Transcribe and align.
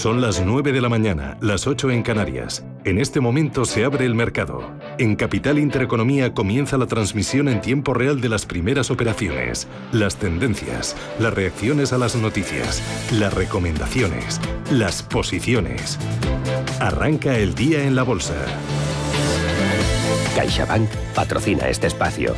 Son 0.00 0.22
las 0.22 0.40
9 0.40 0.72
de 0.72 0.80
la 0.80 0.88
mañana, 0.88 1.36
las 1.42 1.66
8 1.66 1.90
en 1.90 2.02
Canarias. 2.02 2.64
En 2.84 2.98
este 2.98 3.20
momento 3.20 3.66
se 3.66 3.84
abre 3.84 4.06
el 4.06 4.14
mercado. 4.14 4.62
En 4.96 5.14
Capital 5.14 5.58
Intereconomía 5.58 6.32
comienza 6.32 6.78
la 6.78 6.86
transmisión 6.86 7.48
en 7.48 7.60
tiempo 7.60 7.92
real 7.92 8.18
de 8.22 8.30
las 8.30 8.46
primeras 8.46 8.90
operaciones, 8.90 9.68
las 9.92 10.16
tendencias, 10.16 10.96
las 11.18 11.34
reacciones 11.34 11.92
a 11.92 11.98
las 11.98 12.16
noticias, 12.16 12.82
las 13.12 13.34
recomendaciones, 13.34 14.40
las 14.72 15.02
posiciones. 15.02 15.98
Arranca 16.80 17.36
el 17.36 17.54
día 17.54 17.84
en 17.84 17.94
la 17.94 18.02
bolsa. 18.02 18.36
CaixaBank 20.34 20.88
patrocina 21.14 21.68
este 21.68 21.88
espacio. 21.88 22.34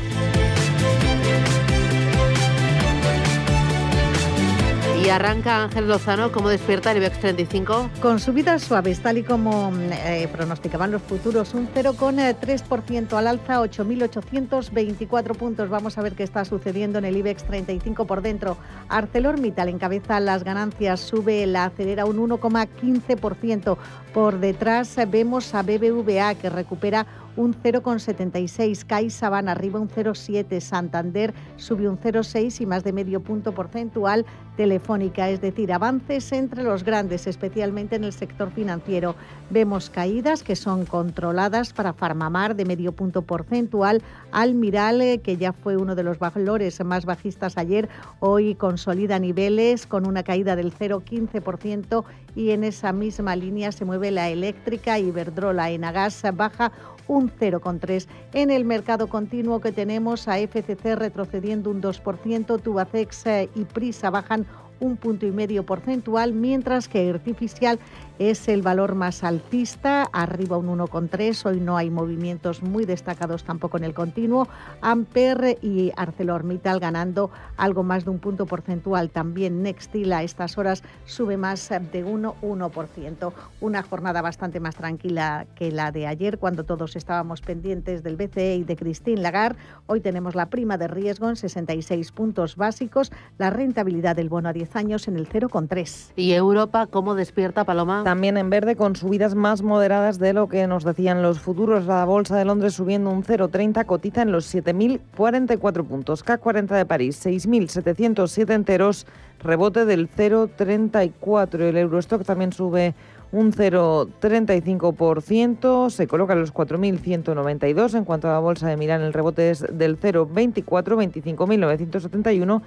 Y 5.05 5.09
arranca 5.09 5.64
Ángel 5.64 5.89
Lozano, 5.89 6.30
¿cómo 6.30 6.48
despierta 6.48 6.93
el 6.93 6.98
IBEX 6.98 7.18
35? 7.18 7.91
Con 8.00 8.21
subidas 8.21 8.62
suaves, 8.62 9.00
tal 9.00 9.18
y 9.18 9.25
como 9.25 9.72
eh, 9.90 10.29
pronosticaban 10.31 10.93
los 10.93 11.03
futuros, 11.03 11.54
un 11.54 11.68
0,3% 11.75 13.12
al 13.14 13.26
alza, 13.26 13.61
8.824 13.62 15.36
puntos. 15.36 15.68
Vamos 15.68 15.99
a 15.99 16.03
ver 16.03 16.12
qué 16.12 16.23
está 16.23 16.45
sucediendo 16.45 17.00
en 17.00 17.04
el 17.07 17.17
IBEX 17.17 17.43
35 17.43 18.07
por 18.07 18.23
dentro. 18.23 18.57
ArcelorMittal 18.89 19.71
encabeza 19.71 20.21
las 20.21 20.45
ganancias, 20.45 21.00
sube 21.00 21.46
la 21.46 21.64
acelera 21.64 22.04
un 22.04 22.18
1,15%. 22.18 23.76
Por 24.14 24.39
detrás 24.39 24.96
vemos 25.09 25.53
a 25.54 25.62
BBVA 25.62 26.37
que 26.37 26.48
recupera 26.48 27.07
un 27.36 27.54
0,76. 27.54 28.85
CaixaBank 28.85 29.49
arriba 29.49 29.81
un 29.81 29.89
0,7. 29.89 30.61
Santander 30.61 31.32
sube 31.57 31.89
un 31.89 31.99
0,6 31.99 32.61
y 32.61 32.67
más 32.67 32.84
de 32.84 32.92
medio 32.92 33.20
punto 33.20 33.53
porcentual. 33.53 34.27
Telefónica, 34.56 35.31
es 35.31 35.41
decir, 35.41 35.73
avances 35.73 36.31
entre 36.33 36.62
los 36.62 36.84
grandes, 36.84 37.27
especialmente 37.27 37.97
en 37.97 38.05
el 38.05 38.12
sector 38.12 38.50
financiero. 38.50 39.14
Vemos 39.48 39.89
caídas 39.89 40.42
que 40.42 40.56
son 40.56 40.84
controladas 40.84 41.73
para 41.73 41.95
Farmamar 41.95 42.55
de 42.55 42.67
medio 42.67 42.93
punto 42.93 43.23
porcentual. 43.23 44.03
Almiral, 44.31 45.01
eh, 45.01 45.21
que 45.21 45.39
ya 45.39 45.55
fue 45.55 45.78
uno 45.78 45.95
de 45.95 46.03
los 46.03 46.19
valores 46.19 46.84
más 46.84 47.06
bajistas 47.06 47.56
ayer, 47.56 47.89
hoy 48.21 48.55
consolida 48.55 49.19
niveles 49.19 49.87
con 49.87 50.06
una 50.06 50.23
caída 50.23 50.55
del 50.55 50.73
0,15% 50.73 52.05
y 52.34 52.51
en 52.51 52.65
esa 52.65 52.93
misma 52.93 53.37
línea 53.37 53.73
se 53.73 53.84
mueve 53.84 54.11
la 54.11 54.28
eléctrica 54.28 54.99
Iberdrola. 54.99 55.71
Enagas 55.71 56.23
baja 56.34 56.73
un 57.08 57.31
0,3. 57.31 58.06
En 58.33 58.50
el 58.50 58.64
mercado 58.64 59.08
continuo 59.08 59.61
que 59.61 59.72
tenemos 59.72 60.28
a 60.28 60.39
FCC 60.39 60.97
retrocediendo 60.97 61.70
un 61.70 61.83
2%, 61.83 62.61
Tubacex 62.61 63.27
eh, 63.27 63.50
y 63.55 63.64
Prisa 63.64 64.11
bajan 64.11 64.47
un 64.81 64.97
punto 64.97 65.27
y 65.27 65.31
medio 65.31 65.64
porcentual, 65.64 66.33
mientras 66.33 66.89
que 66.89 67.09
Artificial 67.09 67.78
es 68.19 68.49
el 68.49 68.63
valor 68.63 68.95
más 68.95 69.25
alcista, 69.25 70.09
arriba 70.13 70.57
un 70.57 70.69
1,3. 70.79 71.47
Hoy 71.47 71.61
no 71.61 71.77
hay 71.77 71.91
movimientos 71.91 72.63
muy 72.63 72.85
destacados 72.85 73.45
tampoco 73.45 73.77
en 73.77 73.85
el 73.85 73.95
continuo. 73.95 74.49
Amper 74.81 75.59
y 75.63 75.93
ArcelorMittal 75.97 76.81
ganando 76.81 77.31
algo 77.57 77.83
más 77.83 78.05
de 78.05 78.11
un 78.11 78.19
punto 78.19 78.47
porcentual. 78.47 79.11
También 79.11 79.63
Nextil 79.63 80.13
a 80.13 80.23
estas 80.23 80.59
horas 80.59 80.83
sube 81.05 81.37
más 81.37 81.69
de 81.69 82.05
1,1%. 82.05 83.33
Una 83.61 83.83
jornada 83.83 84.23
bastante 84.23 84.61
más 84.61 84.77
tranquila 84.77 85.47
que 85.55 85.71
la 85.73 85.91
de 85.93 86.07
ayer, 86.07 86.39
cuando 86.39 86.65
todos 86.65 86.97
estábamos 86.97 87.41
pendientes 87.41 88.03
del 88.03 88.17
BCE 88.17 88.57
y 88.57 88.65
de 88.65 88.77
Christine 88.77 89.21
Lagarde. 89.21 89.59
Hoy 89.87 90.01
tenemos 90.01 90.35
la 90.35 90.47
prima 90.47 90.79
de 90.79 90.89
riesgo 90.89 91.29
en 91.29 91.37
66 91.37 92.13
puntos 92.13 92.57
básicos, 92.57 93.13
la 93.39 93.51
rentabilidad 93.51 94.17
del 94.17 94.29
bono 94.29 94.49
a 94.49 94.53
10 94.53 94.77
años 94.77 95.09
en 95.09 95.17
el 95.17 95.29
0,3. 95.29 96.13
¿Y 96.17 96.33
Europa 96.33 96.87
cómo 96.87 97.15
despierta, 97.15 97.65
Paloma? 97.65 98.02
También 98.05 98.36
en 98.36 98.50
verde 98.50 98.77
con 98.77 98.97
subidas 98.97 99.34
más 99.34 99.62
moderadas 99.62 100.19
de 100.19 100.33
lo 100.33 100.48
que 100.48 100.67
nos 100.67 100.84
decían 100.84 101.22
los 101.22 101.41
futuros. 101.41 101.86
La 101.86 102.05
bolsa 102.05 102.36
de 102.36 102.44
Londres 102.44 102.75
subiendo 102.75 103.11
un 103.11 103.22
0,30, 103.22 103.84
cotiza 103.86 104.22
en 104.22 104.33
los 104.33 104.53
7.044 104.55 105.84
puntos. 105.84 106.25
K40 106.25 106.77
de 106.77 106.87
París, 106.87 107.25
6.707 107.25 108.53
enteros, 108.53 109.06
rebote 109.43 109.84
del 109.84 110.10
0,34. 110.10 111.60
El 111.60 111.77
Eurostock 111.77 112.25
también 112.25 112.53
sube 112.53 112.94
un 113.32 113.53
0,35%, 113.53 115.91
se 115.91 116.06
coloca 116.06 116.34
en 116.34 116.41
los 116.41 116.53
4.192. 116.53 117.94
En 117.94 118.04
cuanto 118.04 118.28
a 118.28 118.32
la 118.32 118.38
bolsa 118.38 118.69
de 118.69 118.77
Milán, 118.77 119.00
el 119.00 119.15
rebote 119.15 119.50
es 119.50 119.65
del 119.72 119.98
0,24, 119.98 120.65
25.971 120.65 122.60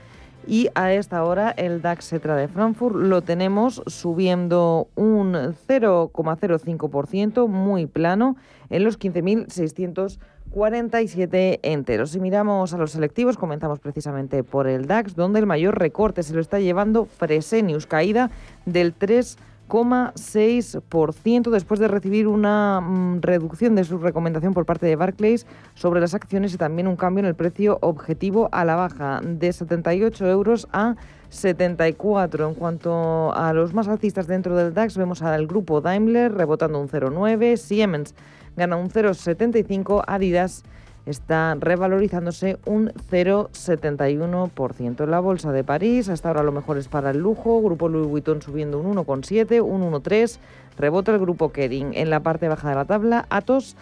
y 0.47 0.69
a 0.75 0.93
esta 0.93 1.23
hora 1.23 1.49
el 1.51 1.81
DAX 1.81 2.09
Cetra 2.09 2.35
de 2.35 2.47
Frankfurt 2.47 2.95
lo 2.95 3.21
tenemos 3.21 3.81
subiendo 3.87 4.87
un 4.95 5.33
0,05%, 5.33 7.47
muy 7.47 7.85
plano, 7.85 8.35
en 8.69 8.83
los 8.83 8.99
15.647 8.99 11.59
enteros. 11.63 12.09
Si 12.11 12.19
miramos 12.19 12.73
a 12.73 12.77
los 12.77 12.91
selectivos, 12.91 13.37
comenzamos 13.37 13.79
precisamente 13.79 14.43
por 14.43 14.67
el 14.67 14.87
DAX, 14.87 15.15
donde 15.15 15.39
el 15.39 15.45
mayor 15.45 15.79
recorte 15.79 16.21
se 16.23 16.33
lo 16.33 16.41
está 16.41 16.59
llevando 16.59 17.05
Fresenius, 17.05 17.87
caída 17.87 18.29
del 18.65 18.93
3%. 18.97 19.37
6% 19.67 21.49
después 21.49 21.79
de 21.79 21.87
recibir 21.87 22.27
una 22.27 22.81
mm, 22.81 23.21
reducción 23.21 23.75
de 23.75 23.83
su 23.83 23.97
recomendación 23.97 24.53
por 24.53 24.65
parte 24.65 24.85
de 24.85 24.95
Barclays 24.95 25.45
sobre 25.73 26.01
las 26.01 26.13
acciones 26.13 26.53
y 26.53 26.57
también 26.57 26.87
un 26.87 26.95
cambio 26.95 27.19
en 27.21 27.25
el 27.25 27.35
precio 27.35 27.77
objetivo 27.81 28.49
a 28.51 28.65
la 28.65 28.75
baja 28.75 29.21
de 29.23 29.51
78 29.51 30.27
euros 30.27 30.67
a 30.71 30.95
74. 31.29 32.49
En 32.49 32.55
cuanto 32.55 33.33
a 33.33 33.53
los 33.53 33.73
más 33.73 33.87
alcistas 33.87 34.27
dentro 34.27 34.55
del 34.55 34.73
DAX, 34.73 34.97
vemos 34.97 35.21
al 35.21 35.47
grupo 35.47 35.81
Daimler 35.81 36.33
rebotando 36.33 36.79
un 36.79 36.87
0,9, 36.87 37.57
Siemens 37.57 38.15
gana 38.55 38.77
un 38.77 38.89
0,75, 38.89 40.03
Adidas 40.07 40.63
está 41.05 41.55
revalorizándose 41.59 42.57
un 42.65 42.91
0,71%. 43.11 45.05
La 45.05 45.19
bolsa 45.19 45.51
de 45.51 45.63
París, 45.63 46.09
hasta 46.09 46.29
ahora 46.29 46.43
lo 46.43 46.51
mejor 46.51 46.77
es 46.77 46.87
para 46.87 47.11
el 47.11 47.19
lujo, 47.19 47.61
grupo 47.61 47.89
Louis 47.89 48.07
Vuitton 48.07 48.41
subiendo 48.41 48.79
un 48.79 48.95
1,7, 48.95 49.61
un 49.61 49.83
1,3, 49.91 50.39
rebota 50.77 51.11
el 51.11 51.19
grupo 51.19 51.51
Kering. 51.51 51.93
En 51.93 52.09
la 52.09 52.21
parte 52.21 52.47
baja 52.47 52.69
de 52.69 52.75
la 52.75 52.85
tabla, 52.85 53.25
Atos 53.29 53.75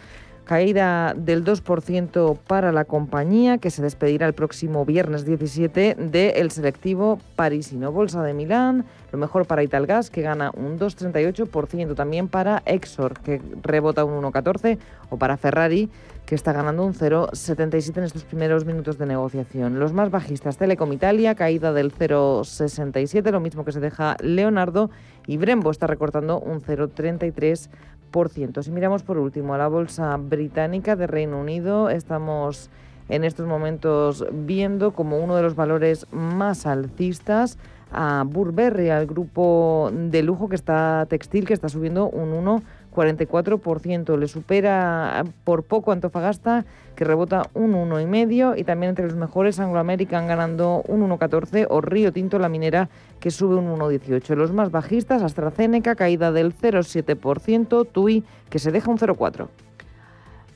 caída 0.44 1.14
del 1.16 1.46
2% 1.46 2.38
para 2.48 2.72
la 2.72 2.86
compañía 2.86 3.58
que 3.58 3.72
se 3.72 3.82
despedirá 3.82 4.28
el 4.28 4.34
próximo 4.34 4.86
viernes 4.86 5.26
17 5.26 5.96
del 5.96 6.52
selectivo 6.52 7.20
parisino. 7.36 7.92
Bolsa 7.92 8.24
de 8.24 8.34
Milán, 8.34 8.86
lo 9.12 9.18
mejor 9.18 9.46
para 9.46 9.64
Italgas 9.64 10.10
que 10.10 10.22
gana 10.22 10.52
un 10.56 10.78
2,38%, 10.78 11.96
también 11.96 12.28
para 12.28 12.62
Exor 12.66 13.20
que 13.20 13.42
rebota 13.62 14.04
un 14.04 14.22
1,14% 14.22 14.78
o 15.10 15.18
para 15.18 15.38
Ferrari 15.38 15.90
que 16.34 16.36
está 16.36 16.52
ganando 16.52 16.84
un 16.84 16.96
0,77 16.96 17.98
en 17.98 18.04
estos 18.06 18.24
primeros 18.24 18.66
minutos 18.66 18.98
de 18.98 19.06
negociación. 19.06 19.80
Los 19.80 19.94
más 19.94 20.10
bajistas, 20.10 20.58
Telecom 20.58 20.92
Italia, 20.92 21.36
caída 21.36 21.74
del 21.74 21.94
0,67, 21.94 23.30
lo 23.30 23.40
mismo 23.40 23.64
que 23.64 23.72
se 23.72 23.80
deja 23.80 24.18
Leonardo, 24.20 24.90
y 25.28 25.38
Brembo 25.38 25.70
está 25.70 25.86
recortando 25.86 26.40
un 26.40 26.64
0,33%. 26.64 28.64
Si 28.64 28.72
miramos 28.72 29.04
por 29.04 29.20
último 29.20 29.54
a 29.54 29.60
la 29.60 29.68
bolsa 29.68 30.18
británica 30.18 30.96
de 30.96 31.06
Reino 31.06 31.40
Unido, 31.40 31.92
estamos 31.92 32.72
en 33.10 33.26
estos 33.26 33.46
momentos 33.46 34.26
viendo 34.32 34.90
como 34.90 35.20
uno 35.20 35.36
de 35.36 35.44
los 35.44 35.56
valores 35.56 36.08
más 36.12 36.66
alcistas 36.66 37.60
a 37.92 38.24
Burberry, 38.26 38.90
al 38.90 39.06
grupo 39.06 39.92
de 39.94 40.24
lujo 40.24 40.50
que 40.50 40.56
está 40.56 41.06
textil, 41.08 41.46
que 41.46 41.54
está 41.54 41.70
subiendo 41.70 42.10
un 42.10 42.30
1 42.30 42.64
44%. 42.94 44.18
Le 44.18 44.28
supera 44.28 45.24
por 45.44 45.64
poco 45.64 45.92
Antofagasta, 45.92 46.66
que 46.96 47.04
rebota 47.04 47.50
un 47.54 47.74
1,5%. 47.74 48.58
Y 48.58 48.64
también 48.64 48.92
entre 48.92 49.06
los 49.06 49.16
mejores, 49.16 49.60
Anglo 49.60 49.80
American 49.80 50.28
ganando 50.28 50.84
un 50.88 51.08
1,14%. 51.10 51.68
O 51.70 51.82
Río 51.82 52.14
Tinto, 52.14 52.40
la 52.40 52.50
minera, 52.50 52.90
que 53.20 53.32
sube 53.32 53.56
un 53.56 53.68
1,18%. 53.78 54.36
Los 54.36 54.54
más 54.54 54.72
bajistas, 54.72 55.22
AstraZeneca, 55.22 55.96
caída 55.96 56.32
del 56.32 56.56
0,7%. 56.56 57.88
TUI, 57.92 58.24
que 58.50 58.60
se 58.60 58.72
deja 58.72 58.90
un 58.90 58.98
0,4%. 58.98 59.48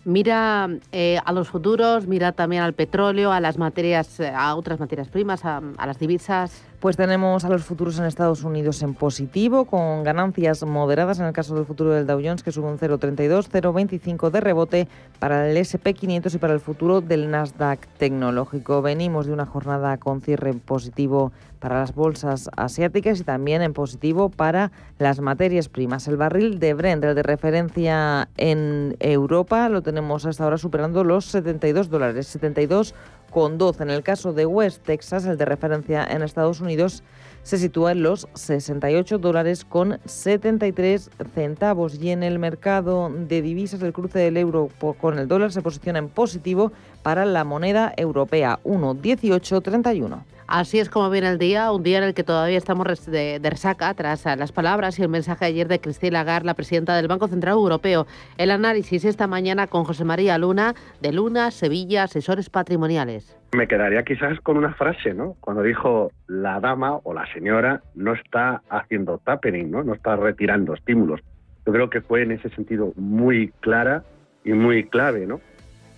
Mira 0.06 0.70
eh, 0.94 1.20
a 1.26 1.34
los 1.34 1.50
futuros, 1.50 2.08
mira 2.08 2.32
también 2.32 2.64
al 2.64 2.72
petróleo, 2.72 3.34
a 3.34 3.42
las 3.42 3.58
materias, 3.58 4.22
a 4.22 4.56
otras 4.56 4.80
materias 4.80 5.10
primas, 5.10 5.44
a 5.44 5.62
las 5.86 6.00
divisas. 6.00 6.64
Pues 6.80 6.96
tenemos 6.96 7.44
a 7.44 7.50
los 7.50 7.64
futuros 7.64 7.98
en 7.98 8.06
Estados 8.06 8.44
Unidos 8.44 8.84
en 8.84 8.94
positivo, 8.94 9.66
con 9.66 10.04
ganancias 10.04 10.64
moderadas 10.64 11.20
en 11.20 11.26
el 11.26 11.34
caso 11.34 11.56
del 11.56 11.66
futuro 11.66 11.90
del 11.90 12.06
Dow 12.06 12.22
Jones, 12.24 12.44
que 12.44 12.52
sube 12.52 12.68
un 12.68 12.78
0,32, 12.78 13.50
0,25 13.50 14.30
de 14.30 14.42
rebote 14.42 14.88
para 15.18 15.50
el 15.50 15.58
SP500 15.58 16.36
y 16.36 16.38
para 16.38 16.54
el 16.54 16.60
futuro 16.60 17.02
del 17.02 17.32
Nasdaq 17.32 17.88
tecnológico. 17.98 18.84
Venimos 18.84 19.26
de 19.26 19.34
una 19.34 19.48
jornada 19.48 19.98
con 19.98 20.22
cierre 20.22 20.54
positivo 20.54 21.32
para 21.60 21.80
las 21.80 21.96
bolsas 21.96 22.48
asiáticas 22.56 23.20
y 23.20 23.24
también 23.24 23.64
en 23.64 23.74
positivo 23.74 24.30
para 24.30 24.72
las 25.00 25.20
materias 25.20 25.70
primas. 25.70 26.08
El 26.08 26.18
barril 26.18 26.60
de 26.60 26.76
Brent, 26.76 27.04
el 27.04 27.16
de 27.16 27.24
referencia 27.24 28.30
en 28.38 28.96
Europa, 29.00 29.68
lo 29.70 29.82
tenemos 29.82 30.28
hasta 30.28 30.44
ahora 30.44 30.60
superando 30.60 31.04
los 31.04 31.26
72 31.26 31.90
dólares, 31.90 32.28
72 32.28 32.94
con 33.38 33.60
12. 33.60 33.84
En 33.84 33.92
el 33.92 34.02
caso 34.02 34.34
de 34.34 34.48
West 34.48 34.82
Texas, 34.84 35.28
el 35.28 35.38
de 35.38 35.46
referencia 35.46 36.04
en 36.04 36.24
Estados 36.24 36.60
Unidos, 36.60 37.04
se 37.44 37.60
sitúa 37.60 37.92
en 37.92 38.02
los 38.02 38.28
68 38.34 39.20
dólares 39.20 39.64
con 39.64 40.00
73 40.06 41.12
centavos. 41.36 42.02
Y 42.02 42.10
en 42.10 42.24
el 42.24 42.40
mercado 42.40 43.12
de 43.12 43.44
divisas, 43.44 43.84
el 43.84 43.94
cruce 43.94 44.18
del 44.18 44.38
euro 44.38 44.70
con 45.00 45.20
el 45.20 45.28
dólar 45.28 45.52
se 45.52 45.62
posiciona 45.62 46.00
en 46.00 46.10
positivo 46.10 46.72
para 47.04 47.26
la 47.26 47.44
moneda 47.44 47.94
europea, 47.96 48.58
1,1831. 48.64 50.37
Así 50.48 50.80
es 50.80 50.90
como 50.90 51.10
viene 51.10 51.28
el 51.28 51.38
día, 51.38 51.74
un 51.74 51.84
día 51.84 51.98
en 51.98 52.06
el 52.06 52.14
que 52.14 52.24
todavía 52.24 52.58
estamos 52.58 53.06
de, 53.06 53.42
resaca 53.44 53.94
tras 53.94 54.26
las 54.38 54.54
palabras 54.54 54.98
y 54.98 55.02
el 55.02 55.10
mensaje 55.10 55.44
ayer 55.44 55.68
de 55.68 55.82
Christine 55.82 56.14
Lagarde, 56.14 56.46
la 56.46 56.54
presidenta 56.54 56.96
del 56.96 57.10
Banco 57.10 57.28
Central 57.28 57.56
Europeo. 57.56 58.08
El 58.38 58.52
análisis 58.52 59.04
esta 59.04 59.28
mañana 59.28 59.68
con 59.68 59.84
José 59.84 60.06
María 60.06 60.38
Luna, 60.38 60.74
de 61.02 61.12
Luna, 61.12 61.52
Sevilla, 61.52 62.04
asesores 62.04 62.50
patrimoniales. 62.50 63.38
Me 63.52 63.68
quedaría 63.68 64.04
quizás 64.04 64.40
con 64.40 64.56
una 64.56 64.74
frase, 64.74 65.14
¿no? 65.14 65.36
Cuando 65.42 65.64
dijo 65.64 66.12
la 66.28 66.62
dama 66.62 66.98
o 67.04 67.14
la 67.14 67.26
señora 67.34 67.82
no 67.94 68.14
está 68.14 68.62
haciendo 68.70 69.18
tapering, 69.18 69.70
¿no? 69.70 69.84
No 69.84 69.94
está 69.94 70.16
retirando 70.16 70.74
estímulos. 70.74 71.20
Yo 71.66 71.74
creo 71.74 71.90
que 71.90 72.00
fue 72.00 72.22
en 72.24 72.32
ese 72.32 72.50
sentido 72.52 72.94
muy 72.96 73.50
clara 73.60 74.04
y 74.46 74.54
muy 74.54 74.86
clave, 74.86 75.28
¿no? 75.28 75.42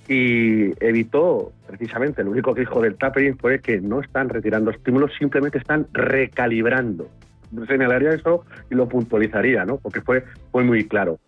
Y 0.10 0.74
evitó 0.84 1.54
precisamente, 1.68 2.24
lo 2.24 2.32
único 2.32 2.56
que 2.56 2.62
dijo 2.62 2.82
del 2.82 2.96
tapering 2.96 3.38
fue 3.38 3.60
que 3.60 3.80
no 3.80 4.02
están 4.02 4.28
retirando 4.28 4.72
estímulos, 4.72 5.12
simplemente 5.18 5.60
están 5.60 5.88
recalibrando. 5.94 7.08
Señalaría 7.68 8.10
eso 8.10 8.44
y 8.72 8.76
lo 8.76 8.90
puntualizaría, 8.90 9.66
¿no? 9.66 9.78
Porque 9.78 10.02
fue, 10.02 10.24
fue 10.52 10.64
muy 10.64 10.88
claro. 10.88 11.20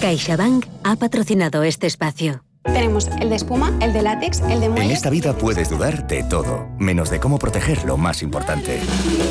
CaixaBank 0.00 0.66
ha 0.84 0.96
patrocinado 0.96 1.64
este 1.64 1.86
espacio. 1.86 2.47
Tenemos 2.72 3.08
el 3.20 3.30
de 3.30 3.36
espuma, 3.36 3.72
el 3.80 3.92
de 3.92 4.02
látex, 4.02 4.40
el 4.42 4.60
de 4.60 4.68
muelle. 4.68 4.86
En 4.86 4.90
esta 4.90 5.10
vida 5.10 5.32
puedes 5.32 5.68
dudar 5.68 6.06
de 6.06 6.22
todo, 6.22 6.68
menos 6.78 7.10
de 7.10 7.20
cómo 7.20 7.38
proteger 7.38 7.84
lo 7.84 7.96
más 7.96 8.22
importante. 8.22 8.80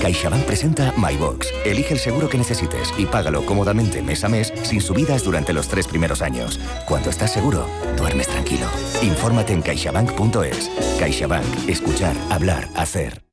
CaixaBank 0.02 0.44
presenta 0.44 0.94
MyBox. 0.98 1.48
Elige 1.66 1.94
el 1.94 2.00
seguro 2.00 2.30
que 2.30 2.38
necesites 2.38 2.94
y 2.98 3.06
págalo 3.06 3.46
cómodamente 3.46 4.02
mes 4.02 4.24
a 4.24 4.30
mes 4.30 4.54
sin 4.64 4.82
subidas 4.82 5.24
durante 5.24 5.54
los 5.54 5.68
tres 5.68 5.88
primeros 5.88 6.22
años. 6.22 6.60
Cuando 6.88 7.10
estás 7.10 7.32
seguro, 7.32 7.66
duermes 7.98 8.28
tranquilo. 8.28 8.68
Infórmate 9.02 9.54
en 9.54 9.62
caixabank.es. 9.62 10.72
CaixaBank. 11.00 11.70
Escuchar, 11.70 12.16
hablar, 12.30 12.68
hacer. 12.76 13.24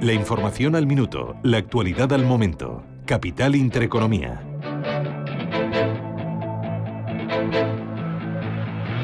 La 0.00 0.12
información 0.12 0.76
al 0.76 0.86
minuto, 0.86 1.36
la 1.42 1.56
actualidad 1.56 2.12
al 2.12 2.24
momento. 2.24 2.84
Capital 3.06 3.56
Intereconomía. 3.56 4.42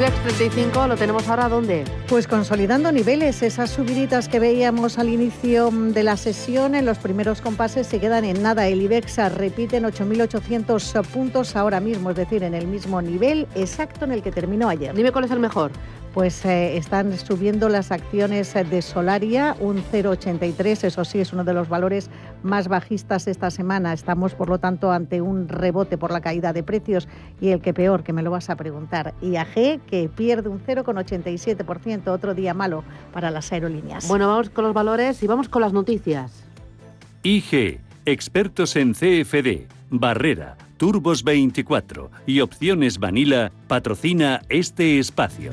IBEX 0.00 0.14
35 0.22 0.86
lo 0.86 0.96
tenemos 0.96 1.28
ahora 1.28 1.50
¿dónde? 1.50 1.84
Pues 2.08 2.26
consolidando 2.26 2.90
niveles, 2.90 3.42
esas 3.42 3.68
subiditas 3.68 4.30
que 4.30 4.40
veíamos 4.40 4.98
al 4.98 5.10
inicio 5.10 5.70
de 5.70 6.02
la 6.02 6.16
sesión 6.16 6.74
en 6.74 6.86
los 6.86 6.96
primeros 6.96 7.42
compases 7.42 7.86
se 7.86 8.00
quedan 8.00 8.24
en 8.24 8.42
nada. 8.42 8.66
El 8.66 8.80
IBEX 8.80 9.18
repite 9.34 9.76
en 9.76 9.84
8.800 9.84 11.04
puntos 11.04 11.54
ahora 11.54 11.80
mismo, 11.80 12.08
es 12.08 12.16
decir, 12.16 12.42
en 12.44 12.54
el 12.54 12.66
mismo 12.66 13.02
nivel 13.02 13.46
exacto 13.54 14.06
en 14.06 14.12
el 14.12 14.22
que 14.22 14.32
terminó 14.32 14.70
ayer. 14.70 14.94
Dime 14.94 15.12
cuál 15.12 15.26
es 15.26 15.32
el 15.32 15.38
mejor 15.38 15.70
pues 16.12 16.44
eh, 16.44 16.76
están 16.76 17.16
subiendo 17.16 17.68
las 17.68 17.92
acciones 17.92 18.54
de 18.54 18.82
Solaria 18.82 19.56
un 19.60 19.76
0,83, 19.78 20.84
eso 20.84 21.04
sí 21.04 21.20
es 21.20 21.32
uno 21.32 21.44
de 21.44 21.54
los 21.54 21.68
valores 21.68 22.10
más 22.42 22.68
bajistas 22.68 23.28
esta 23.28 23.50
semana. 23.50 23.92
Estamos, 23.92 24.34
por 24.34 24.48
lo 24.48 24.58
tanto, 24.58 24.90
ante 24.90 25.20
un 25.20 25.48
rebote 25.48 25.98
por 25.98 26.10
la 26.10 26.20
caída 26.20 26.52
de 26.52 26.62
precios 26.62 27.08
y 27.40 27.48
el 27.50 27.60
que 27.60 27.72
peor, 27.72 28.02
que 28.02 28.12
me 28.12 28.22
lo 28.22 28.30
vas 28.30 28.50
a 28.50 28.56
preguntar, 28.56 29.14
IAG, 29.22 29.80
que 29.86 30.10
pierde 30.14 30.48
un 30.48 30.60
0,87%, 30.64 32.08
otro 32.08 32.34
día 32.34 32.54
malo 32.54 32.84
para 33.12 33.30
las 33.30 33.52
aerolíneas. 33.52 34.08
Bueno, 34.08 34.28
vamos 34.28 34.50
con 34.50 34.64
los 34.64 34.74
valores 34.74 35.22
y 35.22 35.26
vamos 35.26 35.48
con 35.48 35.62
las 35.62 35.72
noticias. 35.72 36.44
IG, 37.22 37.80
expertos 38.06 38.76
en 38.76 38.94
CFD, 38.94 39.66
Barrera, 39.90 40.56
Turbos 40.80 41.24
24 41.24 42.10
y 42.26 42.40
Opciones 42.40 42.98
Vanilla 42.98 43.52
patrocina 43.68 44.40
este 44.48 44.98
espacio. 44.98 45.50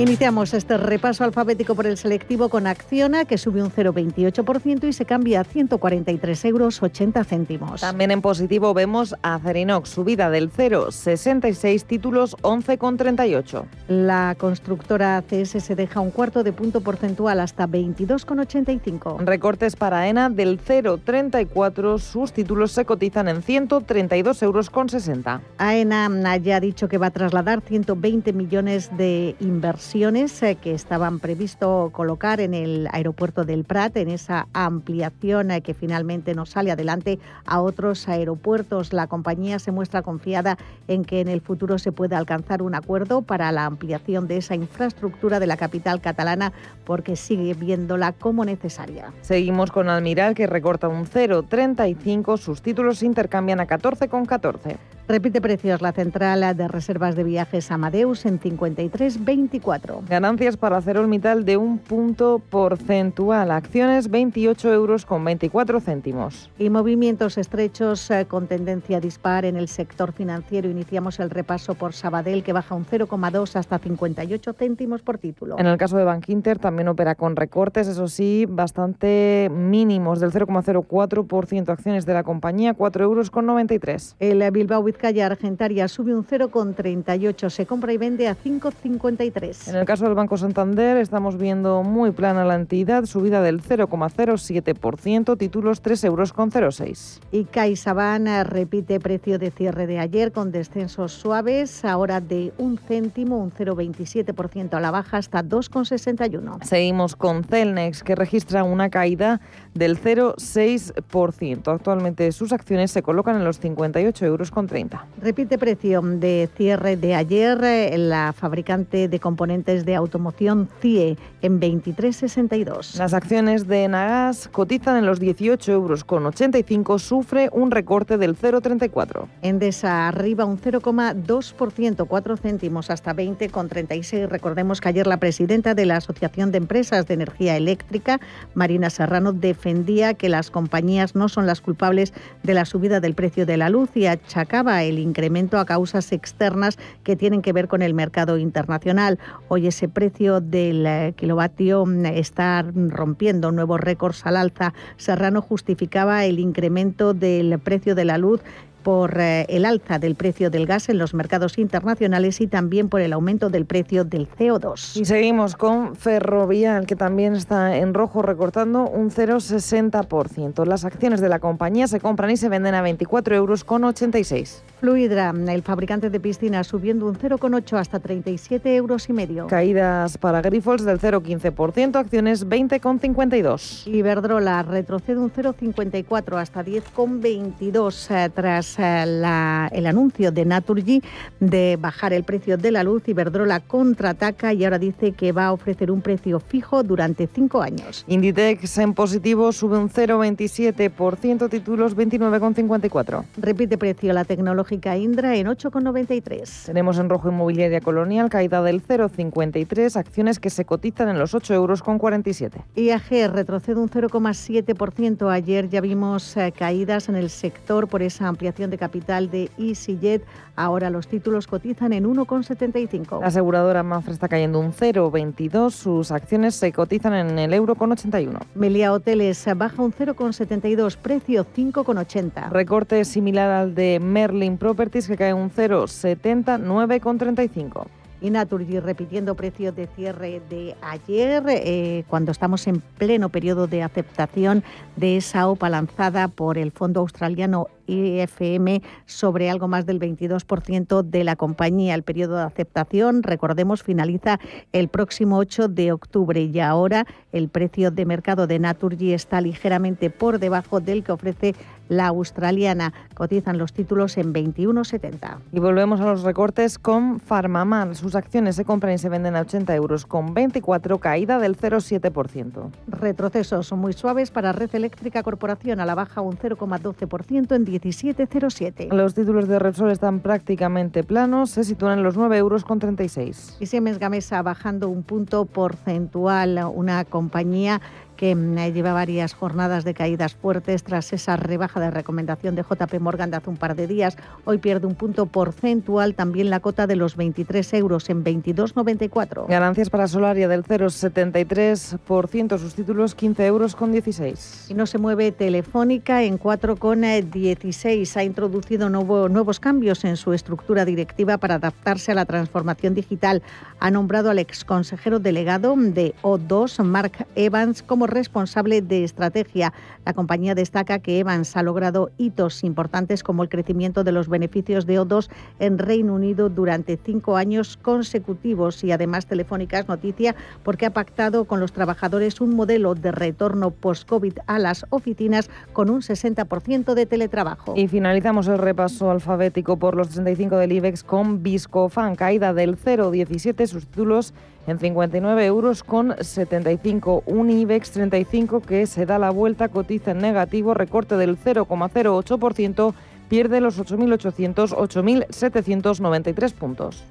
Iniciamos 0.00 0.54
este 0.54 0.78
repaso 0.78 1.24
alfabético 1.24 1.74
por 1.74 1.86
el 1.86 1.98
selectivo 1.98 2.48
con 2.48 2.66
Acciona, 2.66 3.26
que 3.26 3.36
sube 3.36 3.62
un 3.62 3.70
0,28% 3.70 4.88
y 4.88 4.94
se 4.94 5.04
cambia 5.04 5.42
a 5.42 5.44
143 5.44 6.44
euros 6.46 6.82
80 6.82 7.22
céntimos. 7.22 7.82
También 7.82 8.10
en 8.10 8.22
positivo 8.22 8.72
vemos 8.72 9.14
a 9.20 9.38
Cerinox, 9.40 9.90
subida 9.90 10.30
del 10.30 10.50
0,66 10.50 11.84
títulos 11.84 12.34
11,38. 12.38 13.64
La 13.88 14.34
constructora 14.38 15.18
ACS 15.18 15.62
se 15.62 15.76
deja 15.76 16.00
un 16.00 16.12
cuarto 16.12 16.44
de 16.44 16.54
punto 16.54 16.80
porcentual 16.80 17.38
hasta 17.38 17.68
22,85. 17.68 19.18
Recortes 19.18 19.76
para 19.76 20.08
ENA 20.08 20.30
del 20.30 20.58
0,34, 20.64 21.98
sus 21.98 22.32
títulos 22.32 22.72
se 22.72 22.86
cotizan 22.86 23.28
en 23.28 23.42
132 23.42 24.42
euros 24.44 24.70
con 24.70 24.88
60. 24.88 25.42
AENA 25.58 26.38
ya 26.38 26.56
ha 26.56 26.60
dicho 26.60 26.88
que 26.88 26.96
va 26.96 27.08
a 27.08 27.10
trasladar 27.10 27.60
120 27.60 28.32
millones 28.32 28.96
de 28.96 29.36
inversión 29.40 29.89
eh, 29.92 30.56
que 30.62 30.72
estaban 30.72 31.18
previsto 31.18 31.90
colocar 31.92 32.40
en 32.40 32.54
el 32.54 32.88
aeropuerto 32.92 33.44
del 33.44 33.64
Prat, 33.64 33.96
en 33.96 34.08
esa 34.08 34.46
ampliación 34.52 35.50
eh, 35.50 35.62
que 35.62 35.74
finalmente 35.74 36.34
nos 36.34 36.50
sale 36.50 36.70
adelante 36.70 37.18
a 37.44 37.60
otros 37.60 38.08
aeropuertos. 38.08 38.92
La 38.92 39.08
compañía 39.08 39.58
se 39.58 39.72
muestra 39.72 40.02
confiada 40.02 40.58
en 40.86 41.04
que 41.04 41.20
en 41.20 41.28
el 41.28 41.40
futuro 41.40 41.78
se 41.78 41.90
pueda 41.90 42.18
alcanzar 42.18 42.62
un 42.62 42.76
acuerdo 42.76 43.22
para 43.22 43.50
la 43.50 43.66
ampliación 43.66 44.28
de 44.28 44.36
esa 44.36 44.54
infraestructura 44.54 45.40
de 45.40 45.48
la 45.48 45.56
capital 45.56 46.00
catalana 46.00 46.52
porque 46.84 47.16
sigue 47.16 47.54
viéndola 47.54 48.12
como 48.12 48.44
necesaria. 48.44 49.12
Seguimos 49.22 49.72
con 49.72 49.88
Almiral 49.88 50.34
que 50.34 50.46
recorta 50.46 50.86
un 50.86 51.04
0,35, 51.04 52.38
sus 52.38 52.62
títulos 52.62 53.02
intercambian 53.02 53.58
a 53.58 53.66
14,14. 53.66 54.76
Repite 55.10 55.40
precios 55.40 55.82
la 55.82 55.90
central 55.90 56.56
de 56.56 56.68
reservas 56.68 57.16
de 57.16 57.24
viajes 57.24 57.72
Amadeus 57.72 58.26
en 58.26 58.38
53,24. 58.38 60.06
Ganancias 60.08 60.56
para 60.56 60.80
Mittal 61.08 61.44
de 61.44 61.56
un 61.56 61.78
punto 61.78 62.40
porcentual. 62.48 63.50
Acciones 63.50 64.08
28 64.08 64.72
euros 64.72 65.04
con 65.04 65.24
24 65.24 65.80
céntimos. 65.80 66.48
Y 66.60 66.70
movimientos 66.70 67.38
estrechos 67.38 68.08
eh, 68.12 68.26
con 68.28 68.46
tendencia 68.46 69.00
dispar 69.00 69.44
en 69.44 69.56
el 69.56 69.66
sector 69.66 70.12
financiero. 70.12 70.70
Iniciamos 70.70 71.18
el 71.18 71.30
repaso 71.30 71.74
por 71.74 71.92
Sabadell 71.92 72.44
que 72.44 72.52
baja 72.52 72.76
un 72.76 72.86
0,2 72.86 73.56
hasta 73.56 73.80
58 73.80 74.52
céntimos 74.52 75.02
por 75.02 75.18
título. 75.18 75.58
En 75.58 75.66
el 75.66 75.76
caso 75.76 75.96
de 75.96 76.04
Bank 76.04 76.28
Inter 76.28 76.60
también 76.60 76.86
opera 76.86 77.16
con 77.16 77.34
recortes, 77.34 77.88
eso 77.88 78.06
sí, 78.06 78.46
bastante 78.48 79.50
mínimos 79.52 80.20
del 80.20 80.30
0,04% 80.30 81.68
acciones 81.68 82.06
de 82.06 82.14
la 82.14 82.22
compañía, 82.22 82.74
4 82.74 83.02
euros 83.02 83.32
con 83.32 83.46
93. 83.46 84.14
El 84.20 84.48
Bilbao 84.52 84.84
Calle 85.00 85.22
Argentaria 85.22 85.88
sube 85.88 86.14
un 86.14 86.26
0,38, 86.26 87.48
se 87.48 87.64
compra 87.64 87.92
y 87.92 87.96
vende 87.96 88.28
a 88.28 88.36
5,53. 88.36 89.68
En 89.68 89.76
el 89.76 89.86
caso 89.86 90.04
del 90.04 90.14
Banco 90.14 90.36
Santander 90.36 90.98
estamos 90.98 91.38
viendo 91.38 91.82
muy 91.82 92.10
plana 92.10 92.44
la 92.44 92.54
entidad, 92.54 93.06
subida 93.06 93.40
del 93.40 93.62
0,07%, 93.62 95.38
títulos 95.38 95.82
3,06 95.82 96.04
euros. 96.04 97.20
Y 97.32 97.44
CaixaBank 97.44 98.44
repite 98.44 99.00
precio 99.00 99.38
de 99.38 99.50
cierre 99.50 99.86
de 99.86 99.98
ayer 99.98 100.32
con 100.32 100.52
descensos 100.52 101.12
suaves, 101.12 101.84
ahora 101.84 102.20
de 102.20 102.52
un 102.58 102.76
céntimo, 102.76 103.38
un 103.38 103.52
0,27% 103.52 104.74
a 104.74 104.80
la 104.80 104.90
baja 104.90 105.16
hasta 105.16 105.42
2,61. 105.42 106.62
Seguimos 106.62 107.16
con 107.16 107.42
Celnex 107.44 108.02
que 108.02 108.14
registra 108.14 108.64
una 108.64 108.90
caída 108.90 109.40
del 109.72 109.98
0,6%. 109.98 111.72
Actualmente 111.72 112.30
sus 112.32 112.52
acciones 112.52 112.90
se 112.90 113.02
colocan 113.02 113.36
en 113.36 113.44
los 113.44 113.60
58 113.60 114.26
euros 114.26 114.50
con 114.90 114.90
30. 114.90 114.90
2,50. 114.90 115.10
Repite 115.22 115.58
precio 115.58 116.00
de 116.02 116.48
cierre 116.56 116.96
de 116.96 117.14
ayer 117.14 117.62
eh, 117.62 117.98
la 117.98 118.32
fabricante 118.32 119.08
de 119.08 119.20
componentes 119.20 119.84
de 119.84 119.94
automoción 119.94 120.68
CIE 120.80 121.18
en 121.42 121.60
23,62. 121.60 122.96
Las 122.96 123.12
acciones 123.12 123.66
de 123.66 123.86
Nagas 123.88 124.48
cotizan 124.48 124.96
en 124.96 125.06
los 125.06 125.20
18 125.20 125.72
euros 125.72 126.04
con 126.04 126.24
85, 126.26 126.98
sufre 126.98 127.50
un 127.52 127.70
recorte 127.70 128.18
del 128.18 128.36
0,34. 128.36 129.26
Endesa 129.42 130.08
arriba 130.08 130.44
un 130.44 130.58
0,2%, 130.58 132.06
4 132.06 132.36
céntimos 132.36 132.90
hasta 132.90 133.14
20,36. 133.14 134.28
Recordemos 134.28 134.80
que 134.80 134.88
ayer 134.88 135.06
la 135.06 135.18
presidenta 135.18 135.74
de 135.74 135.86
la 135.86 135.96
Asociación 135.96 136.50
de 136.50 136.58
Empresas 136.58 137.06
de 137.06 137.14
Energía 137.14 137.56
Eléctrica, 137.56 138.20
Marina 138.54 138.88
Serrano, 138.88 139.32
defendía 139.32 140.14
que 140.14 140.28
las 140.30 140.50
compañías 140.50 141.14
no 141.14 141.28
son 141.28 141.46
las 141.46 141.60
culpables 141.60 142.14
de 142.42 142.54
la 142.54 142.64
subida 142.64 143.00
del 143.00 143.14
precio 143.14 143.44
de 143.44 143.56
la 143.58 143.68
luz 143.68 143.90
y 143.94 144.06
achacaba 144.06 144.69
el 144.78 144.98
incremento 144.98 145.58
a 145.58 145.64
causas 145.64 146.12
externas 146.12 146.78
que 147.02 147.16
tienen 147.16 147.42
que 147.42 147.52
ver 147.52 147.68
con 147.68 147.82
el 147.82 147.94
mercado 147.94 148.38
internacional. 148.38 149.18
Hoy 149.48 149.66
ese 149.66 149.88
precio 149.88 150.40
del 150.40 150.86
eh, 150.86 151.14
kilovatio 151.16 151.84
mm, 151.86 152.06
está 152.06 152.64
rompiendo 152.74 153.52
nuevos 153.52 153.80
récords 153.80 154.24
al 154.26 154.36
alza. 154.36 154.72
Serrano 154.96 155.42
justificaba 155.42 156.24
el 156.24 156.38
incremento 156.38 157.14
del 157.14 157.58
precio 157.58 157.94
de 157.94 158.04
la 158.04 158.18
luz 158.18 158.40
por 158.82 159.20
eh, 159.20 159.46
el 159.48 159.64
alza 159.64 159.98
del 159.98 160.14
precio 160.14 160.50
del 160.50 160.66
gas 160.66 160.88
en 160.88 160.98
los 160.98 161.14
mercados 161.14 161.58
internacionales 161.58 162.40
y 162.40 162.46
también 162.46 162.88
por 162.88 163.00
el 163.00 163.12
aumento 163.12 163.50
del 163.50 163.66
precio 163.66 164.04
del 164.04 164.28
CO2. 164.28 165.00
Y 165.00 165.04
seguimos 165.04 165.56
con 165.56 165.96
Ferrovial, 165.96 166.86
que 166.86 166.96
también 166.96 167.34
está 167.34 167.76
en 167.76 167.94
rojo 167.94 168.22
recortando 168.22 168.88
un 168.88 169.10
0,60%. 169.10 170.64
Las 170.64 170.84
acciones 170.84 171.20
de 171.20 171.28
la 171.28 171.38
compañía 171.38 171.86
se 171.86 172.00
compran 172.00 172.30
y 172.30 172.36
se 172.36 172.48
venden 172.48 172.74
a 172.74 172.82
24 172.82 173.34
euros 173.36 173.64
con 173.64 173.84
86. 173.84 174.62
Fluidra, 174.80 175.34
el 175.48 175.62
fabricante 175.62 176.08
de 176.08 176.18
piscinas, 176.20 176.66
subiendo 176.66 177.04
un 177.04 177.14
0,8 177.14 177.78
hasta 177.78 178.00
37 178.00 178.76
euros 178.76 179.10
y 179.10 179.12
medio. 179.12 179.46
Caídas 179.46 180.16
para 180.16 180.40
Grifols 180.40 180.86
del 180.86 180.98
0,15%, 180.98 181.96
acciones 181.96 182.48
20,52. 182.48 183.86
Iberdrola 183.86 184.62
retrocede 184.62 185.18
un 185.18 185.30
0,54 185.30 186.40
hasta 186.40 186.64
10,22 186.64 188.06
eh, 188.10 188.30
tras 188.34 188.78
el 188.78 189.86
anuncio 189.86 190.32
de 190.32 190.46
Naturgy 190.46 191.02
de 191.40 191.76
bajar 191.78 192.14
el 192.14 192.24
precio 192.24 192.56
de 192.56 192.70
la 192.70 192.82
luz, 192.82 193.06
Iberdrola 193.06 193.60
contraataca 193.60 194.54
y 194.54 194.64
ahora 194.64 194.78
dice 194.78 195.12
que 195.12 195.32
va 195.32 195.48
a 195.48 195.52
ofrecer 195.52 195.90
un 195.90 196.00
precio 196.00 196.40
fijo 196.40 196.82
durante 196.82 197.26
cinco 197.26 197.60
años. 197.60 198.06
Inditex 198.08 198.78
en 198.78 198.94
positivo 198.94 199.52
sube 199.52 199.76
un 199.76 199.90
0,27%, 199.90 201.50
títulos 201.50 201.94
29,54. 201.94 203.24
Repite 203.36 203.76
precio 203.76 204.14
la 204.14 204.24
tecnológica 204.70 204.96
Indra 204.96 205.36
en 205.36 205.46
8,93. 205.48 206.66
Tenemos 206.66 206.98
en 206.98 207.08
rojo 207.08 207.28
inmobiliaria 207.28 207.80
colonial, 207.80 208.30
caída 208.30 208.62
del 208.62 208.82
0,53, 208.82 209.96
acciones 209.96 210.38
que 210.38 210.50
se 210.50 210.64
cotizan 210.64 211.08
en 211.08 211.18
los 211.18 211.34
8 211.34 211.54
euros 211.54 211.82
con 211.82 211.98
47. 211.98 212.62
IAG 212.76 213.32
retrocede 213.32 213.80
un 213.80 213.90
0,7%. 213.90 215.30
Ayer 215.30 215.68
ya 215.68 215.80
vimos 215.80 216.36
eh, 216.36 216.52
caídas 216.56 217.08
en 217.08 217.16
el 217.16 217.30
sector 217.30 217.88
por 217.88 218.02
esa 218.02 218.28
ampliación 218.28 218.70
de 218.70 218.78
capital 218.78 219.30
de 219.30 219.50
EasyJet. 219.58 220.22
Ahora 220.56 220.90
los 220.90 221.08
títulos 221.08 221.46
cotizan 221.46 221.92
en 221.92 222.04
1,75. 222.04 223.20
La 223.20 223.28
aseguradora 223.28 223.82
Mafra 223.82 224.12
está 224.12 224.28
cayendo 224.28 224.60
un 224.60 224.72
0,22. 224.72 225.70
Sus 225.70 226.10
acciones 226.10 226.54
se 226.54 226.70
cotizan 226.72 227.14
en 227.14 227.38
el 227.38 227.54
euro 227.54 227.74
con 227.74 227.92
81. 227.92 228.38
Melia 228.54 228.92
Hoteles 228.92 229.46
baja 229.56 229.82
un 229.82 229.92
0,72, 229.92 230.96
precio 230.96 231.46
5,80. 231.46 232.50
Recorte 232.50 233.04
similar 233.04 233.50
al 233.50 233.74
de 233.74 234.00
Merlin 234.00 234.58
Properties 234.60 235.08
que 235.08 235.16
cae 235.16 235.32
un 235.32 235.50
0,70, 235.50 236.60
9,35 236.60 237.86
y 238.20 238.28
Naturgy 238.28 238.78
repitiendo 238.78 239.34
precios 239.34 239.74
de 239.74 239.86
cierre 239.86 240.42
de 240.50 240.76
ayer, 240.82 241.42
eh, 241.48 242.04
cuando 242.08 242.30
estamos 242.30 242.66
en 242.66 242.80
pleno 242.80 243.30
periodo 243.30 243.66
de 243.66 243.82
aceptación 243.82 244.62
de 244.96 245.16
esa 245.16 245.48
OPA 245.48 245.70
lanzada 245.70 246.28
por 246.28 246.58
el 246.58 246.72
fondo 246.72 247.00
australiano 247.00 247.68
IFM 247.90 248.82
sobre 249.06 249.50
algo 249.50 249.68
más 249.68 249.86
del 249.86 249.98
22% 249.98 251.02
de 251.02 251.24
la 251.24 251.36
compañía. 251.36 251.94
El 251.94 252.02
periodo 252.02 252.36
de 252.36 252.44
aceptación, 252.44 253.22
recordemos, 253.22 253.82
finaliza 253.82 254.38
el 254.72 254.88
próximo 254.88 255.38
8 255.38 255.68
de 255.68 255.92
octubre 255.92 256.40
y 256.42 256.60
ahora 256.60 257.06
el 257.32 257.48
precio 257.48 257.90
de 257.90 258.06
mercado 258.06 258.46
de 258.46 258.58
Naturgy 258.58 259.12
está 259.12 259.40
ligeramente 259.40 260.10
por 260.10 260.38
debajo 260.38 260.80
del 260.80 261.02
que 261.02 261.12
ofrece 261.12 261.54
la 261.90 262.06
australiana. 262.06 262.94
Cotizan 263.14 263.58
los 263.58 263.72
títulos 263.72 264.16
en 264.16 264.32
21,70. 264.32 265.38
Y 265.52 265.58
volvemos 265.58 266.00
a 266.00 266.04
los 266.04 266.22
recortes 266.22 266.78
con 266.78 267.20
Farmamar. 267.20 267.94
Sus 267.96 268.14
acciones 268.14 268.56
se 268.56 268.64
compran 268.64 268.94
y 268.94 268.98
se 268.98 269.08
venden 269.08 269.36
a 269.36 269.40
80 269.40 269.74
euros 269.74 270.06
con 270.06 270.32
24, 270.32 270.98
caída 270.98 271.38
del 271.38 271.58
0,7%. 271.58 272.70
Retrocesos 272.86 273.72
muy 273.72 273.92
suaves 273.92 274.30
para 274.30 274.52
Red 274.52 274.74
Eléctrica 274.74 275.22
Corporación 275.22 275.80
a 275.80 275.86
la 275.86 275.94
baja 275.96 276.20
un 276.20 276.38
0,12% 276.38 277.56
en 277.56 277.64
17,07. 277.80 278.92
Los 278.92 279.14
títulos 279.14 279.48
de 279.48 279.58
Repsol 279.58 279.90
están 279.90 280.20
prácticamente 280.20 281.02
planos, 281.02 281.50
se 281.50 281.64
sitúan 281.64 281.98
en 281.98 282.04
los 282.04 282.16
9 282.16 282.36
euros 282.36 282.64
con 282.64 282.78
36. 282.78 283.56
Y 283.60 283.66
Siemens 283.66 283.98
Gamesa 283.98 284.42
bajando 284.42 284.88
un 284.88 285.02
punto 285.02 285.44
porcentual, 285.46 286.60
una 286.74 287.04
compañía 287.04 287.80
que 288.20 288.34
mm, 288.34 288.74
lleva 288.74 288.92
varias 288.92 289.32
jornadas 289.32 289.82
de 289.82 289.94
caídas 289.94 290.34
fuertes 290.34 290.84
tras 290.84 291.10
esa 291.14 291.36
rebaja 291.36 291.80
de 291.80 291.90
recomendación 291.90 292.54
de 292.54 292.62
JP 292.62 293.00
Morgan 293.00 293.30
de 293.30 293.38
hace 293.38 293.48
un 293.48 293.56
par 293.56 293.74
de 293.74 293.86
días. 293.86 294.18
Hoy 294.44 294.58
pierde 294.58 294.86
un 294.86 294.94
punto 294.94 295.24
porcentual 295.24 296.14
también 296.14 296.50
la 296.50 296.60
cota 296.60 296.86
de 296.86 296.96
los 296.96 297.16
23 297.16 297.72
euros 297.72 298.10
en 298.10 298.22
22,94. 298.22 299.46
Ganancias 299.48 299.88
para 299.88 300.06
Solaria 300.06 300.48
del 300.48 300.64
0,73%, 300.64 302.58
sus 302.58 302.74
títulos 302.74 303.14
15 303.14 303.46
euros 303.46 303.74
con 303.74 303.90
16. 303.90 304.66
Y 304.68 304.74
no 304.74 304.84
se 304.84 304.98
mueve 304.98 305.32
Telefónica 305.32 306.22
en 306.22 306.38
4,16. 306.38 308.16
Ha 308.18 308.24
introducido 308.24 308.90
nuevos 308.90 309.60
cambios 309.60 310.04
en 310.04 310.18
su 310.18 310.34
estructura 310.34 310.84
directiva 310.84 311.38
para 311.38 311.54
adaptarse 311.54 312.12
a 312.12 312.16
la 312.16 312.26
transformación 312.26 312.94
digital. 312.94 313.40
Ha 313.78 313.90
nombrado 313.90 314.28
al 314.28 314.38
exconsejero 314.38 315.20
delegado 315.20 315.74
de 315.74 316.14
O2, 316.20 316.84
Mark 316.84 317.26
Evans, 317.34 317.82
como 317.82 318.09
responsable 318.10 318.82
de 318.82 319.04
estrategia. 319.04 319.72
La 320.04 320.12
compañía 320.12 320.54
destaca 320.54 320.98
que 320.98 321.18
Evans 321.18 321.56
ha 321.56 321.62
logrado 321.62 322.10
hitos 322.18 322.64
importantes 322.64 323.22
como 323.22 323.42
el 323.42 323.48
crecimiento 323.48 324.04
de 324.04 324.12
los 324.12 324.28
beneficios 324.28 324.86
de 324.86 325.00
O2 325.00 325.30
en 325.58 325.78
Reino 325.78 326.14
Unido 326.14 326.48
durante 326.48 326.98
cinco 327.02 327.36
años 327.36 327.76
consecutivos 327.76 328.84
y 328.84 328.92
además 328.92 329.26
Telefónica 329.26 329.78
es 329.78 329.88
noticia 329.88 330.34
porque 330.62 330.86
ha 330.86 330.90
pactado 330.90 331.44
con 331.44 331.60
los 331.60 331.72
trabajadores 331.72 332.40
un 332.40 332.54
modelo 332.54 332.94
de 332.94 333.12
retorno 333.12 333.70
post-COVID 333.70 334.38
a 334.46 334.58
las 334.58 334.84
oficinas 334.90 335.50
con 335.72 335.90
un 335.90 336.00
60% 336.00 336.94
de 336.94 337.06
teletrabajo. 337.06 337.74
Y 337.76 337.88
finalizamos 337.88 338.48
el 338.48 338.58
repaso 338.58 339.10
alfabético 339.10 339.76
por 339.76 339.94
los 339.96 340.10
35 340.10 340.56
del 340.56 340.72
IBEX 340.72 341.04
con 341.04 341.42
Viscofan, 341.42 342.16
caída 342.16 342.52
del 342.52 342.76
0,17 342.76 343.66
sus 343.66 343.86
títulos 343.86 344.34
en 344.66 344.78
59 344.78 345.46
euros 345.46 345.82
con 345.82 346.14
75. 346.20 347.22
Un 347.26 347.50
IBEX 347.50 347.92
35 348.00 348.62
que 348.62 348.86
se 348.86 349.04
da 349.04 349.18
la 349.18 349.30
vuelta, 349.30 349.68
cotiza 349.68 350.12
en 350.12 350.18
negativo, 350.18 350.72
recorte 350.72 351.16
del 351.16 351.38
0,08%, 351.38 352.94
pierde 353.28 353.60
los 353.60 353.78
8.800, 353.78 354.74
8.793 354.74 356.52
puntos. 356.54 357.04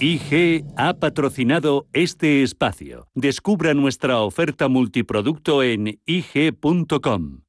IG 0.00 0.64
ha 0.76 0.94
patrocinado 0.94 1.86
este 1.92 2.42
espacio. 2.44 3.08
Descubra 3.14 3.74
nuestra 3.74 4.20
oferta 4.20 4.68
multiproducto 4.68 5.62
en 5.64 6.00
IG.com. 6.06 7.40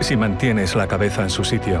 Si 0.00 0.16
mantienes 0.16 0.76
la 0.76 0.86
cabeza 0.86 1.22
en 1.22 1.30
su 1.30 1.44
sitio, 1.44 1.80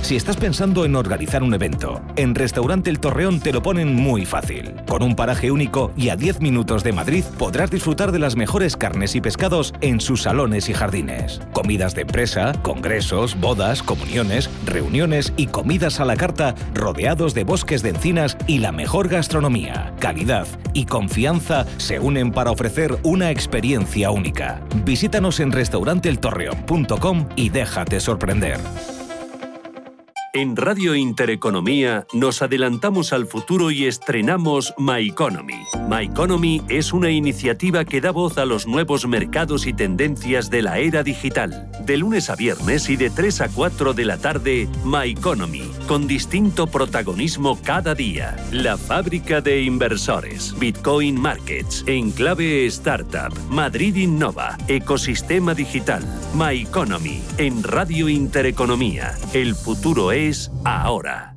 Si 0.00 0.16
estás 0.16 0.36
pensando 0.36 0.84
en 0.84 0.96
organizar 0.96 1.42
un 1.42 1.54
evento, 1.54 2.02
en 2.16 2.34
Restaurante 2.34 2.90
El 2.90 2.98
Torreón 2.98 3.40
te 3.40 3.52
lo 3.52 3.62
ponen 3.62 3.94
muy 3.94 4.26
fácil. 4.26 4.74
Con 4.88 5.02
un 5.02 5.14
paraje 5.14 5.50
único 5.50 5.92
y 5.96 6.08
a 6.08 6.16
10 6.16 6.40
minutos 6.40 6.82
de 6.82 6.92
Madrid 6.92 7.24
podrás 7.38 7.70
disfrutar 7.70 8.10
de 8.10 8.18
las 8.18 8.36
mejores 8.36 8.76
carnes 8.76 9.14
y 9.14 9.20
pescados 9.20 9.72
en 9.80 10.00
sus 10.00 10.22
salones 10.22 10.68
y 10.68 10.74
jardines. 10.74 11.40
Comidas 11.52 11.94
de 11.94 12.02
empresa, 12.02 12.52
congresos, 12.62 13.38
bodas, 13.38 13.82
comuniones, 13.82 14.50
reuniones 14.66 15.32
y 15.36 15.46
comidas 15.46 16.00
a 16.00 16.04
la 16.04 16.16
carta 16.16 16.54
rodeados 16.74 17.32
de 17.32 17.44
bosques 17.44 17.82
de 17.82 17.90
encinas 17.90 18.36
y 18.46 18.58
la 18.58 18.72
mejor 18.72 19.08
gastronomía. 19.08 19.94
Calidad 20.00 20.46
y 20.74 20.86
confianza 20.86 21.64
se 21.76 22.00
unen 22.00 22.32
para 22.32 22.50
ofrecer 22.50 22.98
una 23.02 23.30
experiencia 23.30 24.10
única. 24.10 24.60
Visítanos 24.84 25.38
en 25.40 25.52
restauranteeltorreón.com 25.52 27.28
y 27.36 27.50
déjate 27.50 28.00
sorprender. 28.00 28.58
En 30.34 30.56
Radio 30.56 30.94
Intereconomía 30.94 32.06
nos 32.14 32.40
adelantamos 32.40 33.12
al 33.12 33.26
futuro 33.26 33.70
y 33.70 33.84
estrenamos 33.84 34.72
My 34.78 35.06
Economy. 35.06 35.62
My 35.90 36.06
Economy 36.06 36.62
es 36.70 36.94
una 36.94 37.10
iniciativa 37.10 37.84
que 37.84 38.00
da 38.00 38.12
voz 38.12 38.38
a 38.38 38.46
los 38.46 38.66
nuevos 38.66 39.06
mercados 39.06 39.66
y 39.66 39.74
tendencias 39.74 40.48
de 40.48 40.62
la 40.62 40.78
era 40.78 41.02
digital. 41.02 41.70
De 41.84 41.98
lunes 41.98 42.30
a 42.30 42.36
viernes 42.36 42.88
y 42.88 42.96
de 42.96 43.10
3 43.10 43.42
a 43.42 43.48
4 43.50 43.92
de 43.92 44.06
la 44.06 44.16
tarde, 44.16 44.70
My 44.86 45.10
Economy, 45.10 45.70
con 45.86 46.06
distinto 46.06 46.66
protagonismo 46.66 47.60
cada 47.62 47.94
día. 47.94 48.34
La 48.52 48.78
fábrica 48.78 49.42
de 49.42 49.60
inversores, 49.60 50.58
Bitcoin 50.58 51.20
Markets, 51.20 51.84
Enclave 51.86 52.64
Startup, 52.68 53.38
Madrid 53.50 53.96
Innova, 53.96 54.56
Ecosistema 54.66 55.52
Digital, 55.52 56.02
My 56.34 56.62
Economy, 56.62 57.20
en 57.36 57.62
Radio 57.62 58.08
Intereconomía. 58.08 59.14
El 59.34 59.54
futuro 59.54 60.10
es 60.10 60.21
ahora. 60.64 61.32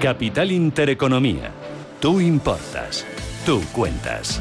Capital 0.00 0.52
Intereconomía. 0.52 1.50
Tú 2.00 2.20
importas. 2.20 3.06
Tú 3.44 3.62
cuentas. 3.72 4.40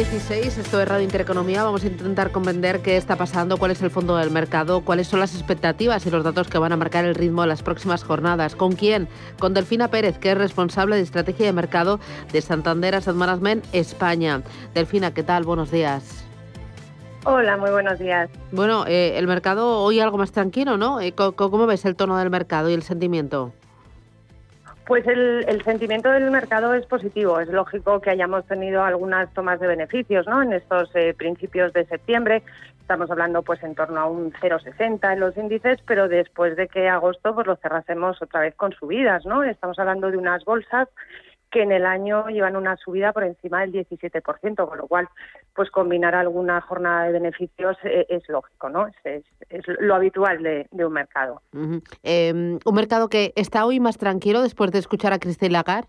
16, 0.00 0.56
esto 0.56 0.80
es 0.80 0.88
Radio 0.88 1.04
Intereconomía. 1.04 1.62
Vamos 1.62 1.84
a 1.84 1.88
intentar 1.88 2.32
comprender 2.32 2.80
qué 2.80 2.96
está 2.96 3.16
pasando, 3.16 3.58
cuál 3.58 3.72
es 3.72 3.82
el 3.82 3.90
fondo 3.90 4.16
del 4.16 4.30
mercado, 4.30 4.80
cuáles 4.80 5.08
son 5.08 5.20
las 5.20 5.34
expectativas 5.34 6.06
y 6.06 6.10
los 6.10 6.24
datos 6.24 6.48
que 6.48 6.56
van 6.56 6.72
a 6.72 6.78
marcar 6.78 7.04
el 7.04 7.14
ritmo 7.14 7.42
de 7.42 7.48
las 7.48 7.62
próximas 7.62 8.02
jornadas. 8.02 8.56
¿Con 8.56 8.72
quién? 8.72 9.08
Con 9.38 9.52
Delfina 9.52 9.88
Pérez, 9.88 10.16
que 10.16 10.30
es 10.30 10.38
responsable 10.38 10.96
de 10.96 11.02
estrategia 11.02 11.44
de 11.44 11.52
mercado 11.52 12.00
de 12.32 12.40
Santander 12.40 12.94
Asset 12.94 13.14
Management 13.14 13.66
España. 13.74 14.40
Delfina, 14.72 15.12
¿qué 15.12 15.22
tal? 15.22 15.44
Buenos 15.44 15.70
días. 15.70 16.24
Hola, 17.26 17.58
muy 17.58 17.70
buenos 17.70 17.98
días. 17.98 18.30
Bueno, 18.52 18.86
eh, 18.86 19.18
el 19.18 19.26
mercado 19.26 19.82
hoy 19.82 20.00
algo 20.00 20.16
más 20.16 20.32
tranquilo, 20.32 20.78
¿no? 20.78 21.02
Eh, 21.02 21.12
¿Cómo 21.12 21.66
ves 21.66 21.84
el 21.84 21.94
tono 21.94 22.16
del 22.16 22.30
mercado 22.30 22.70
y 22.70 22.72
el 22.72 22.82
sentimiento? 22.82 23.52
Pues 24.90 25.06
el, 25.06 25.62
sentimiento 25.62 26.10
del 26.10 26.32
mercado 26.32 26.74
es 26.74 26.84
positivo. 26.84 27.38
Es 27.38 27.46
lógico 27.46 28.00
que 28.00 28.10
hayamos 28.10 28.44
tenido 28.46 28.82
algunas 28.82 29.32
tomas 29.34 29.60
de 29.60 29.68
beneficios 29.68 30.26
¿no? 30.26 30.42
en 30.42 30.52
estos 30.52 30.90
eh, 30.96 31.14
principios 31.16 31.72
de 31.72 31.86
septiembre. 31.86 32.42
Estamos 32.80 33.08
hablando 33.08 33.44
pues 33.44 33.62
en 33.62 33.76
torno 33.76 34.00
a 34.00 34.06
un 34.06 34.32
0,60 34.32 35.12
en 35.12 35.20
los 35.20 35.36
índices, 35.36 35.78
pero 35.86 36.08
después 36.08 36.56
de 36.56 36.66
que 36.66 36.88
agosto 36.88 37.36
pues 37.36 37.46
lo 37.46 37.54
cerrásemos 37.54 38.20
otra 38.20 38.40
vez 38.40 38.56
con 38.56 38.72
subidas. 38.72 39.24
¿no? 39.26 39.44
Estamos 39.44 39.78
hablando 39.78 40.10
de 40.10 40.16
unas 40.16 40.44
bolsas 40.44 40.88
que 41.50 41.62
en 41.62 41.72
el 41.72 41.84
año 41.84 42.26
llevan 42.28 42.56
una 42.56 42.76
subida 42.76 43.12
por 43.12 43.24
encima 43.24 43.60
del 43.60 43.72
17%, 43.72 44.68
con 44.68 44.78
lo 44.78 44.86
cual, 44.86 45.08
pues 45.54 45.70
combinar 45.70 46.14
alguna 46.14 46.60
jornada 46.60 47.04
de 47.04 47.12
beneficios 47.12 47.76
eh, 47.84 48.06
es, 48.08 48.28
lógico, 48.28 48.68
¿no? 48.68 48.86
Es, 49.04 49.24
lo 49.80 49.94
habitual 49.94 50.42
de, 50.42 50.68
un 50.72 50.92
mercado. 50.92 51.42
Em, 52.02 52.58
un 52.64 52.74
mercado 52.74 53.08
que 53.08 53.32
está 53.36 53.66
hoy 53.66 53.80
más 53.80 53.98
tranquilo 53.98 54.42
después 54.42 54.70
de 54.70 54.78
escuchar 54.78 55.12
a 55.12 55.18
Christine 55.18 55.52
Lagarde. 55.52 55.88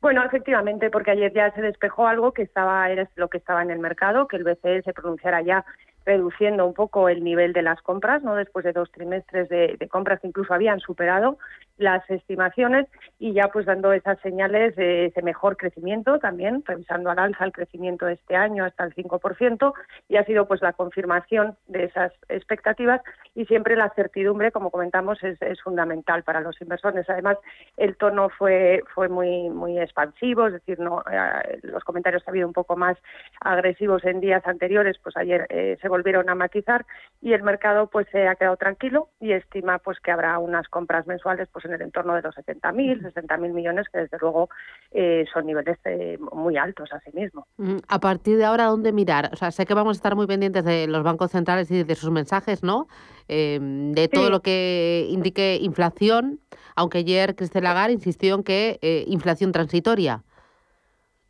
Bueno, 0.00 0.24
efectivamente, 0.24 0.90
porque 0.90 1.10
ayer 1.10 1.32
ya 1.32 1.52
se 1.52 1.60
despejó 1.60 2.06
algo 2.06 2.32
que 2.32 2.42
estaba 2.42 2.88
era 2.88 3.08
lo 3.16 3.28
que 3.28 3.38
estaba 3.38 3.62
en 3.62 3.70
el 3.70 3.80
mercado, 3.80 4.28
que 4.28 4.36
el 4.36 4.44
BCE 4.44 4.82
se 4.82 4.92
pronunciara 4.92 5.42
ya 5.42 5.64
reduciendo 6.08 6.64
un 6.64 6.72
poco 6.72 7.08
el 7.08 7.22
nivel 7.22 7.52
de 7.52 7.62
las 7.62 7.82
compras, 7.82 8.22
no 8.22 8.34
después 8.34 8.64
de 8.64 8.72
dos 8.72 8.90
trimestres 8.90 9.48
de, 9.48 9.76
compras 9.90 10.20
que 10.20 10.28
incluso 10.28 10.54
habían 10.54 10.80
superado 10.80 11.38
las 11.78 12.08
estimaciones 12.10 12.86
y 13.18 13.32
ya 13.32 13.48
pues 13.48 13.66
dando 13.66 13.92
esas 13.92 14.20
señales 14.20 14.76
de 14.76 15.06
ese 15.06 15.22
mejor 15.22 15.56
crecimiento 15.56 16.18
también, 16.18 16.62
revisando 16.66 17.10
al 17.10 17.18
alza 17.18 17.44
el 17.44 17.52
crecimiento 17.52 18.06
de 18.06 18.14
este 18.14 18.36
año 18.36 18.64
hasta 18.64 18.84
el 18.84 18.94
5% 18.94 19.72
y 20.08 20.16
ha 20.16 20.24
sido 20.24 20.46
pues 20.46 20.60
la 20.60 20.72
confirmación 20.72 21.56
de 21.68 21.84
esas 21.84 22.12
expectativas 22.28 23.00
y 23.34 23.46
siempre 23.46 23.76
la 23.76 23.90
certidumbre, 23.90 24.52
como 24.52 24.70
comentamos, 24.70 25.22
es, 25.22 25.38
fundamental 25.62 26.22
para 26.22 26.40
los 26.40 26.60
inversores. 26.60 27.08
Además, 27.08 27.38
el 27.76 27.96
tono 27.96 28.28
fue 28.28 28.82
fue 28.94 29.08
muy 29.08 29.48
muy 29.50 29.78
expansivo, 29.78 30.46
es 30.46 30.54
decir, 30.54 30.78
no 30.78 31.02
eh, 31.10 31.58
los 31.62 31.84
comentarios 31.84 32.22
han 32.26 32.32
habido 32.32 32.46
un 32.46 32.52
poco 32.52 32.76
más 32.76 32.96
agresivos 33.40 34.04
en 34.04 34.20
días 34.20 34.46
anteriores, 34.46 34.98
pues 35.02 35.16
ayer 35.16 35.46
eh, 35.50 35.76
se 35.80 35.88
volvieron 35.88 36.28
a 36.28 36.34
matizar 36.34 36.84
y 37.20 37.32
el 37.32 37.42
mercado 37.42 37.88
pues 37.88 38.06
se 38.10 38.26
ha 38.28 38.36
quedado 38.36 38.56
tranquilo 38.56 39.08
y 39.20 39.32
estima 39.32 39.78
pues 39.78 39.98
que 40.00 40.10
habrá 40.10 40.38
unas 40.38 40.68
compras 40.68 41.06
mensuales 41.06 41.48
pues 41.52 41.64
en 41.68 41.74
el 41.74 41.82
entorno 41.82 42.14
de 42.14 42.22
los 42.22 42.34
70.000, 42.34 43.12
60.000 43.12 43.52
millones 43.52 43.86
que 43.92 44.00
desde 44.00 44.18
luego 44.20 44.48
eh, 44.90 45.24
son 45.32 45.46
niveles 45.46 45.78
eh, 45.84 46.18
muy 46.32 46.56
altos 46.56 46.90
asimismo. 46.92 47.46
A 47.88 48.00
partir 48.00 48.38
de 48.38 48.44
ahora, 48.44 48.64
¿dónde 48.64 48.92
mirar? 48.92 49.30
O 49.32 49.36
sea, 49.36 49.50
sé 49.50 49.66
que 49.66 49.74
vamos 49.74 49.96
a 49.96 49.98
estar 49.98 50.16
muy 50.16 50.26
pendientes 50.26 50.64
de 50.64 50.86
los 50.86 51.02
bancos 51.02 51.30
centrales 51.30 51.70
y 51.70 51.84
de 51.84 51.94
sus 51.94 52.10
mensajes, 52.10 52.62
¿no? 52.62 52.88
Em, 53.28 53.92
de 53.92 54.08
todo 54.08 54.30
lo 54.30 54.40
que 54.40 55.06
indique 55.10 55.58
inflación, 55.60 56.40
aunque 56.74 56.98
ayer 56.98 57.36
Cristel 57.36 57.64
Lagarde 57.64 57.92
insistió 57.92 58.34
en 58.34 58.42
que 58.42 58.78
eh, 58.82 59.04
inflación 59.06 59.52
transitoria. 59.52 60.22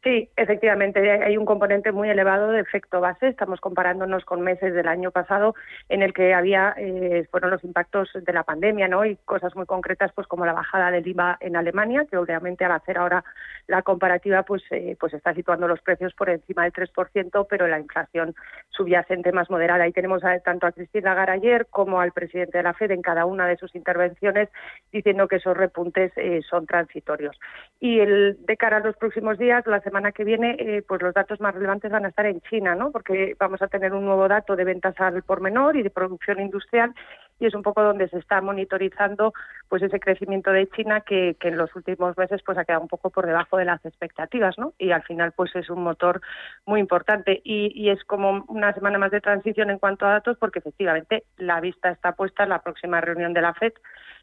Sí, 0.04 0.30
efectivamente, 0.36 1.10
hay 1.10 1.36
un 1.36 1.44
componente 1.44 1.90
muy 1.90 2.08
elevado 2.08 2.52
de 2.52 2.60
efecto 2.60 3.00
base. 3.00 3.26
Estamos 3.26 3.60
comparándonos 3.60 4.24
con 4.24 4.42
meses 4.42 4.72
del 4.72 4.86
año 4.86 5.10
pasado 5.10 5.56
en 5.88 6.02
el 6.02 6.12
que 6.12 6.34
había 6.34 6.72
eh, 6.76 7.26
fueron 7.32 7.50
los 7.50 7.64
impactos 7.64 8.08
de 8.14 8.32
la 8.32 8.44
pandemia, 8.44 8.86
¿no? 8.86 9.04
Y 9.04 9.16
cosas 9.24 9.56
muy 9.56 9.66
concretas, 9.66 10.12
pues 10.14 10.28
como 10.28 10.46
la 10.46 10.52
bajada 10.52 10.92
del 10.92 11.06
IVA 11.06 11.38
en 11.40 11.56
Alemania, 11.56 12.06
que 12.08 12.16
obviamente 12.16 12.64
al 12.64 12.72
hacer 12.72 12.96
ahora 12.96 13.24
la 13.66 13.82
comparativa, 13.82 14.44
pues 14.44 14.62
eh, 14.70 14.96
pues 15.00 15.14
está 15.14 15.34
situando 15.34 15.66
los 15.66 15.80
precios 15.80 16.14
por 16.14 16.30
encima 16.30 16.62
del 16.62 16.72
3%, 16.72 17.46
pero 17.50 17.66
la 17.66 17.80
inflación 17.80 18.36
subyacente 18.68 19.32
más 19.32 19.50
moderada. 19.50 19.82
Ahí 19.82 19.92
tenemos 19.92 20.22
tanto 20.44 20.68
a 20.68 20.72
Cristina 20.72 21.10
Lagarde 21.10 21.32
ayer 21.32 21.66
como 21.70 22.00
al 22.00 22.12
presidente 22.12 22.58
de 22.58 22.64
la 22.64 22.74
Fed 22.74 22.92
en 22.92 23.02
cada 23.02 23.24
una 23.24 23.48
de 23.48 23.56
sus 23.56 23.74
intervenciones 23.74 24.48
diciendo 24.92 25.26
que 25.26 25.36
esos 25.36 25.56
repuntes 25.56 26.12
eh, 26.16 26.40
son 26.48 26.66
transitorios. 26.66 27.36
Y 27.80 27.98
el, 27.98 28.38
de 28.46 28.56
cara 28.56 28.76
a 28.76 28.80
los 28.80 28.96
próximos 28.96 29.38
días, 29.38 29.66
las 29.66 29.87
semana 29.88 30.12
que 30.12 30.24
viene, 30.24 30.56
eh, 30.58 30.82
pues 30.86 31.02
los 31.02 31.14
datos 31.14 31.40
más 31.40 31.54
relevantes 31.54 31.90
van 31.90 32.04
a 32.04 32.08
estar 32.08 32.26
en 32.26 32.40
China, 32.42 32.74
¿no? 32.74 32.90
Porque 32.90 33.34
vamos 33.38 33.62
a 33.62 33.68
tener 33.68 33.92
un 33.92 34.04
nuevo 34.04 34.28
dato 34.28 34.54
de 34.54 34.64
ventas 34.64 34.94
al 34.98 35.22
por 35.22 35.40
menor 35.40 35.76
y 35.76 35.82
de 35.82 35.90
producción 35.90 36.40
industrial 36.40 36.94
y 37.40 37.46
es 37.46 37.54
un 37.54 37.62
poco 37.62 37.82
donde 37.82 38.08
se 38.08 38.18
está 38.18 38.40
monitorizando 38.40 39.32
pues 39.68 39.82
ese 39.82 40.00
crecimiento 40.00 40.50
de 40.50 40.68
China 40.68 41.02
que, 41.02 41.36
en 41.40 41.56
los 41.56 41.74
últimos 41.76 42.16
meses 42.18 42.42
pues 42.44 42.58
ha 42.58 42.64
quedado 42.64 42.82
un 42.82 42.88
poco 42.88 43.10
por 43.10 43.26
debajo 43.26 43.56
de 43.56 43.64
las 43.64 43.84
expectativas, 43.84 44.58
¿no? 44.58 44.74
Y 44.78 44.90
al 44.90 45.02
final 45.02 45.32
pues 45.32 45.54
es 45.56 45.70
un 45.70 45.82
motor 45.82 46.20
muy 46.66 46.80
importante 46.80 47.40
y, 47.44 47.72
y 47.74 47.90
es 47.90 48.02
como 48.04 48.44
una 48.48 48.72
semana 48.74 48.98
más 48.98 49.10
de 49.10 49.20
transición 49.20 49.70
en 49.70 49.78
cuanto 49.78 50.06
a 50.06 50.12
datos 50.12 50.36
porque 50.38 50.58
efectivamente 50.58 51.24
la 51.36 51.60
vista 51.60 51.90
está 51.90 52.12
puesta 52.12 52.42
en 52.42 52.50
la 52.50 52.62
próxima 52.62 53.00
reunión 53.00 53.32
de 53.32 53.42
la 53.42 53.54
FED 53.54 53.72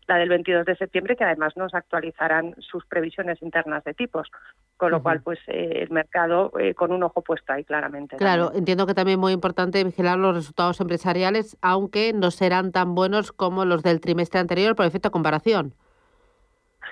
la 0.07 0.17
del 0.17 0.29
22 0.29 0.65
de 0.65 0.75
septiembre, 0.75 1.15
que 1.15 1.23
además 1.23 1.55
nos 1.55 1.73
actualizarán 1.73 2.55
sus 2.59 2.85
previsiones 2.85 3.41
internas 3.41 3.83
de 3.83 3.93
tipos, 3.93 4.29
con 4.77 4.91
lo 4.91 5.01
cual 5.01 5.21
pues 5.21 5.39
eh, 5.47 5.79
el 5.81 5.89
mercado 5.89 6.51
eh, 6.59 6.73
con 6.73 6.91
un 6.91 7.03
ojo 7.03 7.21
puesto 7.21 7.53
ahí 7.53 7.63
claramente. 7.63 8.17
Claro, 8.17 8.51
entiendo 8.53 8.85
que 8.85 8.93
también 8.93 9.17
es 9.17 9.21
muy 9.21 9.33
importante 9.33 9.83
vigilar 9.83 10.17
los 10.17 10.35
resultados 10.35 10.79
empresariales, 10.81 11.57
aunque 11.61 12.13
no 12.13 12.31
serán 12.31 12.71
tan 12.71 12.95
buenos 12.95 13.31
como 13.31 13.65
los 13.65 13.83
del 13.83 13.99
trimestre 13.99 14.39
anterior 14.39 14.75
por 14.75 14.85
efecto 14.85 15.09
de 15.09 15.13
comparación. 15.13 15.73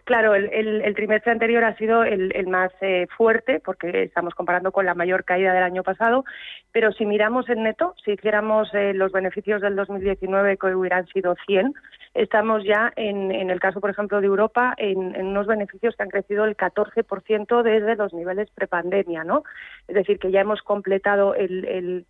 Claro, 0.05 0.35
el, 0.35 0.93
trimestre 0.95 1.31
anterior 1.31 1.63
ha 1.63 1.75
sido 1.77 2.03
el, 2.03 2.47
más 2.47 2.71
eh, 2.81 3.07
fuerte 3.15 3.61
porque 3.63 4.03
estamos 4.03 4.33
comparando 4.35 4.71
con 4.71 4.85
la 4.85 4.95
mayor 4.95 5.23
caída 5.23 5.53
del 5.53 5.63
año 5.63 5.83
pasado, 5.83 6.25
pero 6.71 6.91
si 6.91 7.05
miramos 7.05 7.47
en 7.49 7.63
neto, 7.63 7.95
si 8.03 8.11
hiciéramos 8.11 8.69
los 8.73 9.11
beneficios 9.11 9.61
del 9.61 9.75
2019 9.75 10.57
que 10.57 10.75
hubieran 10.75 11.07
sido 11.07 11.35
100, 11.45 11.73
estamos 12.13 12.63
ya 12.63 12.91
en, 12.95 13.31
en 13.31 13.49
el 13.49 13.59
caso, 13.59 13.81
por 13.81 13.89
ejemplo, 13.89 14.21
de 14.21 14.27
Europa, 14.27 14.73
en, 14.77 15.15
unos 15.25 15.47
beneficios 15.47 15.95
que 15.95 16.03
han 16.03 16.09
crecido 16.09 16.45
el 16.45 16.55
14% 16.55 17.63
desde 17.63 17.95
los 17.95 18.13
niveles 18.13 18.49
prepandemia, 18.51 19.23
¿no? 19.23 19.43
Es 19.87 19.95
decir, 19.95 20.19
que 20.19 20.31
ya 20.31 20.41
hemos 20.41 20.61
completado 20.61 21.33
el, 21.35 21.65
el 21.65 22.05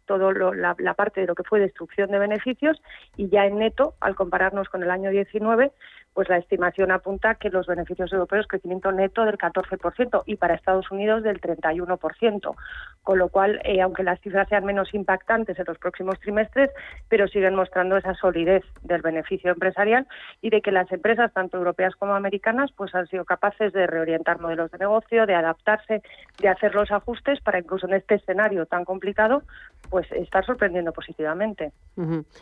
la, 0.56 0.76
la, 0.78 0.94
parte 0.94 1.22
de 1.22 1.28
lo 1.28 1.36
que 1.36 1.44
fue 1.44 1.60
destrucción 1.60 2.12
de 2.12 2.20
beneficios 2.20 2.82
y 3.18 3.30
ya 3.30 3.46
en 3.46 3.60
neto, 3.60 3.96
al 4.02 4.16
compararnos 4.16 4.70
con 4.70 4.84
el 4.84 4.92
año 4.92 5.10
19, 5.10 5.72
pues 6.14 6.30
la 6.30 6.38
estimación 6.38 6.92
apunta 6.92 7.36
que 7.36 7.50
los 7.50 7.68
beneficios 7.68 8.12
europeos 8.14 8.48
crecimiento 8.48 8.92
neto 8.92 9.26
del 9.26 9.38
14% 9.38 10.24
y 10.26 10.36
para 10.36 10.56
Estados 10.56 10.92
Unidos 10.92 11.24
del 11.24 11.42
31%, 11.42 12.56
con 13.02 13.18
lo 13.18 13.30
cual, 13.30 13.60
eh, 13.64 13.82
aunque 13.82 14.04
las 14.04 14.20
cifras 14.22 14.48
sean 14.48 14.66
menos 14.66 14.94
impactantes 14.94 15.58
en 15.58 15.66
los 15.68 15.78
próximos 15.78 16.20
trimestres, 16.20 16.70
pero 17.10 17.28
siguen 17.28 17.56
mostrando 17.56 17.98
esa 17.98 18.14
solidez 18.14 18.64
del 18.84 19.02
beneficio 19.02 19.52
empresarial 19.52 20.08
y 20.42 20.50
de 20.50 20.62
que 20.62 20.72
las 20.72 20.92
empresas, 20.92 21.34
tanto 21.34 21.58
europeas 21.58 21.96
como 21.96 22.14
americanas, 22.14 22.72
pues 22.76 22.94
han 22.94 23.08
sido 23.08 23.26
capaces 23.26 23.74
de 23.74 23.88
reorientar 23.88 24.40
modelos 24.40 24.72
de 24.72 24.78
negocio, 24.78 25.26
de 25.26 25.36
adaptarse, 25.36 26.02
de 26.40 26.48
hacer 26.48 26.76
los 26.76 26.92
ajustes 26.92 27.40
para 27.42 27.60
incluso 27.60 27.88
en 27.88 27.94
este 27.94 28.16
escenario 28.16 28.66
tan 28.66 28.86
complicado, 28.86 29.44
pues 29.90 30.12
estar 30.12 30.46
sorprendiendo 30.46 30.92
positivamente. 30.92 31.72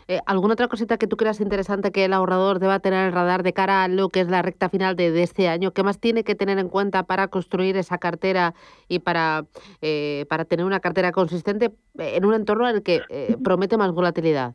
Eh, 0.08 0.20
¿Alguna 0.26 0.54
otra 0.54 0.68
cosita 0.68 0.98
que 0.98 1.06
tú 1.06 1.16
creas 1.16 1.40
interesante 1.40 1.90
que 1.90 2.04
el 2.04 2.12
ahorrador 2.12 2.58
deba 2.58 2.78
tener 2.80 3.06
el 3.06 3.12
radar 3.12 3.42
de 3.42 3.52
cara 3.52 3.61
a 3.70 3.88
lo 3.88 4.08
que 4.08 4.20
es 4.20 4.28
la 4.28 4.42
recta 4.42 4.68
final 4.68 4.96
de, 4.96 5.22
este 5.22 5.48
año? 5.48 5.72
¿Qué 5.72 5.82
más 5.82 5.98
tiene 5.98 6.24
que 6.24 6.34
tener 6.34 6.58
en 6.58 6.68
cuenta 6.68 7.04
para 7.04 7.28
construir 7.28 7.76
esa 7.76 7.98
cartera 7.98 8.54
y 8.88 9.00
para, 9.00 9.46
eh, 9.80 10.26
para 10.28 10.44
tener 10.44 10.66
una 10.66 10.80
cartera 10.80 11.12
consistente 11.12 11.72
en 11.98 12.24
un 12.24 12.34
entorno 12.34 12.68
en 12.68 12.76
el 12.76 12.82
que 12.82 13.02
eh, 13.08 13.36
promete 13.42 13.76
más 13.76 13.92
volatilidad? 13.92 14.54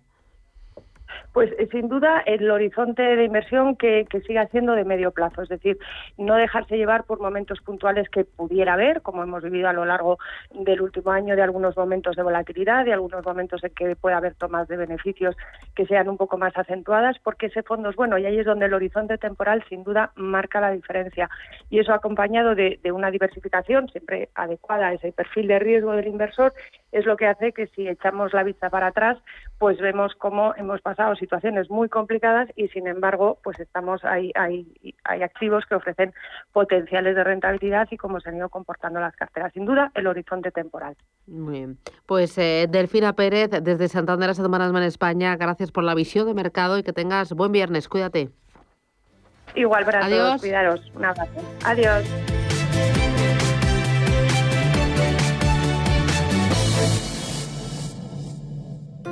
Pues 1.38 1.52
eh, 1.60 1.68
sin 1.72 1.88
duda 1.88 2.24
el 2.26 2.50
horizonte 2.50 3.04
de 3.04 3.24
inversión 3.24 3.76
que, 3.76 4.08
siga 4.26 4.48
siendo 4.48 4.74
de 4.74 4.84
medio 4.84 5.12
plazo, 5.12 5.44
es 5.44 5.50
decir, 5.50 5.78
no 6.18 6.34
dejarse 6.34 6.78
llevar 6.78 7.04
por 7.04 7.20
momentos 7.20 7.62
puntuales 7.62 8.10
que 8.10 8.26
pudiera 8.26 8.74
haber, 8.74 9.04
como 9.04 9.22
hemos 9.22 9.44
vivido 9.44 9.70
a 9.70 9.74
lo 9.74 9.86
largo 9.86 10.18
del 10.50 10.82
último 10.82 11.12
año, 11.12 11.36
de 11.36 11.44
algunos 11.44 11.78
momentos 11.78 12.16
de 12.16 12.24
volatilidad, 12.24 12.86
de 12.86 12.94
algunos 12.94 13.24
momentos 13.24 13.64
en 13.64 13.70
que 13.76 13.96
puede 13.96 14.16
haber 14.16 14.34
tomas 14.34 14.68
de 14.68 14.78
beneficios 14.78 15.38
que 15.76 15.86
sean 15.86 16.10
un 16.10 16.18
poco 16.18 16.40
más 16.40 16.58
acentuadas, 16.58 17.20
porque 17.20 17.46
ese 17.46 17.62
fondo 17.62 17.92
es 17.92 17.96
bueno 17.96 18.18
y 18.18 18.26
ahí 18.26 18.40
es 18.40 18.46
donde 18.48 18.66
el 18.66 18.74
horizonte 18.74 19.20
temporal 19.20 19.64
sin 19.70 19.84
duda 19.84 20.14
marca 20.16 20.60
la 20.60 20.72
diferencia. 20.72 21.30
Y 21.70 21.78
eso 21.78 21.94
acompañado 21.94 22.56
de, 22.56 22.80
de 22.82 22.92
una 22.92 23.12
diversificación 23.12 23.90
siempre 23.90 24.30
adecuada 24.34 24.88
a 24.88 24.94
ese 24.94 25.12
perfil 25.12 25.50
de 25.50 25.60
riesgo 25.60 25.92
del 25.92 26.08
inversor 26.08 26.56
es 26.92 27.06
lo 27.06 27.18
que 27.18 27.28
hace 27.28 27.52
que 27.52 27.68
si 27.68 27.88
echamos 27.88 28.34
la 28.34 28.44
vista 28.44 28.70
para 28.70 28.88
atrás, 28.88 29.18
pues 29.58 29.80
vemos 29.80 30.14
cómo 30.18 30.54
hemos 30.56 30.82
pasado 30.82 31.16
situaciones 31.16 31.70
muy 31.70 31.90
complicadas 31.90 32.50
y 32.56 32.68
sin 32.70 32.88
embargo, 32.88 33.40
pues 33.44 33.60
estamos 33.60 34.04
hay, 34.06 34.32
hay, 34.36 34.68
hay 35.04 35.24
activos 35.24 35.66
que 35.66 35.76
ofrecen 35.76 36.14
potenciales 36.54 37.16
de 37.16 37.24
rentabilidad 37.24 37.88
y 37.90 37.98
cómo 37.98 38.20
se 38.20 38.30
han 38.30 38.38
ido 38.38 38.50
comportando 38.50 39.00
las 39.00 39.16
carteras. 39.16 39.54
Sin 39.54 39.66
duda, 39.66 39.92
el 39.96 40.08
horizonte 40.08 40.52
temporal. 40.52 40.96
Muy 41.26 41.54
bien. 41.54 41.78
Pues 42.06 42.38
eh, 42.38 42.68
Delfina 42.70 43.14
Pérez, 43.14 43.50
desde 43.62 43.88
Santander 43.88 44.30
a 44.30 44.34
en 44.34 44.84
España, 44.84 45.36
gracias 45.36 45.72
por 45.72 45.84
la 45.84 45.96
visión 45.96 46.28
de 46.28 46.34
mercado 46.34 46.78
y 46.78 46.84
que 46.84 46.94
tengas 46.94 47.34
buen 47.34 47.52
viernes. 47.52 47.90
Cuídate. 47.90 48.30
Igual 49.56 49.86
para 49.86 50.06
Adiós. 50.06 50.20
todos, 50.20 50.42
cuidaros. 50.42 50.92
Un 50.96 51.06
abrazo. 51.06 51.42
Adiós. 51.66 52.37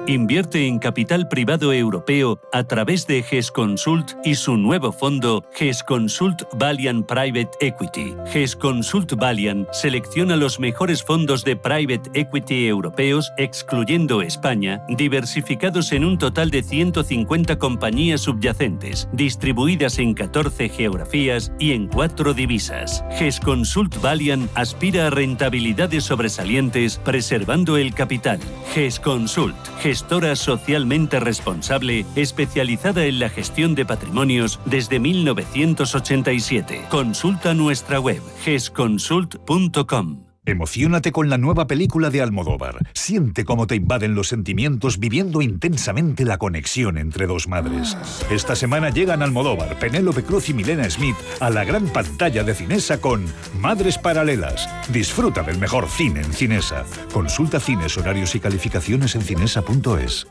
Invierte 0.08 0.68
en 0.68 0.78
capital 0.78 1.28
privado 1.28 1.74
europeo 1.74 2.39
a 2.54 2.63
través 2.63 3.08
de 3.08 3.24
GES 3.24 3.50
Consult 3.50 4.12
y 4.24 4.36
su 4.36 4.56
nuevo 4.56 4.91
fondo 4.91 5.44
GES 5.56 5.82
Consult 5.82 6.44
Valiant 6.54 7.08
Private 7.08 7.50
Equity. 7.60 8.13
GES 8.32 8.56
Consult 8.56 9.13
Valiant 9.13 9.68
selecciona 9.72 10.36
los 10.36 10.60
mejores 10.60 11.02
fondos 11.02 11.44
de 11.44 11.56
private 11.56 12.12
equity 12.13 12.68
europeos, 12.68 13.32
excluyendo 13.38 14.22
España, 14.22 14.86
diversificados 14.89 15.91
en 15.91 16.06
un 16.06 16.20
total 16.20 16.52
de 16.52 16.62
150 16.62 17.58
compañías 17.58 18.22
subyacentes, 18.22 19.10
distribuidas 19.12 19.98
en 19.98 20.13
14 20.13 20.70
geografías 20.70 21.52
y 21.58 21.72
en 21.72 21.88
4 21.88 22.36
divisas. 22.36 23.04
GES 23.18 23.39
Consult 23.39 24.00
Valiant 24.02 24.52
aspira 24.54 25.08
a 25.08 25.10
rentabilidades 25.10 26.04
sobresalientes 26.04 27.00
preservando 27.00 27.76
el 27.78 27.96
capital. 27.96 28.39
GES 28.76 29.00
Consult 29.00 29.56
gestora 29.96 30.36
socialmente 30.36 31.22
responsable 31.22 32.06
especializada 32.18 33.06
en 33.06 33.18
la 33.18 33.30
gestión 33.30 33.76
de 33.76 33.86
patrimonios 33.86 34.60
desde 34.66 35.00
1987. 35.00 36.88
Consulta 36.90 37.54
nuestra 37.54 38.02
web 38.02 38.22
gesconsult.com. 38.44 40.25
Emocionate 40.48 41.12
con 41.12 41.30
la 41.30 41.40
nueva 41.40 41.66
película 41.66 42.12
de 42.12 42.22
Almodóvar. 42.22 42.78
Siente 42.94 43.46
cómo 43.46 43.66
te 43.66 43.76
invaden 43.76 44.14
los 44.14 44.28
sentimientos 44.28 45.00
viviendo 45.00 45.42
intensamente 45.42 46.24
la 46.24 46.38
conexión 46.38 47.00
entre 47.00 47.26
dos 47.26 47.48
madres. 47.48 47.98
Esta 48.30 48.56
semana 48.56 48.92
llegan 48.92 49.24
Almodóvar, 49.24 49.80
Penélope 49.80 50.22
Cruz 50.24 50.50
y 50.50 50.54
Milena 50.54 50.88
Smith 50.90 51.16
a 51.40 51.50
la 51.50 51.64
gran 51.64 51.88
pantalla 51.88 52.44
de 52.44 52.54
Cinesa 52.54 53.02
con 53.02 53.26
Madres 53.60 53.98
Paralelas. 53.98 54.70
Disfruta 54.94 55.42
del 55.42 55.58
mejor 55.58 55.88
cine 55.88 56.22
en 56.22 56.32
Cinesa. 56.32 56.86
Consulta 57.12 57.60
cines, 57.60 57.98
horarios 57.98 58.36
y 58.36 58.40
calificaciones 58.40 59.16
en 59.16 59.22
cinesa.es. 59.22 60.28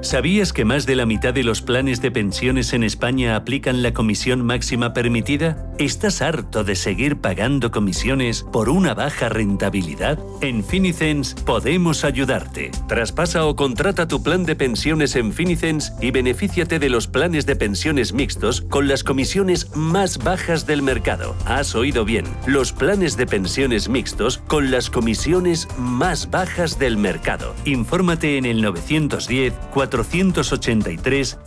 ¿Sabías 0.00 0.52
que 0.52 0.64
más 0.64 0.86
de 0.86 0.94
la 0.94 1.06
mitad 1.06 1.34
de 1.34 1.42
los 1.42 1.60
planes 1.60 2.00
de 2.00 2.12
pensiones 2.12 2.72
en 2.72 2.84
España 2.84 3.34
aplican 3.34 3.82
la 3.82 3.92
comisión 3.92 4.46
máxima 4.46 4.92
permitida? 4.92 5.72
¿Estás 5.78 6.22
harto 6.22 6.62
de 6.62 6.76
seguir 6.76 7.20
pagando 7.20 7.72
comisiones 7.72 8.44
por 8.44 8.68
una 8.68 8.94
baja 8.94 9.28
rentabilidad? 9.28 10.18
En 10.40 10.62
Finicens 10.62 11.34
podemos 11.34 12.04
ayudarte. 12.04 12.70
Traspasa 12.86 13.44
o 13.44 13.56
contrata 13.56 14.06
tu 14.06 14.22
plan 14.22 14.44
de 14.44 14.54
pensiones 14.54 15.16
en 15.16 15.32
Finicens 15.32 15.92
y 16.00 16.12
benefíciate 16.12 16.78
de 16.78 16.90
los 16.90 17.08
planes 17.08 17.44
de 17.44 17.56
pensiones 17.56 18.12
mixtos 18.12 18.60
con 18.62 18.86
las 18.86 19.02
comisiones 19.02 19.68
más 19.74 20.18
bajas 20.18 20.64
del 20.64 20.82
mercado. 20.82 21.34
Has 21.44 21.74
oído 21.74 22.04
bien, 22.04 22.24
los 22.46 22.72
planes 22.72 23.16
de 23.16 23.26
pensiones 23.26 23.88
mixtos 23.88 24.38
con 24.46 24.70
las 24.70 24.90
comisiones 24.90 25.66
más 25.76 26.30
bajas 26.30 26.78
del 26.78 26.96
mercado. 26.96 27.54
Infórmate 27.64 28.38
en 28.38 28.46
el 28.46 28.62
910 28.62 29.54
483 29.88 31.38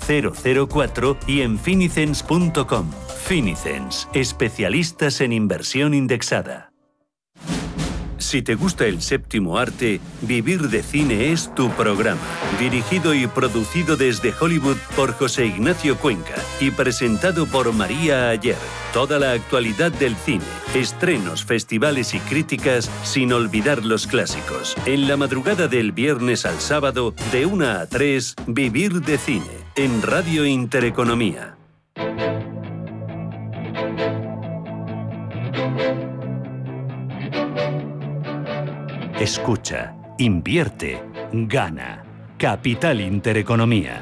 004 0.67 1.17
y 1.27 1.41
en 1.41 1.57
finicens.com. 1.57 2.91
Finicens, 3.25 4.07
especialistas 4.13 5.21
en 5.21 5.33
inversión 5.33 5.93
indexada. 5.93 6.70
Si 8.21 8.43
te 8.43 8.53
gusta 8.53 8.85
el 8.85 9.01
séptimo 9.01 9.57
arte, 9.57 9.99
Vivir 10.21 10.69
de 10.69 10.83
Cine 10.83 11.31
es 11.31 11.53
tu 11.55 11.71
programa. 11.71 12.21
Dirigido 12.59 13.15
y 13.15 13.25
producido 13.25 13.97
desde 13.97 14.31
Hollywood 14.39 14.77
por 14.95 15.13
José 15.13 15.47
Ignacio 15.47 15.97
Cuenca 15.97 16.35
y 16.59 16.69
presentado 16.69 17.47
por 17.47 17.73
María 17.73 18.29
Ayer. 18.29 18.57
Toda 18.93 19.17
la 19.17 19.31
actualidad 19.31 19.91
del 19.91 20.15
cine, 20.15 20.45
estrenos, 20.75 21.43
festivales 21.43 22.13
y 22.13 22.19
críticas, 22.19 22.91
sin 23.03 23.33
olvidar 23.33 23.83
los 23.83 24.05
clásicos. 24.05 24.75
En 24.85 25.07
la 25.07 25.17
madrugada 25.17 25.67
del 25.67 25.91
viernes 25.91 26.45
al 26.45 26.59
sábado, 26.59 27.15
de 27.31 27.47
1 27.47 27.69
a 27.71 27.87
3, 27.87 28.35
Vivir 28.45 29.01
de 29.01 29.17
Cine, 29.17 29.49
en 29.75 30.01
Radio 30.03 30.45
Intereconomía. 30.45 31.57
Escucha, 39.19 39.95
invierte, 40.17 41.01
gana. 41.31 42.03
Capital 42.37 43.01
Intereconomía. 43.01 44.01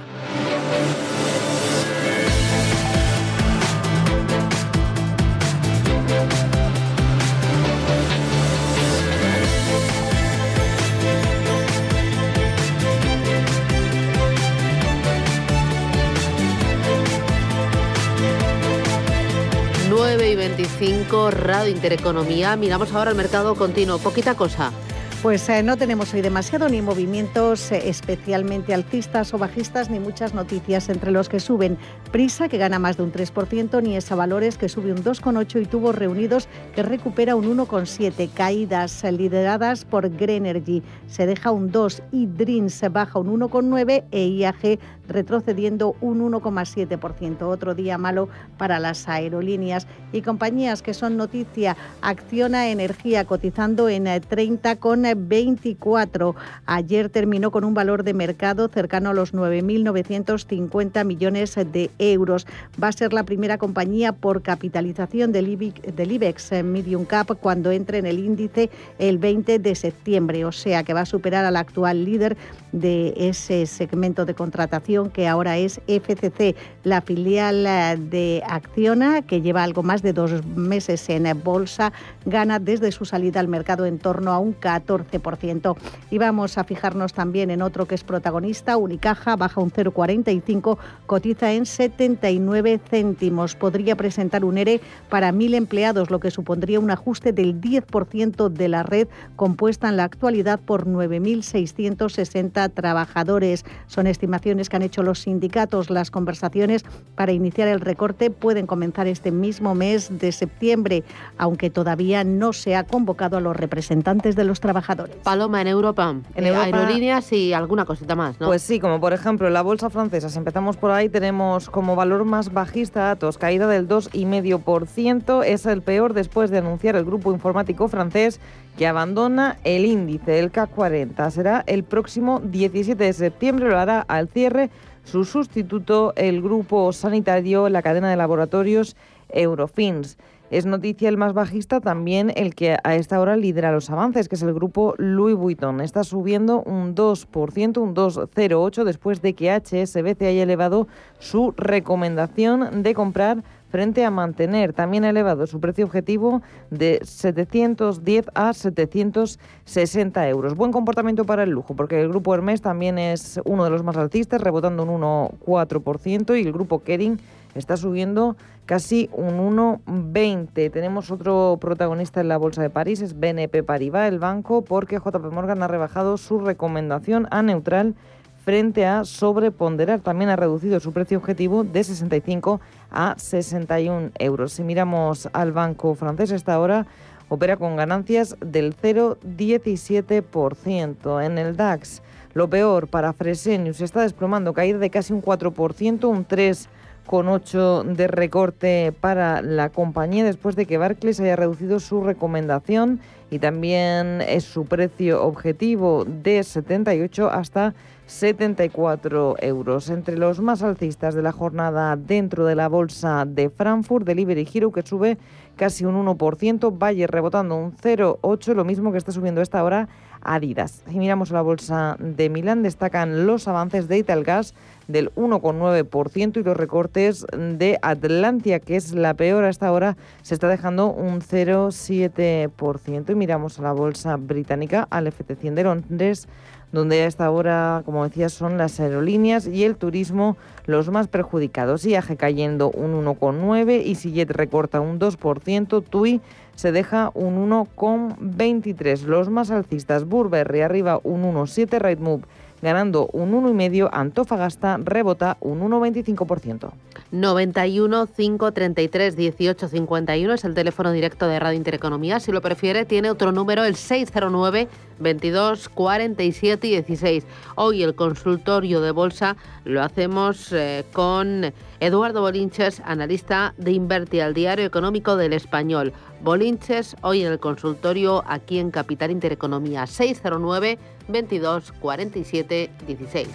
25, 20.60 21.32
Radio 21.32 21.72
Intereconomía. 21.72 22.58
Miramos 22.58 22.94
ahora 22.94 23.12
el 23.12 23.16
mercado 23.16 23.56
continuo. 23.56 23.98
Poquita 23.98 24.36
cosa. 24.36 24.74
Pues 25.22 25.48
eh, 25.48 25.64
no 25.64 25.78
tenemos 25.78 26.14
hoy 26.14 26.22
demasiado 26.22 26.68
ni 26.68 26.82
movimientos 26.82 27.72
eh, 27.72 27.90
especialmente 27.90 28.74
alcistas 28.74 29.34
o 29.34 29.38
bajistas 29.38 29.90
ni 29.90 30.00
muchas 30.00 30.34
noticias 30.34 30.88
entre 30.88 31.12
los 31.12 31.28
que 31.28 31.40
suben 31.42 31.78
Prisa 32.12 32.48
que 32.50 32.58
gana 32.58 32.80
más 32.80 32.98
de 32.98 33.04
un 33.04 33.12
3%, 33.12 33.84
ni 33.84 33.96
esa 33.96 34.16
Valores 34.16 34.58
que 34.58 34.70
sube 34.70 34.92
un 34.92 35.04
2,8 35.04 35.62
y 35.62 35.66
tuvo 35.66 35.92
reunidos 35.94 36.50
que 36.74 36.84
recupera 36.84 37.36
un 37.36 37.58
1,7. 37.58 38.30
Caídas 38.34 39.04
lideradas 39.04 39.86
por 39.86 40.10
Greenergy 40.10 40.84
se 41.08 41.26
deja 41.26 41.52
un 41.52 41.72
2 41.72 42.02
y 42.12 42.26
Dream 42.26 42.70
se 42.70 42.90
baja 42.90 43.20
un 43.20 43.40
1,9 43.40 44.06
e 44.12 44.26
IAG 44.26 44.80
retrocediendo 45.10 45.98
un 46.00 46.22
1,7%. 46.32 47.42
Otro 47.42 47.76
día 47.76 47.98
malo 47.98 48.30
para 48.58 48.80
las 48.80 49.10
aerolíneas 49.10 49.86
y 50.14 50.22
compañías 50.22 50.82
que 50.82 50.94
son 50.94 51.18
noticia. 51.18 51.76
Acciona 52.02 52.70
Energía 52.70 53.26
cotizando 53.26 53.90
en 53.90 54.06
30,24. 54.06 56.36
Ayer 56.66 57.10
terminó 57.10 57.52
con 57.52 57.64
un 57.64 57.74
valor 57.74 58.04
de 58.04 58.14
mercado 58.14 58.68
cercano 58.70 59.10
a 59.10 59.14
los 59.14 59.34
9.950 59.34 61.06
millones 61.06 61.56
de 61.56 61.90
euros. 62.00 62.48
Va 62.82 62.88
a 62.90 62.94
ser 62.94 63.14
la 63.14 63.24
primera 63.24 63.58
compañía 63.58 64.14
por 64.14 64.42
capitalización 64.42 65.32
del 65.32 65.48
IBEX 65.50 66.52
Medium 66.64 67.06
Cap 67.06 67.32
cuando 67.42 67.72
entre 67.72 68.00
en 68.00 68.06
el 68.06 68.20
índice 68.20 68.70
el 68.98 69.18
20 69.18 69.60
de 69.60 69.76
septiembre, 69.76 70.46
o 70.46 70.52
sea 70.52 70.84
que 70.84 70.94
va 70.94 71.02
a 71.02 71.06
superar 71.06 71.46
al 71.46 71.56
actual 71.56 72.06
líder 72.06 72.38
de 72.72 73.14
ese 73.18 73.66
segmento 73.66 74.26
de 74.26 74.36
contratación 74.36 74.99
que 75.08 75.28
ahora 75.28 75.58
es 75.58 75.80
FCC, 75.88 76.56
la 76.84 77.02
filial 77.02 77.66
eh, 77.66 77.96
de 77.98 78.44
Acciona, 78.46 79.22
que 79.22 79.42
lleva 79.42 79.64
algo 79.64 79.84
más 79.84 80.02
de 80.02 80.14
dos 80.14 80.46
meses 80.46 81.10
en 81.10 81.26
bolsa, 81.44 81.94
gana 82.26 82.60
desde 82.60 82.92
su 82.92 83.06
salida 83.06 83.40
al 83.40 83.48
mercado 83.48 83.86
en 83.86 84.00
torno 84.00 84.32
a 84.32 84.40
un 84.40 84.60
14%. 84.60 85.78
Y 86.12 86.18
vamos 86.18 86.58
a 86.58 86.64
fijarnos 86.64 87.14
también 87.14 87.50
en 87.52 87.62
otro 87.62 87.86
que 87.86 87.96
es 87.96 88.04
protagonista, 88.04 88.78
Unicaja, 88.78 89.36
baja 89.36 89.62
un 89.62 89.72
0,45, 89.72 90.78
cotiza 91.06 91.54
en 91.54 91.66
79 91.66 92.80
céntimos. 92.90 93.56
Podría 93.56 93.96
presentar 93.96 94.44
un 94.44 94.58
ERE 94.58 94.82
para 95.10 95.32
mil 95.32 95.54
empleados, 95.54 96.10
lo 96.10 96.20
que 96.20 96.32
supondría 96.32 96.80
un 96.80 96.92
ajuste 96.92 97.32
del 97.32 97.62
10% 97.62 98.50
de 98.50 98.68
la 98.68 98.84
red 98.84 99.08
compuesta 99.36 99.90
en 99.90 99.98
la 99.98 100.04
actualidad 100.04 100.60
por 100.60 100.88
9.660 100.88 102.74
trabajadores. 102.74 103.66
Son 103.88 104.08
estimaciones 104.08 104.70
que 104.70 104.76
han 104.76 104.82
hecho 104.82 104.89
los 104.98 105.20
sindicatos. 105.20 105.90
Las 105.90 106.12
conversaciones 106.12 106.84
para 107.16 107.32
iniciar 107.32 107.68
el 107.68 107.80
recorte 107.80 108.30
pueden 108.30 108.68
comenzar 108.68 109.08
este 109.08 109.32
mismo 109.32 109.76
mes 109.76 110.20
de 110.20 110.32
septiembre, 110.32 111.04
aunque 111.38 111.70
todavía 111.70 112.24
no 112.24 112.54
se 112.54 112.76
ha 112.76 112.84
convocado 112.84 113.38
a 113.38 113.42
los 113.42 113.56
representantes 113.56 114.36
de 114.36 114.44
los 114.44 114.60
trabajadores. 114.60 115.16
Paloma, 115.18 115.62
en 115.62 115.68
Europa, 115.68 116.16
en 116.36 116.46
eh, 116.46 116.56
aerolíneas 116.56 117.32
y 117.32 117.54
alguna 117.54 117.86
cosita 117.86 118.16
más, 118.16 118.40
¿no? 118.40 118.48
Pues 118.48 118.62
sí, 118.62 118.80
como 118.80 119.00
por 119.00 119.14
ejemplo 119.14 119.50
la 119.50 119.62
bolsa 119.62 119.90
francesa, 119.90 120.30
si 120.30 120.38
empezamos 120.38 120.78
por 120.78 120.92
ahí, 120.92 121.10
tenemos 121.10 121.70
como 121.70 121.96
valor 121.96 122.26
más 122.26 122.52
bajista 122.52 123.12
Atos, 123.12 123.38
caída 123.38 123.68
del 123.68 123.88
2,5%, 123.88 125.44
es 125.46 125.66
el 125.66 125.82
peor 125.82 126.14
después 126.14 126.50
de 126.50 126.58
anunciar 126.60 126.96
el 126.96 127.06
grupo 127.06 127.32
informático 127.32 127.88
francés 127.88 128.40
que 128.78 128.88
abandona 128.88 129.58
el 129.64 129.86
índice, 129.86 130.40
el 130.40 130.52
CAC 130.52 130.70
40. 130.72 131.32
Será 131.32 131.64
el 131.68 131.84
próximo 131.84 132.40
17 132.40 133.04
de 133.04 133.14
septiembre, 133.14 133.70
lo 133.70 133.78
hará 133.78 134.02
al 134.02 134.28
cierre 134.30 134.70
su 135.04 135.26
sustituto, 135.26 136.14
el 136.16 136.42
grupo 136.42 136.94
sanitario, 136.94 137.68
la 137.70 137.82
cadena 137.82 138.10
de 138.10 138.16
laboratorios 138.16 138.96
Eurofins. 139.30 140.18
Es 140.52 140.66
noticia 140.66 141.10
el 141.10 141.18
más 141.18 141.34
bajista 141.34 141.80
también 141.80 142.32
el 142.36 142.56
que 142.56 142.78
a 142.84 142.96
esta 142.96 143.20
hora 143.22 143.38
lidera 143.38 143.72
los 143.72 143.92
avances, 143.92 144.28
que 144.28 144.36
es 144.36 144.42
el 144.42 144.54
grupo 144.54 144.96
Louis 144.98 145.36
Vuitton. 145.36 145.80
Está 145.80 146.04
subiendo 146.04 146.64
un 146.64 146.96
2%, 146.96 147.78
un 147.78 147.96
2,08 147.96 148.84
después 148.84 149.22
de 149.22 149.34
que 149.34 149.52
HSBC 149.52 150.24
haya 150.24 150.44
elevado 150.44 150.88
su 151.20 151.54
recomendación 151.56 152.82
de 152.82 152.96
comprar 152.96 153.44
frente 153.70 154.04
a 154.04 154.12
mantener. 154.12 154.74
También 154.74 155.06
ha 155.06 155.10
elevado 155.10 155.48
su 155.48 155.60
precio 155.60 155.86
objetivo 155.86 156.42
de 156.70 157.00
710 157.04 158.26
a 158.34 158.54
760 158.54 160.28
euros. 160.30 160.56
Buen 160.56 160.72
comportamiento 160.72 161.26
para 161.26 161.44
el 161.44 161.52
lujo, 161.52 161.76
porque 161.76 162.02
el 162.02 162.10
grupo 162.10 162.34
Hermes 162.34 162.62
también 162.62 162.98
es 162.98 163.40
uno 163.46 163.64
de 163.64 163.70
los 163.70 163.84
más 163.84 163.98
alcistas, 163.98 164.42
rebotando 164.42 164.84
un 164.84 165.02
1,4%, 165.02 166.40
y 166.40 166.46
el 166.46 166.52
grupo 166.52 166.84
Kering 166.84 167.20
está 167.56 167.78
subiendo 167.78 168.36
casi 168.66 169.10
un 169.14 169.56
1,20. 169.56 170.72
Tenemos 170.72 171.10
otro 171.10 171.58
protagonista 171.60 172.22
en 172.22 172.28
la 172.28 172.38
Bolsa 172.38 172.62
de 172.62 172.70
París, 172.70 173.02
es 173.02 173.20
BNP 173.20 173.64
Paribas, 173.64 174.08
el 174.08 174.20
banco, 174.20 174.64
porque 174.64 174.98
JP 174.98 175.32
Morgan 175.32 175.64
ha 175.64 175.68
rebajado 175.68 176.18
su 176.18 176.40
recomendación 176.40 177.28
a 177.32 177.42
neutral 177.42 177.96
frente 178.44 178.86
a 178.86 179.06
sobreponderar. 179.06 180.02
También 180.02 180.30
ha 180.30 180.36
reducido 180.36 180.80
su 180.80 180.94
precio 180.94 181.18
objetivo 181.18 181.64
de 181.64 181.84
65 181.84 182.62
a 182.92 183.16
61 183.18 184.12
euros. 184.20 184.54
Si 184.54 184.62
miramos 184.64 185.28
al 185.34 185.52
banco 185.52 185.96
francés, 185.96 186.30
esta 186.32 186.60
hora 186.60 186.86
opera 187.30 187.58
con 187.58 187.76
ganancias 187.76 188.36
del 188.42 188.76
0,17%. 188.76 191.24
En 191.24 191.38
el 191.38 191.56
DAX, 191.56 192.02
lo 192.34 192.50
peor 192.50 192.88
para 192.88 193.14
Fresenius 193.14 193.82
está 193.82 194.02
desplomando, 194.02 194.54
caída 194.54 194.80
de 194.80 194.90
casi 194.90 195.14
un 195.14 195.22
4%, 195.22 196.06
un 196.06 196.28
3,8% 196.28 197.84
de 197.84 198.08
recorte 198.08 198.94
para 199.00 199.42
la 199.42 199.70
compañía 199.70 200.24
después 200.24 200.56
de 200.56 200.66
que 200.66 200.78
Barclays 200.78 201.20
haya 201.20 201.36
reducido 201.36 201.80
su 201.80 202.04
recomendación 202.04 203.00
y 203.32 203.40
también 203.40 204.22
es 204.22 204.44
su 204.44 204.66
precio 204.66 205.24
objetivo 205.24 206.06
de 206.06 206.44
78 206.44 207.30
hasta 207.30 207.74
74 208.10 209.36
euros. 209.40 209.90
Entre 209.90 210.18
los 210.18 210.42
más 210.42 210.64
alcistas 210.64 211.14
de 211.14 211.22
la 211.22 211.32
jornada 211.32 211.96
dentro 211.96 212.46
de 212.46 212.56
la 212.56 212.68
bolsa 212.68 213.24
de 213.26 213.50
Frankfurt, 213.50 214.06
Delivery 214.06 214.48
Hero 214.52 214.72
que 214.72 214.82
sube 214.82 215.20
casi 215.56 215.86
un 215.86 215.96
1%, 215.96 216.78
Valle 216.78 217.06
rebotando 217.06 217.56
un 217.56 217.76
0,8%, 217.76 218.54
lo 218.56 218.66
mismo 218.66 218.92
que 218.92 218.98
está 218.98 219.12
subiendo 219.12 219.42
esta 219.42 219.64
hora 219.64 219.88
Adidas. 220.22 220.84
Si 220.90 220.98
miramos 221.00 221.32
la 221.32 221.42
bolsa 221.42 221.96
de 222.00 222.30
Milán, 222.30 222.62
destacan 222.62 223.26
los 223.26 223.48
avances 223.48 223.88
de 223.88 224.00
Italgas 224.00 224.54
del 224.88 225.14
1,9% 225.16 226.42
y 226.42 226.44
los 226.44 226.58
recortes 226.58 227.26
de 227.32 227.80
Atlantia, 227.82 228.60
que 228.60 228.76
es 228.76 228.94
la 228.94 229.14
peor 229.14 229.46
hasta 229.46 229.68
ahora, 229.68 229.96
se 230.22 230.34
está 230.34 230.50
dejando 230.50 230.88
un 230.88 231.22
0,7%. 231.22 233.12
Y 233.12 233.16
miramos 233.16 233.60
a 233.60 233.62
la 233.62 233.72
bolsa 233.72 234.18
británica, 234.18 234.88
al 234.90 235.08
FT100 235.08 235.54
de 235.54 235.64
Londres, 235.64 236.28
donde 236.72 237.02
a 237.02 237.08
esta 237.08 237.30
hora, 237.32 237.82
como 237.86 238.04
decía, 238.04 238.30
son 238.30 238.58
las 238.58 238.80
aerolíneas 238.80 239.48
y 239.48 239.64
el 239.64 239.76
turismo 239.76 240.38
los 240.66 240.90
más 240.90 241.08
perjudicados. 241.08 241.86
IAG 241.86 242.16
cayendo 242.18 242.70
un 242.70 242.94
1,9% 243.04 243.84
y 243.84 243.96
Sillet 243.96 244.30
recorta 244.30 244.80
un 244.80 245.00
2%, 245.00 245.84
TUI 245.84 246.22
se 246.56 246.72
deja 246.72 247.12
un 247.14 247.50
1,23%. 247.50 249.06
Los 249.06 249.30
más 249.30 249.50
alcistas, 249.50 250.06
Burberry 250.06 250.62
arriba 250.62 251.00
un 251.04 251.24
1,7%, 251.24 251.80
Rightmove 251.80 252.24
ganando 252.62 253.08
un 253.14 253.32
1,5%, 253.32 253.90
Antofagasta 253.92 254.78
rebota 254.84 255.38
un 255.40 255.62
1,25%. 255.62 256.72
91 257.12 258.08
533 258.08 259.16
18 259.16 259.68
51 259.68 260.34
es 260.34 260.44
el 260.44 260.54
teléfono 260.54 260.92
directo 260.92 261.28
de 261.28 261.40
Radio 261.40 261.58
Intereconomía. 261.58 262.20
Si 262.20 262.32
lo 262.32 262.42
prefiere, 262.42 262.86
tiene 262.86 263.10
otro 263.10 263.32
número, 263.32 263.64
el 263.64 263.76
609 263.76 264.68
22 265.00 265.70
47 265.70 266.68
16. 266.68 267.26
Hoy 267.56 267.84
el 267.84 267.96
consultorio 267.96 268.82
de 268.82 268.92
bolsa 268.92 269.36
lo 269.64 269.82
hacemos 269.82 270.52
eh, 270.52 270.86
con 270.94 271.52
Eduardo 271.80 272.22
Bolinches, 272.22 272.82
analista 272.86 273.54
de 273.58 273.72
Inverti 273.72 274.20
al 274.20 274.34
Diario 274.34 274.66
Económico 274.66 275.16
del 275.16 275.34
Español. 275.34 275.94
Bolinches, 276.22 276.96
hoy 277.02 277.22
en 277.22 277.32
el 277.32 277.40
consultorio 277.40 278.24
aquí 278.28 278.60
en 278.60 278.72
Capital 278.72 279.12
Intereconomía, 279.12 279.88
609 279.88 280.78
22 281.08 281.72
47 281.80 282.70
16. 282.86 283.28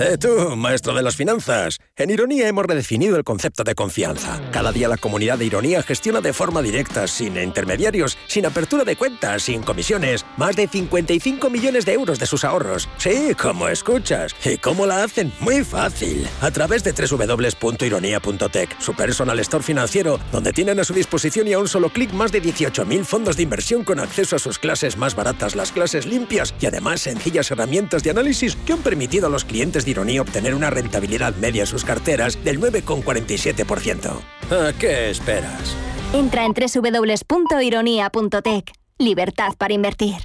Eh, 0.00 0.16
tú, 0.16 0.56
maestro 0.56 0.94
de 0.94 1.02
las 1.02 1.14
finanzas. 1.14 1.76
En 1.94 2.08
Ironía 2.08 2.48
hemos 2.48 2.64
redefinido 2.64 3.18
el 3.18 3.24
concepto 3.24 3.64
de 3.64 3.74
confianza. 3.74 4.40
Cada 4.50 4.72
día 4.72 4.88
la 4.88 4.96
comunidad 4.96 5.36
de 5.36 5.44
Ironía 5.44 5.82
gestiona 5.82 6.22
de 6.22 6.32
forma 6.32 6.62
directa, 6.62 7.06
sin 7.06 7.36
intermediarios 7.36 8.16
sin 8.26 8.46
apertura 8.46 8.84
de 8.84 8.96
cuentas, 8.96 9.42
sin 9.42 9.62
comisiones, 9.62 10.24
más 10.38 10.56
de 10.56 10.68
55 10.68 11.50
millones 11.50 11.84
de 11.84 11.92
euros 11.92 12.18
de 12.18 12.24
sus 12.24 12.44
ahorros. 12.44 12.88
Sí, 12.96 13.34
como 13.38 13.68
escuchas. 13.68 14.34
¿Y 14.42 14.56
cómo 14.56 14.86
la 14.86 15.04
hacen? 15.04 15.34
Muy 15.38 15.64
fácil. 15.64 16.26
A 16.40 16.50
través 16.50 16.82
de 16.82 16.92
www.ironía.tech, 16.92 18.80
su 18.80 18.94
personal 18.94 19.38
store 19.40 19.62
financiero, 19.62 20.18
donde 20.32 20.54
tienen 20.54 20.80
a 20.80 20.84
su 20.84 20.94
disposición 20.94 21.46
y 21.46 21.52
a 21.52 21.58
un 21.58 21.68
solo 21.68 21.90
clic 21.90 22.10
más 22.14 22.32
de 22.32 22.42
18.000 22.42 23.04
fondos 23.04 23.36
de 23.36 23.42
inversión 23.42 23.84
con 23.84 24.00
acceso 24.00 24.36
a 24.36 24.38
sus 24.38 24.58
clases 24.58 24.96
más 24.96 25.14
baratas, 25.14 25.54
las 25.54 25.72
clases 25.72 26.06
limpias 26.06 26.54
y 26.58 26.64
además 26.64 27.02
sencillas 27.02 27.50
herramientas 27.50 28.02
de 28.02 28.08
análisis 28.08 28.56
que 28.64 28.72
han 28.72 28.78
permitido 28.78 29.26
a 29.26 29.30
los 29.30 29.44
clientes 29.44 29.84
Ironía 29.90 30.22
obtener 30.22 30.54
una 30.54 30.70
rentabilidad 30.70 31.34
media 31.36 31.62
en 31.62 31.66
sus 31.66 31.84
carteras 31.84 32.42
del 32.44 32.60
9,47%. 32.60 34.20
¿A 34.50 34.72
qué 34.78 35.10
esperas? 35.10 35.76
Entra 36.12 36.44
en 36.44 36.54
www.ironía.tech. 36.54 38.72
Libertad 38.98 39.54
para 39.58 39.74
invertir. 39.74 40.16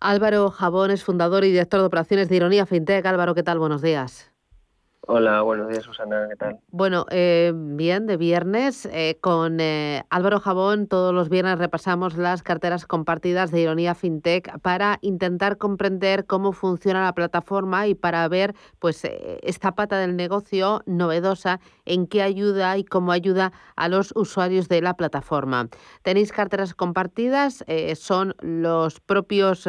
Álvaro 0.00 0.50
Jabón 0.50 0.90
es 0.90 1.04
fundador 1.04 1.44
y 1.44 1.50
director 1.50 1.80
de 1.80 1.86
operaciones 1.86 2.30
de 2.30 2.36
Ironía 2.36 2.64
FinTech. 2.64 3.04
Álvaro, 3.04 3.34
¿qué 3.34 3.42
tal? 3.42 3.58
Buenos 3.58 3.82
días. 3.82 4.29
Hola, 5.06 5.40
buenos 5.40 5.68
días 5.68 5.82
Susana, 5.82 6.26
¿qué 6.28 6.36
tal? 6.36 6.60
Bueno, 6.68 7.06
eh, 7.10 7.52
bien, 7.54 8.06
de 8.06 8.18
viernes. 8.18 8.86
Eh, 8.92 9.18
con 9.20 9.58
eh, 9.58 10.04
Álvaro 10.10 10.40
Jabón 10.40 10.88
todos 10.88 11.14
los 11.14 11.30
viernes 11.30 11.58
repasamos 11.58 12.18
las 12.18 12.42
carteras 12.42 12.86
compartidas 12.86 13.50
de 13.50 13.62
Ironía 13.62 13.94
FinTech 13.94 14.60
para 14.60 14.98
intentar 15.00 15.56
comprender 15.56 16.26
cómo 16.26 16.52
funciona 16.52 17.02
la 17.02 17.14
plataforma 17.14 17.86
y 17.86 17.94
para 17.94 18.28
ver 18.28 18.54
pues 18.78 19.02
esta 19.42 19.74
pata 19.74 19.98
del 19.98 20.16
negocio 20.16 20.82
novedosa, 20.84 21.60
en 21.86 22.06
qué 22.06 22.22
ayuda 22.22 22.76
y 22.76 22.84
cómo 22.84 23.10
ayuda 23.10 23.52
a 23.76 23.88
los 23.88 24.12
usuarios 24.14 24.68
de 24.68 24.82
la 24.82 24.94
plataforma. 24.94 25.68
Tenéis 26.02 26.30
carteras 26.30 26.74
compartidas, 26.74 27.64
son 27.94 28.34
los 28.40 29.00
propios... 29.00 29.66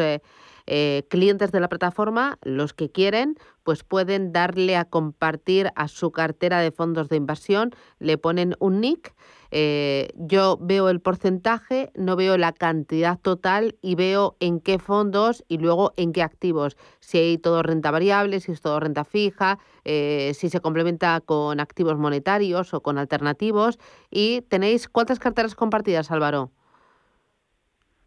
Eh, 0.74 1.04
clientes 1.10 1.52
de 1.52 1.60
la 1.60 1.68
plataforma, 1.68 2.40
los 2.44 2.74
que 2.74 2.90
quieren, 2.90 3.36
pues 3.64 3.84
pueden 3.84 4.32
darle 4.32 4.78
a 4.78 4.86
compartir 4.86 5.70
a 5.76 5.90
su 5.90 6.14
cartera 6.14 6.62
de 6.62 6.72
fondos 6.72 7.10
de 7.10 7.18
inversión, 7.18 7.72
le 8.00 8.18
ponen 8.18 8.56
un 8.60 8.80
nick. 8.80 9.14
Eh, 9.52 10.14
yo 10.16 10.58
veo 10.62 10.88
el 10.88 11.02
porcentaje, 11.02 11.92
no 11.96 12.16
veo 12.16 12.38
la 12.38 12.54
cantidad 12.54 13.20
total 13.20 13.76
y 13.82 13.96
veo 13.96 14.38
en 14.40 14.62
qué 14.62 14.80
fondos 14.80 15.44
y 15.50 15.58
luego 15.58 15.92
en 15.98 16.14
qué 16.14 16.24
activos. 16.24 16.78
Si 17.02 17.18
hay 17.18 17.38
todo 17.38 17.64
renta 17.64 17.92
variable, 17.92 18.40
si 18.40 18.54
es 18.54 18.62
todo 18.62 18.80
renta 18.80 19.04
fija, 19.04 19.60
eh, 19.84 20.32
si 20.36 20.50
se 20.50 20.62
complementa 20.62 21.20
con 21.20 21.60
activos 21.60 21.98
monetarios 21.98 22.74
o 22.74 22.82
con 22.82 22.98
alternativos. 22.98 23.78
¿Y 24.10 24.44
tenéis 24.44 24.88
cuántas 24.88 25.20
carteras 25.20 25.54
compartidas, 25.54 26.12
Álvaro? 26.12 26.50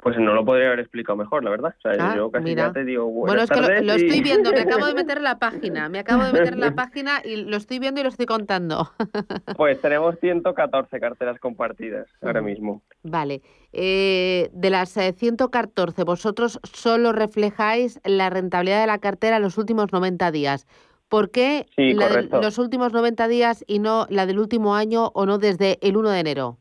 Pues 0.04 0.18
no 0.18 0.34
lo 0.34 0.44
podría 0.44 0.66
haber 0.66 0.80
explicado 0.80 1.16
mejor, 1.16 1.42
la 1.42 1.48
verdad. 1.48 1.74
O 1.78 1.80
sea, 1.80 1.92
ah, 1.98 2.14
yo 2.14 2.30
casi 2.30 2.54
ya 2.54 2.70
te 2.74 2.84
digo 2.84 3.06
Bueno, 3.06 3.40
es 3.40 3.48
que 3.48 3.58
lo, 3.58 3.94
estoy 3.94 4.20
viendo, 4.20 4.52
me 4.52 4.60
acabo 4.60 4.84
de 4.84 4.92
meter 4.94 5.16
en 5.16 5.24
la 5.24 5.38
página, 5.38 5.88
me 5.88 6.00
acabo 6.00 6.24
de 6.24 6.32
meter 6.34 6.52
en 6.52 6.60
la 6.60 6.74
página 6.74 7.22
y 7.24 7.36
lo 7.36 7.56
estoy 7.56 7.78
viendo 7.78 8.02
y 8.02 8.04
lo 8.04 8.10
estoy 8.10 8.26
contando. 8.26 8.90
Pues 9.56 9.80
tenemos 9.80 10.16
114 10.20 11.00
carteras 11.00 11.38
compartidas 11.40 12.06
ahora 12.20 12.42
mismo. 12.42 12.82
Vale. 13.02 13.40
Eh, 13.72 14.50
de 14.52 14.70
las 14.70 14.90
114, 14.90 16.02
eh, 16.02 16.04
vosotros 16.04 16.60
solo 16.64 17.12
reflejáis 17.12 17.98
la 18.04 18.28
rentabilidad 18.28 18.80
de 18.80 18.86
la 18.86 18.98
cartera 18.98 19.36
en 19.36 19.42
los 19.42 19.56
últimos 19.56 19.90
90 19.90 20.30
días. 20.32 20.66
¿Por 21.08 21.30
qué 21.30 21.66
la 21.76 22.08
de 22.08 22.28
los 22.42 22.58
últimos 22.58 22.92
90 22.92 23.26
días 23.28 23.64
y 23.66 23.78
no 23.78 24.06
la 24.10 24.26
del 24.26 24.38
último 24.38 24.74
año 24.74 25.12
o 25.14 25.24
no 25.24 25.38
desde 25.38 25.78
el 25.80 25.96
1 25.96 26.10
de 26.10 26.20
enero? 26.20 26.58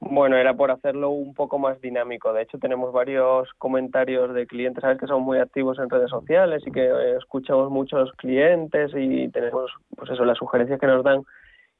Bueno, 0.00 0.36
era 0.36 0.54
por 0.54 0.70
hacerlo 0.70 1.10
un 1.10 1.34
poco 1.34 1.58
más 1.58 1.80
dinámico. 1.80 2.32
De 2.32 2.42
hecho, 2.42 2.58
tenemos 2.58 2.92
varios 2.92 3.52
comentarios 3.58 4.32
de 4.32 4.46
clientes, 4.46 4.82
sabes 4.82 4.98
que 4.98 5.08
son 5.08 5.22
muy 5.22 5.38
activos 5.38 5.78
en 5.78 5.90
redes 5.90 6.10
sociales 6.10 6.62
y 6.66 6.70
que 6.70 6.84
eh, 6.84 7.16
escuchamos 7.18 7.70
muchos 7.70 8.12
clientes 8.12 8.92
y 8.94 9.28
tenemos, 9.28 9.72
pues 9.96 10.10
eso, 10.10 10.24
las 10.24 10.38
sugerencias 10.38 10.78
que 10.78 10.86
nos 10.86 11.02
dan, 11.02 11.24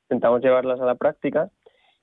intentamos 0.03 0.41
llevarlas 0.43 0.81
a 0.81 0.85
la 0.85 0.97
práctica. 0.97 1.49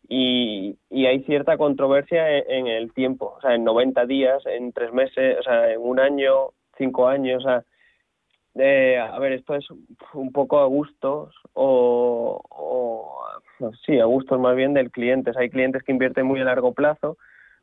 Y, 0.08 0.78
y 0.90 1.08
hay 1.08 1.24
cierta 1.24 1.58
controversia 1.58 2.30
en, 2.38 2.44
en, 2.50 2.68
el 2.68 2.94
tiempo, 2.94 3.36
o 3.38 3.42
sea, 3.42 3.56
en 3.56 3.64
90 3.64 4.06
días, 4.06 4.46
en 4.46 4.72
tres 4.72 4.94
meses, 4.94 5.40
o 5.40 5.44
sea, 5.44 5.72
en 5.74 5.82
un 5.82 6.00
año, 6.00 6.52
cinco 6.78 7.08
años, 7.08 7.44
o 7.44 7.48
sea, 7.48 7.64
a 8.56 9.20
ver, 9.20 9.34
esto 9.34 9.56
es 9.56 9.66
un 10.14 10.32
poco 10.32 10.60
a 10.60 10.66
gustos 10.66 11.36
o, 11.54 12.42
sí, 13.86 14.00
a 14.00 14.06
gustos 14.06 14.40
más 14.40 14.56
bien 14.56 14.74
del 14.74 14.92
cliente. 14.92 15.32
hay 15.36 15.50
clientes 15.50 15.84
que 15.84 15.92
invierten 15.92 16.26
muy 16.26 16.40
a 16.40 16.46
largo 16.46 16.74
plazo 16.74 17.18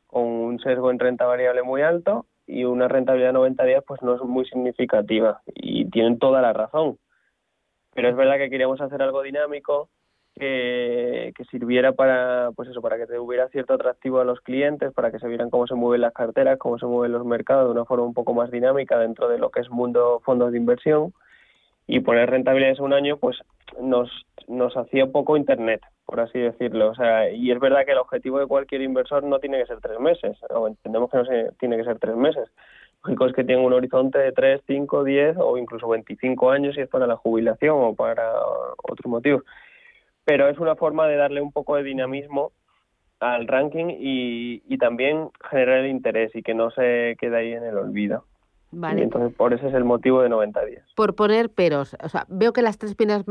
con 0.07 0.23
un 0.23 0.59
sesgo 0.59 0.91
en 0.91 0.99
renta 0.99 1.25
variable 1.25 1.63
muy 1.63 1.81
alto 1.81 2.27
y 2.45 2.65
una 2.65 2.87
rentabilidad 2.87 3.29
de 3.29 3.33
90 3.33 3.63
días 3.63 3.83
pues 3.87 4.01
no 4.03 4.15
es 4.15 4.21
muy 4.21 4.45
significativa 4.45 5.41
y 5.55 5.89
tienen 5.89 6.19
toda 6.19 6.41
la 6.41 6.53
razón. 6.53 6.99
Pero 7.95 8.09
es 8.09 8.15
verdad 8.15 8.37
que 8.37 8.49
queríamos 8.49 8.81
hacer 8.81 9.01
algo 9.01 9.23
dinámico 9.23 9.89
que, 10.35 11.31
que, 11.35 11.45
sirviera 11.45 11.91
para 11.91 12.51
pues 12.55 12.69
eso 12.69 12.81
para 12.81 12.97
que 12.97 13.05
te 13.05 13.19
hubiera 13.19 13.47
cierto 13.49 13.73
atractivo 13.73 14.19
a 14.19 14.25
los 14.25 14.41
clientes 14.41 14.91
para 14.93 15.11
que 15.11 15.19
se 15.19 15.27
vieran 15.27 15.49
cómo 15.49 15.67
se 15.67 15.75
mueven 15.75 16.01
las 16.01 16.13
carteras 16.13 16.57
cómo 16.57 16.79
se 16.79 16.85
mueven 16.85 17.11
los 17.11 17.25
mercados 17.25 17.67
de 17.67 17.71
una 17.71 17.85
forma 17.85 18.05
un 18.05 18.13
poco 18.13 18.33
más 18.33 18.49
dinámica 18.49 18.97
dentro 18.97 19.27
de 19.27 19.37
lo 19.37 19.51
que 19.51 19.61
es 19.61 19.69
mundo 19.69 20.21
fondos 20.25 20.51
de 20.51 20.57
inversión. 20.57 21.13
Y 21.85 21.99
poner 21.99 22.29
rentabilidades 22.29 22.79
un 22.79 22.93
año 22.93 23.17
pues 23.17 23.37
nos 23.81 24.09
nos 24.47 24.75
hacía 24.77 25.07
poco 25.07 25.37
internet 25.37 25.81
por 26.05 26.19
así 26.19 26.39
decirlo. 26.39 26.89
O 26.89 26.95
sea 26.95 27.29
y 27.29 27.51
es 27.51 27.59
verdad 27.59 27.85
que 27.85 27.91
el 27.91 27.97
objetivo 27.97 28.39
de 28.39 28.47
cualquier 28.47 28.81
inversor 28.81 29.23
no 29.23 29.39
tiene 29.39 29.59
que 29.59 29.65
ser 29.65 29.81
tres 29.81 29.99
meses 29.99 30.37
o 30.49 30.67
entendemos 30.67 31.11
que 31.11 31.17
no 31.17 31.25
se, 31.25 31.51
tiene 31.59 31.77
que 31.77 31.83
ser 31.83 31.99
tres 31.99 32.15
meses. 32.15 32.49
Lógico 33.03 33.25
es 33.27 33.33
que 33.33 33.43
tienen 33.43 33.65
un 33.65 33.73
horizonte 33.73 34.17
de 34.17 34.31
tres 34.31 34.61
cinco 34.65 35.03
diez 35.03 35.35
o 35.37 35.57
incluso 35.57 35.89
veinticinco 35.89 36.49
años 36.49 36.73
si 36.75 36.81
es 36.81 36.89
para 36.89 37.05
la 37.05 37.17
jubilación 37.17 37.75
o 37.77 37.93
para 37.93 38.33
otros 38.81 39.05
motivos 39.05 39.43
pero 40.25 40.49
es 40.49 40.57
una 40.59 40.75
forma 40.75 41.07
de 41.07 41.17
darle 41.17 41.41
un 41.41 41.51
poco 41.51 41.75
de 41.75 41.83
dinamismo 41.83 42.51
al 43.19 43.47
ranking 43.47 43.85
y, 43.89 44.63
y 44.67 44.77
también 44.77 45.29
generar 45.49 45.79
el 45.79 45.87
interés 45.87 46.35
y 46.35 46.43
que 46.43 46.53
no 46.53 46.71
se 46.71 47.15
quede 47.19 47.37
ahí 47.37 47.53
en 47.53 47.63
el 47.63 47.77
olvido. 47.77 48.25
Vale. 48.75 49.03
entonces, 49.03 49.35
por 49.35 49.53
eso 49.53 49.67
es 49.67 49.73
el 49.73 49.83
motivo 49.83 50.21
de 50.21 50.29
90 50.29 50.65
días. 50.65 50.83
Por 50.95 51.15
poner 51.15 51.51
peros, 51.51 51.95
o 52.03 52.09
sea, 52.09 52.25
veo 52.27 52.53
que 52.53 52.61
las 52.61 52.77
tres 52.77 52.95
primeras, 52.95 53.23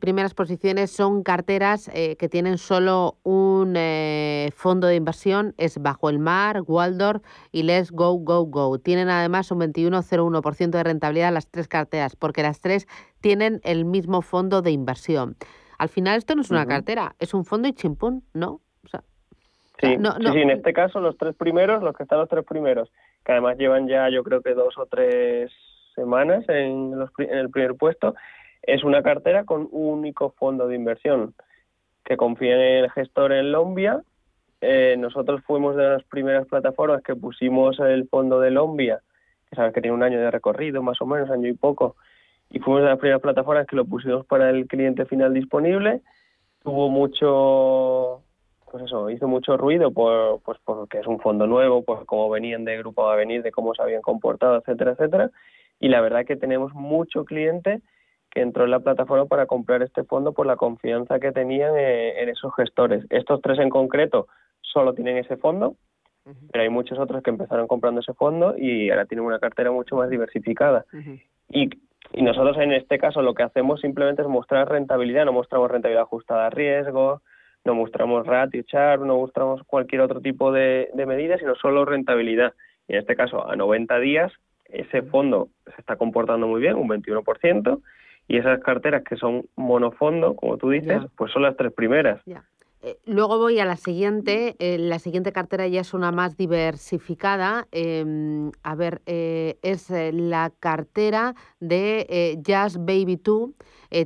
primeras 0.00 0.34
posiciones 0.34 0.90
son 0.90 1.22
carteras 1.22 1.88
eh, 1.94 2.16
que 2.16 2.28
tienen 2.28 2.58
solo 2.58 3.18
un 3.22 3.74
eh, 3.76 4.50
fondo 4.56 4.88
de 4.88 4.96
inversión, 4.96 5.54
es 5.56 5.80
Bajo 5.80 6.10
el 6.10 6.18
Mar, 6.18 6.62
Waldorf 6.66 7.22
y 7.52 7.62
Let's 7.62 7.92
Go, 7.92 8.14
Go, 8.14 8.44
Go. 8.46 8.78
Tienen 8.78 9.08
además 9.08 9.50
un 9.52 9.60
21,01% 9.60 10.70
de 10.70 10.82
rentabilidad 10.82 11.32
las 11.32 11.48
tres 11.48 11.68
carteras, 11.68 12.16
porque 12.16 12.42
las 12.42 12.60
tres 12.60 12.88
tienen 13.20 13.60
el 13.62 13.84
mismo 13.84 14.20
fondo 14.22 14.62
de 14.62 14.72
inversión. 14.72 15.36
Al 15.78 15.88
final 15.88 16.18
esto 16.18 16.34
no 16.34 16.42
es 16.42 16.50
una 16.50 16.66
cartera, 16.66 17.14
es 17.20 17.34
un 17.34 17.44
fondo 17.44 17.68
y 17.68 17.72
chimpún, 17.72 18.24
¿no? 18.34 18.60
O 18.84 18.88
sea, 18.88 19.02
sí, 19.80 19.96
sí, 19.96 20.38
en 20.38 20.50
este 20.50 20.72
caso 20.72 21.00
los 21.00 21.16
tres 21.16 21.36
primeros, 21.36 21.82
los 21.82 21.96
que 21.96 22.02
están 22.02 22.18
los 22.18 22.28
tres 22.28 22.44
primeros, 22.44 22.90
que 23.24 23.32
además 23.32 23.56
llevan 23.56 23.86
ya 23.86 24.08
yo 24.10 24.24
creo 24.24 24.42
que 24.42 24.54
dos 24.54 24.76
o 24.76 24.86
tres 24.86 25.52
semanas 25.94 26.44
en, 26.48 26.98
los, 26.98 27.10
en 27.18 27.38
el 27.38 27.50
primer 27.50 27.76
puesto, 27.76 28.14
es 28.62 28.82
una 28.82 29.02
cartera 29.02 29.44
con 29.44 29.68
un 29.70 29.98
único 30.00 30.30
fondo 30.30 30.66
de 30.66 30.74
inversión 30.74 31.34
que 32.04 32.16
confía 32.16 32.54
en 32.54 32.84
el 32.84 32.90
gestor 32.90 33.32
en 33.32 33.52
Lombia. 33.52 34.02
Eh, 34.60 34.96
nosotros 34.98 35.42
fuimos 35.46 35.76
de 35.76 35.88
las 35.88 36.02
primeras 36.04 36.46
plataformas 36.48 37.02
que 37.02 37.14
pusimos 37.14 37.78
el 37.78 38.08
fondo 38.08 38.40
de 38.40 38.50
Lombia, 38.50 39.00
que 39.48 39.54
sabes 39.54 39.72
que 39.72 39.80
tiene 39.80 39.94
un 39.94 40.02
año 40.02 40.18
de 40.18 40.30
recorrido, 40.30 40.82
más 40.82 41.00
o 41.00 41.06
menos, 41.06 41.30
año 41.30 41.48
y 41.48 41.52
poco, 41.52 41.94
y 42.50 42.58
fuimos 42.60 42.82
de 42.82 42.88
las 42.88 42.98
primeras 42.98 43.20
plataformas 43.20 43.66
que 43.66 43.76
lo 43.76 43.84
pusimos 43.84 44.24
para 44.26 44.50
el 44.50 44.66
cliente 44.66 45.04
final 45.04 45.34
disponible. 45.34 46.00
Tuvo 46.62 46.88
mucho, 46.88 48.22
pues 48.70 48.84
eso, 48.84 49.10
hizo 49.10 49.28
mucho 49.28 49.56
ruido 49.56 49.90
por, 49.92 50.40
pues 50.40 50.58
porque 50.64 50.98
es 50.98 51.06
un 51.06 51.20
fondo 51.20 51.46
nuevo, 51.46 51.84
por 51.84 52.06
cómo 52.06 52.30
venían 52.30 52.64
de 52.64 52.78
Grupo 52.78 53.08
Avenir, 53.08 53.42
de 53.42 53.52
cómo 53.52 53.74
se 53.74 53.82
habían 53.82 54.02
comportado, 54.02 54.56
etcétera, 54.56 54.92
etcétera. 54.92 55.30
Y 55.78 55.88
la 55.88 56.00
verdad 56.00 56.24
que 56.24 56.36
tenemos 56.36 56.72
mucho 56.74 57.24
cliente 57.24 57.82
que 58.30 58.40
entró 58.40 58.64
en 58.64 58.70
la 58.70 58.80
plataforma 58.80 59.26
para 59.26 59.46
comprar 59.46 59.82
este 59.82 60.04
fondo 60.04 60.32
por 60.32 60.46
la 60.46 60.56
confianza 60.56 61.20
que 61.20 61.32
tenían 61.32 61.74
eh, 61.76 62.22
en, 62.22 62.28
esos 62.28 62.54
gestores. 62.54 63.04
Estos 63.10 63.40
tres 63.42 63.58
en 63.58 63.70
concreto 63.70 64.26
solo 64.60 64.94
tienen 64.94 65.18
ese 65.18 65.36
fondo, 65.36 65.76
pero 66.52 66.62
hay 66.62 66.68
muchos 66.68 66.98
otros 66.98 67.22
que 67.22 67.30
empezaron 67.30 67.66
comprando 67.66 68.00
ese 68.00 68.12
fondo 68.12 68.54
y 68.58 68.90
ahora 68.90 69.06
tienen 69.06 69.24
una 69.24 69.38
cartera 69.38 69.70
mucho 69.70 69.96
más 69.96 70.10
diversificada. 70.10 70.84
Y 71.48 71.70
y 72.12 72.22
nosotros 72.22 72.56
en 72.58 72.72
este 72.72 72.98
caso 72.98 73.22
lo 73.22 73.34
que 73.34 73.42
hacemos 73.42 73.80
simplemente 73.80 74.22
es 74.22 74.28
mostrar 74.28 74.68
rentabilidad, 74.68 75.24
no 75.24 75.32
mostramos 75.32 75.70
rentabilidad 75.70 76.02
ajustada 76.02 76.46
a 76.46 76.50
riesgo, 76.50 77.22
no 77.64 77.74
mostramos 77.74 78.26
ratio 78.26 78.62
chart, 78.62 79.02
no 79.02 79.16
mostramos 79.16 79.62
cualquier 79.64 80.00
otro 80.00 80.20
tipo 80.20 80.52
de, 80.52 80.90
de 80.94 81.06
medida, 81.06 81.38
sino 81.38 81.54
solo 81.54 81.84
rentabilidad. 81.84 82.54
Y 82.86 82.94
en 82.94 83.00
este 83.00 83.16
caso, 83.16 83.48
a 83.48 83.56
90 83.56 83.98
días, 83.98 84.32
ese 84.68 85.02
fondo 85.02 85.48
se 85.74 85.80
está 85.80 85.96
comportando 85.96 86.46
muy 86.46 86.60
bien, 86.60 86.76
un 86.76 86.88
21%, 86.88 87.80
y 88.28 88.36
esas 88.36 88.60
carteras 88.60 89.02
que 89.04 89.16
son 89.16 89.46
monofondo, 89.56 90.34
como 90.36 90.58
tú 90.58 90.70
dices, 90.70 91.02
pues 91.16 91.32
son 91.32 91.42
las 91.42 91.56
tres 91.56 91.72
primeras. 91.72 92.20
Luego 93.04 93.38
voy 93.38 93.58
a 93.58 93.64
la 93.64 93.76
siguiente. 93.76 94.56
Eh, 94.58 94.78
la 94.78 94.98
siguiente 94.98 95.32
cartera 95.32 95.66
ya 95.66 95.80
es 95.80 95.94
una 95.94 96.12
más 96.12 96.36
diversificada. 96.36 97.66
Em, 97.72 98.50
a 98.62 98.74
ver, 98.74 99.02
eh, 99.06 99.58
es 99.62 99.90
la 99.90 100.52
cartera 100.60 101.34
de 101.60 102.38
Jazz 102.42 102.76
Baby 102.78 103.16
2. 103.16 103.50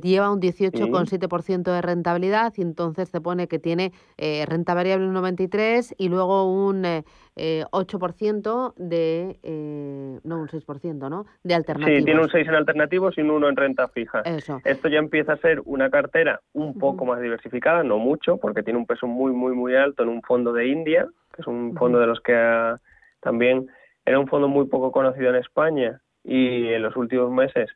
lleva 0.01 0.31
un 0.31 0.39
18,7% 0.39 1.71
de 1.71 1.81
rentabilidad 1.81 2.53
y 2.55 2.61
entonces 2.61 3.11
te 3.11 3.19
pone 3.19 3.47
que 3.47 3.59
tiene 3.59 3.91
renta 4.17 4.73
variable 4.73 5.07
un 5.07 5.13
93 5.13 5.93
y 5.97 6.07
luego 6.09 6.45
un 6.51 7.03
8% 7.35 8.73
de, 8.77 10.19
no 10.23 10.39
un 10.39 10.47
6%, 10.47 11.09
¿no? 11.09 11.25
De 11.43 11.55
alternativos. 11.55 11.99
Sí, 11.99 12.05
tiene 12.05 12.21
un 12.21 12.29
6 12.29 12.47
en 12.47 12.55
alternativos 12.55 13.17
y 13.17 13.21
un 13.21 13.31
1 13.31 13.49
en 13.49 13.55
renta 13.55 13.87
fija. 13.87 14.21
Eso. 14.21 14.61
Esto 14.63 14.87
ya 14.87 14.99
empieza 14.99 15.33
a 15.33 15.37
ser 15.37 15.61
una 15.65 15.89
cartera 15.89 16.41
un 16.53 16.77
poco 16.77 17.05
más 17.05 17.21
diversificada, 17.21 17.83
no 17.83 17.97
mucho, 17.97 18.37
porque 18.37 18.63
tiene 18.63 18.79
un 18.79 18.85
peso 18.85 19.07
muy, 19.07 19.31
muy, 19.31 19.53
muy 19.53 19.75
alto 19.75 20.03
en 20.03 20.09
un 20.09 20.21
fondo 20.21 20.53
de 20.53 20.67
India, 20.67 21.07
que 21.33 21.41
es 21.41 21.47
un 21.47 21.75
fondo 21.75 21.99
de 21.99 22.07
los 22.07 22.21
que 22.21 22.75
también 23.21 23.67
era 24.05 24.19
un 24.19 24.27
fondo 24.27 24.47
muy 24.47 24.65
poco 24.65 24.91
conocido 24.91 25.29
en 25.29 25.35
España 25.35 26.01
y 26.23 26.67
en 26.67 26.81
los 26.81 26.95
últimos 26.95 27.31
meses 27.31 27.69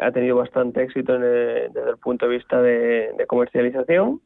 ha 0.00 0.10
tenido 0.12 0.36
bastante 0.36 0.82
éxito 0.82 1.18
desde 1.18 1.90
el 1.90 1.98
punto 1.98 2.26
de 2.26 2.36
vista 2.36 2.60
de, 2.60 3.14
comercialización 3.26 4.20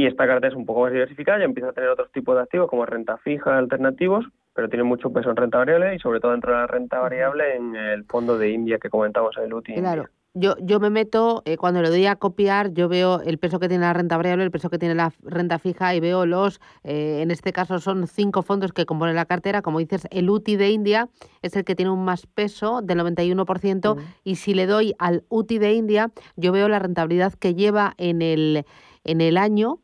y 0.00 0.06
esta 0.06 0.26
carta 0.26 0.48
es 0.48 0.54
un 0.54 0.64
poco 0.64 0.80
más 0.80 0.92
diversificada, 0.92 1.40
ya 1.40 1.44
empieza 1.44 1.68
a 1.68 1.72
tener 1.74 1.90
otros 1.90 2.10
tipos 2.10 2.34
de 2.34 2.40
activos 2.40 2.70
como 2.70 2.86
renta 2.86 3.18
fija, 3.18 3.58
alternativos, 3.58 4.24
pero 4.54 4.70
tiene 4.70 4.82
mucho 4.82 5.12
peso 5.12 5.28
en 5.28 5.36
renta 5.36 5.58
variable 5.58 5.94
y 5.94 5.98
sobre 5.98 6.20
todo 6.20 6.32
dentro 6.32 6.52
de 6.52 6.58
la 6.58 6.66
renta 6.66 7.00
variable 7.00 7.54
en 7.54 7.76
el 7.76 8.04
fondo 8.04 8.38
de 8.38 8.48
India 8.48 8.78
que 8.78 8.88
comentamos 8.88 9.36
en 9.36 9.44
el 9.44 9.52
último. 9.52 9.76
Claro. 9.76 10.06
Yo, 10.32 10.54
yo 10.62 10.80
me 10.80 10.88
meto, 10.88 11.42
eh, 11.44 11.58
cuando 11.58 11.82
le 11.82 11.90
doy 11.90 12.06
a 12.06 12.16
copiar, 12.16 12.72
yo 12.72 12.88
veo 12.88 13.20
el 13.20 13.36
peso 13.36 13.58
que 13.58 13.68
tiene 13.68 13.84
la 13.84 13.92
renta 13.92 14.16
variable, 14.16 14.44
el 14.44 14.50
peso 14.50 14.70
que 14.70 14.78
tiene 14.78 14.94
la 14.94 15.12
renta 15.22 15.58
fija 15.58 15.94
y 15.94 16.00
veo 16.00 16.24
los, 16.24 16.60
eh, 16.82 17.20
en 17.20 17.30
este 17.30 17.52
caso 17.52 17.78
son 17.78 18.06
cinco 18.06 18.40
fondos 18.42 18.72
que 18.72 18.86
componen 18.86 19.16
la 19.16 19.26
cartera, 19.26 19.60
como 19.60 19.80
dices, 19.80 20.08
el 20.10 20.30
UTI 20.30 20.56
de 20.56 20.70
India 20.70 21.08
es 21.42 21.56
el 21.56 21.64
que 21.64 21.74
tiene 21.74 21.90
un 21.90 22.06
más 22.06 22.26
peso 22.26 22.80
del 22.80 23.00
91% 23.00 23.96
y 24.24 24.36
si 24.36 24.54
le 24.54 24.66
doy 24.66 24.94
al 24.98 25.24
UTI 25.28 25.58
de 25.58 25.72
India, 25.74 26.10
yo 26.36 26.52
veo 26.52 26.68
la 26.68 26.78
rentabilidad 26.78 27.34
que 27.34 27.54
lleva 27.54 27.94
en 27.98 28.22
el, 28.22 28.64
en 29.04 29.20
el 29.20 29.36
año 29.36 29.80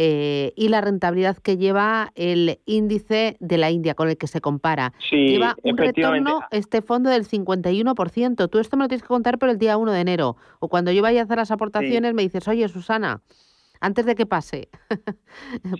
eh, 0.00 0.52
y 0.54 0.68
la 0.68 0.80
rentabilidad 0.80 1.38
que 1.38 1.56
lleva 1.56 2.12
el 2.14 2.60
índice 2.66 3.36
de 3.40 3.58
la 3.58 3.72
India 3.72 3.94
con 3.94 4.08
el 4.08 4.16
que 4.16 4.28
se 4.28 4.40
compara. 4.40 4.92
lleva 5.10 5.56
un 5.64 5.76
retorno 5.76 6.42
este 6.52 6.82
fondo 6.82 7.10
del 7.10 7.26
51%. 7.26 8.48
Tú 8.48 8.60
esto 8.60 8.76
me 8.76 8.84
lo 8.84 8.88
tienes 8.88 9.02
que 9.02 9.08
contar 9.08 9.38
por 9.38 9.48
el 9.48 9.58
día 9.58 9.76
1 9.76 9.90
de 9.90 10.00
enero. 10.00 10.36
O 10.60 10.68
cuando 10.68 10.92
yo 10.92 11.02
vaya 11.02 11.22
a 11.22 11.24
hacer 11.24 11.38
las 11.38 11.50
aportaciones 11.50 12.14
me 12.14 12.22
dices, 12.22 12.46
oye, 12.46 12.68
Susana, 12.68 13.22
antes 13.80 14.06
de 14.06 14.14
que 14.14 14.24
pase. 14.24 14.68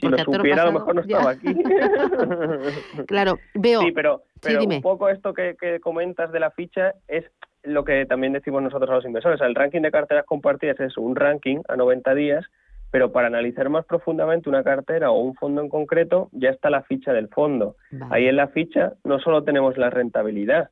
Si 0.01 0.09
lo 0.09 0.19
supiera, 0.19 0.63
a 0.63 0.67
lo 0.67 0.73
mejor 0.73 0.97
no 0.97 1.01
estaba 1.01 1.31
aquí. 1.31 1.55
claro, 3.07 3.39
veo. 3.55 3.83
Sí, 3.83 3.93
pero, 3.93 4.25
un 4.61 4.83
poco 4.83 5.09
esto 5.11 5.33
que, 5.33 5.57
que, 5.61 5.79
comentas 5.79 6.33
de 6.33 6.41
la 6.41 6.51
ficha 6.51 6.95
es 7.07 7.25
lo 7.63 7.85
que 7.85 8.05
también 8.07 8.33
decimos 8.33 8.63
nosotros 8.63 8.91
a 8.91 8.95
los 8.95 9.05
inversores. 9.05 9.41
El 9.41 9.55
ranking 9.55 9.83
de 9.83 9.93
carteras 9.93 10.25
compartidas 10.27 10.81
es 10.81 10.97
un 10.97 11.15
ranking 11.15 11.59
a 11.69 11.77
90 11.77 12.15
días 12.15 12.45
pero 12.91 13.13
para 13.13 13.27
analizar 13.27 13.69
más 13.69 13.85
profundamente 13.85 14.49
una 14.49 14.65
cartera 14.65 15.11
o 15.11 15.21
un 15.21 15.35
fondo 15.35 15.61
en 15.61 15.69
concreto, 15.69 16.29
ya 16.33 16.51
está 16.51 16.71
la 16.71 16.83
ficha 16.83 17.13
del 17.13 17.29
fondo. 17.29 17.77
Ahí 18.11 18.27
en 18.27 18.37
la 18.37 18.49
ficha 18.49 18.95
no 19.05 19.19
solo 19.21 19.45
tenemos 19.45 19.77
la 19.77 19.91
rentabilidad, 19.91 20.71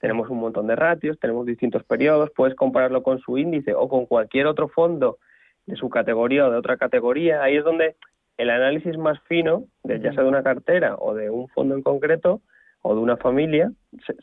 tenemos 0.00 0.30
un 0.30 0.38
montón 0.38 0.66
de 0.66 0.76
ratios, 0.76 1.18
tenemos 1.18 1.44
distintos 1.44 1.84
periodos, 1.84 2.30
puedes 2.34 2.54
compararlo 2.54 3.02
con 3.02 3.18
su 3.18 3.36
índice 3.36 3.74
o 3.74 3.88
con 3.88 4.06
cualquier 4.06 4.46
otro 4.46 4.68
fondo 4.68 5.18
de 5.66 5.76
su 5.76 5.90
categoría 5.90 6.46
o 6.46 6.50
de 6.50 6.56
otra 6.56 6.76
categoría. 6.76 7.42
Ahí 7.42 7.56
es 7.56 7.64
donde 7.64 7.96
el 8.38 8.50
análisis 8.50 8.96
más 8.96 9.20
fino, 9.28 9.64
de, 9.82 10.00
ya 10.00 10.12
sea 10.12 10.22
de 10.22 10.28
una 10.28 10.42
cartera 10.42 10.94
o 10.98 11.14
de 11.14 11.28
un 11.28 11.48
fondo 11.48 11.74
en 11.74 11.82
concreto 11.82 12.40
o 12.82 12.94
de 12.94 13.00
una 13.00 13.16
familia, 13.16 13.72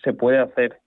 se, 0.04 0.14
puede 0.14 0.40
hacer. 0.40 0.80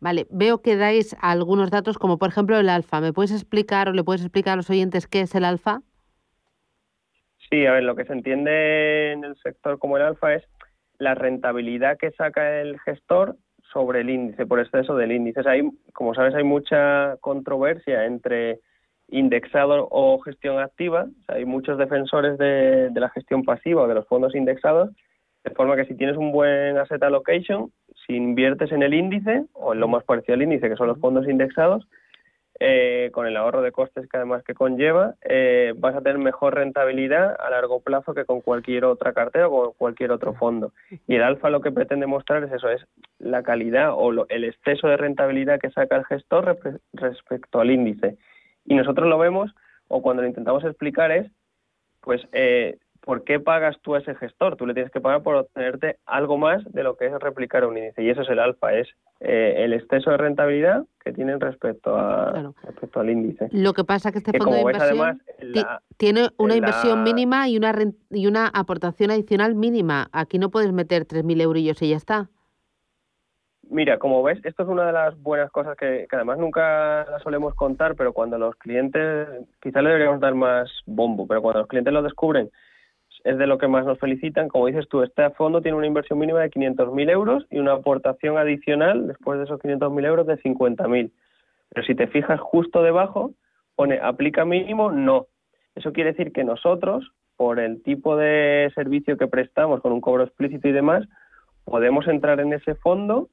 Vale, 0.00 0.26
veo 0.30 0.62
que 0.62 0.76
dais 0.76 1.14
algunos 1.20 1.70
datos 1.70 1.98
como 1.98 2.18
por 2.18 2.30
ejemplo 2.30 2.58
el 2.58 2.68
alfa. 2.68 3.00
¿Me 3.00 3.12
puedes 3.12 3.32
explicar 3.32 3.88
o 3.88 3.92
le 3.92 4.02
puedes 4.02 4.22
explicar 4.22 4.54
a 4.54 4.56
los 4.56 4.70
oyentes 4.70 5.06
qué 5.06 5.20
es 5.20 5.34
el 5.34 5.44
alfa? 5.44 5.82
Sí, 7.50 7.66
a 7.66 7.72
ver, 7.72 7.82
lo 7.82 7.96
que 7.96 8.04
se 8.04 8.12
entiende 8.12 9.12
en 9.12 9.24
el 9.24 9.36
sector 9.36 9.78
como 9.78 9.96
el 9.96 10.04
alfa 10.04 10.34
es 10.34 10.44
la 10.98 11.14
rentabilidad 11.14 11.98
que 11.98 12.12
saca 12.12 12.60
el 12.60 12.78
gestor 12.80 13.36
sobre 13.72 14.00
el 14.00 14.10
índice, 14.10 14.46
por 14.46 14.60
exceso 14.60 14.96
del 14.96 15.12
índice. 15.12 15.40
Hay, 15.46 15.62
como 15.92 16.14
sabes, 16.14 16.34
hay 16.34 16.44
mucha 16.44 17.16
controversia 17.20 18.04
entre 18.04 18.60
indexado 19.08 19.88
o 19.90 20.20
gestión 20.20 20.60
activa. 20.60 21.06
hay 21.28 21.44
muchos 21.44 21.78
defensores 21.78 22.38
de, 22.38 22.90
la 22.94 23.10
gestión 23.10 23.42
pasiva 23.42 23.82
o 23.82 23.88
de 23.88 23.94
los 23.94 24.06
fondos 24.06 24.34
indexados, 24.34 24.90
de 25.44 25.50
forma 25.50 25.76
que 25.76 25.86
si 25.86 25.94
tienes 25.94 26.16
un 26.16 26.32
buen 26.32 26.76
asset 26.78 27.02
allocation, 27.02 27.72
si 28.10 28.16
inviertes 28.16 28.72
en 28.72 28.82
el 28.82 28.92
índice 28.92 29.44
o 29.52 29.72
en 29.72 29.80
lo 29.80 29.86
más 29.86 30.02
parecido 30.02 30.34
al 30.34 30.42
índice, 30.42 30.68
que 30.68 30.76
son 30.76 30.88
los 30.88 30.98
fondos 30.98 31.28
indexados, 31.28 31.86
eh, 32.58 33.10
con 33.12 33.26
el 33.26 33.36
ahorro 33.36 33.62
de 33.62 33.70
costes 33.70 34.08
que 34.08 34.16
además 34.16 34.42
que 34.42 34.52
conlleva, 34.52 35.14
eh, 35.22 35.72
vas 35.76 35.94
a 35.94 36.02
tener 36.02 36.18
mejor 36.18 36.56
rentabilidad 36.56 37.36
a 37.40 37.50
largo 37.50 37.80
plazo 37.80 38.12
que 38.12 38.24
con 38.24 38.40
cualquier 38.40 38.84
otra 38.84 39.12
cartera 39.12 39.48
o 39.48 39.66
con 39.66 39.72
cualquier 39.78 40.10
otro 40.10 40.34
fondo. 40.34 40.72
Y 41.06 41.14
el 41.14 41.22
alfa 41.22 41.50
lo 41.50 41.60
que 41.60 41.70
pretende 41.70 42.06
mostrar 42.06 42.42
es 42.42 42.52
eso, 42.52 42.68
es 42.68 42.84
la 43.18 43.44
calidad 43.44 43.92
o 43.94 44.26
el 44.28 44.44
exceso 44.44 44.88
de 44.88 44.96
rentabilidad 44.96 45.60
que 45.60 45.70
saca 45.70 45.96
el 45.96 46.04
gestor 46.04 46.58
respecto 46.92 47.60
al 47.60 47.70
índice. 47.70 48.18
Y 48.66 48.74
nosotros 48.74 49.08
lo 49.08 49.18
vemos, 49.18 49.54
o 49.86 50.02
cuando 50.02 50.22
lo 50.22 50.28
intentamos 50.28 50.64
explicar 50.64 51.12
es, 51.12 51.30
pues 52.00 52.20
eh, 52.32 52.76
¿por 53.10 53.24
qué 53.24 53.40
pagas 53.40 53.76
tú 53.82 53.96
a 53.96 53.98
ese 53.98 54.14
gestor? 54.14 54.54
Tú 54.54 54.68
le 54.68 54.72
tienes 54.72 54.92
que 54.92 55.00
pagar 55.00 55.24
por 55.24 55.34
obtenerte 55.34 55.96
algo 56.06 56.38
más 56.38 56.62
de 56.72 56.84
lo 56.84 56.96
que 56.96 57.06
es 57.06 57.12
replicar 57.14 57.64
un 57.64 57.76
índice. 57.76 58.04
Y 58.04 58.08
eso 58.08 58.22
es 58.22 58.28
el 58.28 58.38
alfa, 58.38 58.72
es 58.72 58.86
eh, 59.18 59.64
el 59.64 59.72
exceso 59.72 60.12
de 60.12 60.16
rentabilidad 60.16 60.84
que 61.04 61.12
tienen 61.12 61.40
respecto, 61.40 61.96
a, 61.96 62.52
respecto 62.62 63.00
al 63.00 63.10
índice. 63.10 63.48
Lo 63.50 63.72
que 63.72 63.82
pasa 63.82 64.10
es 64.10 64.12
que 64.12 64.18
este 64.20 64.38
fondo 64.38 64.54
de 64.54 64.60
inversión 64.60 65.20
tiene 65.96 66.28
una 66.36 66.54
inversión 66.54 67.02
mínima 67.02 67.48
y 67.48 67.56
una, 67.56 67.74
y 68.10 68.28
una 68.28 68.46
aportación 68.46 69.10
adicional 69.10 69.56
mínima. 69.56 70.08
Aquí 70.12 70.38
no 70.38 70.52
puedes 70.52 70.72
meter 70.72 71.04
3.000 71.04 71.40
eurillos 71.40 71.82
y 71.82 71.88
ya 71.88 71.96
está. 71.96 72.30
Mira, 73.68 73.98
como 73.98 74.22
ves, 74.22 74.38
esto 74.44 74.62
es 74.62 74.68
una 74.68 74.86
de 74.86 74.92
las 74.92 75.20
buenas 75.20 75.50
cosas 75.50 75.76
que, 75.76 76.06
que, 76.08 76.14
además 76.14 76.38
nunca 76.38 77.06
la 77.10 77.18
solemos 77.24 77.56
contar, 77.56 77.96
pero 77.96 78.12
cuando 78.12 78.38
los 78.38 78.54
clientes, 78.54 79.26
quizá 79.60 79.82
le 79.82 79.88
deberíamos 79.88 80.20
dar 80.20 80.36
más 80.36 80.70
bombo, 80.86 81.26
pero 81.26 81.42
cuando 81.42 81.58
los 81.62 81.68
clientes 81.68 81.92
lo 81.92 82.02
descubren 82.02 82.50
es 83.24 83.38
de 83.38 83.46
lo 83.46 83.58
que 83.58 83.68
más 83.68 83.84
nos 83.84 83.98
felicitan. 83.98 84.48
Como 84.48 84.66
dices 84.66 84.88
tú, 84.88 85.02
este 85.02 85.28
fondo 85.30 85.60
tiene 85.60 85.76
una 85.76 85.86
inversión 85.86 86.18
mínima 86.18 86.40
de 86.40 86.50
500.000 86.50 87.10
euros 87.10 87.46
y 87.50 87.58
una 87.58 87.72
aportación 87.72 88.38
adicional 88.38 89.08
después 89.08 89.38
de 89.38 89.44
esos 89.44 89.60
500.000 89.60 90.06
euros 90.06 90.26
de 90.26 90.38
50.000. 90.38 91.10
Pero 91.70 91.86
si 91.86 91.94
te 91.94 92.06
fijas 92.08 92.40
justo 92.40 92.82
debajo, 92.82 93.32
pone 93.76 93.98
aplica 94.00 94.44
mínimo, 94.44 94.90
no. 94.90 95.26
Eso 95.74 95.92
quiere 95.92 96.12
decir 96.12 96.32
que 96.32 96.44
nosotros, 96.44 97.12
por 97.36 97.60
el 97.60 97.82
tipo 97.82 98.16
de 98.16 98.70
servicio 98.74 99.16
que 99.16 99.28
prestamos 99.28 99.80
con 99.80 99.92
un 99.92 100.00
cobro 100.00 100.24
explícito 100.24 100.68
y 100.68 100.72
demás, 100.72 101.06
podemos 101.64 102.06
entrar 102.08 102.40
en 102.40 102.52
ese 102.52 102.74
fondo 102.74 103.28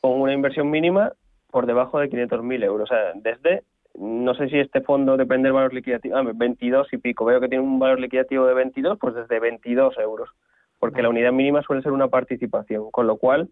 con 0.00 0.20
una 0.20 0.32
inversión 0.32 0.70
mínima 0.70 1.12
por 1.50 1.66
debajo 1.66 1.98
de 1.98 2.08
500.000 2.10 2.64
euros. 2.64 2.90
O 2.90 2.94
sea, 2.94 3.12
desde 3.14 3.64
no 3.98 4.34
sé 4.34 4.48
si 4.48 4.58
este 4.58 4.80
fondo 4.80 5.16
depende 5.16 5.48
del 5.48 5.54
valor 5.54 5.72
liquidativo, 5.72 6.16
ah, 6.16 6.22
22 6.34 6.92
y 6.92 6.98
pico, 6.98 7.24
veo 7.24 7.40
que 7.40 7.48
tiene 7.48 7.64
un 7.64 7.78
valor 7.78 8.00
liquidativo 8.00 8.46
de 8.46 8.54
22, 8.54 8.98
pues 8.98 9.14
desde 9.14 9.40
22 9.40 9.96
euros, 9.98 10.30
porque 10.78 11.02
la 11.02 11.08
unidad 11.08 11.32
mínima 11.32 11.62
suele 11.62 11.82
ser 11.82 11.92
una 11.92 12.08
participación, 12.08 12.90
con 12.90 13.06
lo 13.06 13.16
cual 13.16 13.48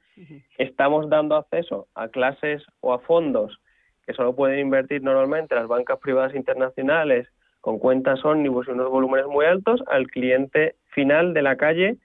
estamos 0.58 1.08
dando 1.08 1.36
acceso 1.36 1.88
a 1.94 2.08
clases 2.08 2.62
o 2.80 2.92
a 2.92 2.98
fondos 3.00 3.58
que 4.06 4.12
solo 4.12 4.36
pueden 4.36 4.58
invertir 4.58 5.02
normalmente 5.02 5.54
las 5.54 5.66
bancas 5.66 5.98
privadas 5.98 6.34
internacionales 6.34 7.28
con 7.60 7.78
cuentas 7.78 8.22
ómnibus 8.24 8.68
y 8.68 8.72
unos 8.72 8.90
volúmenes 8.90 9.26
muy 9.26 9.46
altos 9.46 9.82
al 9.86 10.08
cliente 10.08 10.74
final 10.90 11.32
de 11.32 11.42
la 11.42 11.56
calle 11.56 11.96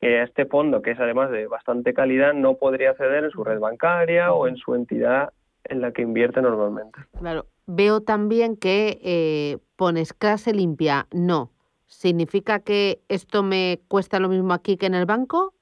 que 0.00 0.20
a 0.20 0.24
este 0.24 0.44
fondo, 0.44 0.82
que 0.82 0.92
es 0.92 1.00
además 1.00 1.30
de 1.30 1.46
bastante 1.46 1.94
calidad, 1.94 2.34
no 2.34 2.54
podría 2.54 2.90
acceder 2.90 3.24
en 3.24 3.30
su 3.30 3.42
red 3.42 3.58
bancaria 3.58 4.32
o 4.32 4.46
en 4.46 4.56
su 4.56 4.74
entidad 4.74 5.32
en 5.64 5.80
la 5.80 5.92
que 5.92 6.02
invierte 6.02 6.40
normalmente. 6.40 6.98
Claro, 7.18 7.46
Veo 7.70 8.00
también 8.00 8.56
que 8.56 8.98
eh, 9.04 9.58
pones 9.76 10.14
clase 10.14 10.54
limpia. 10.54 11.06
No. 11.12 11.50
¿Significa 11.84 12.60
que 12.60 13.00
esto 13.10 13.42
me 13.42 13.80
cuesta 13.88 14.18
lo 14.20 14.30
mismo 14.30 14.54
aquí 14.54 14.78
que 14.78 14.86
en 14.86 14.94
el 14.94 15.04
banco? 15.04 15.52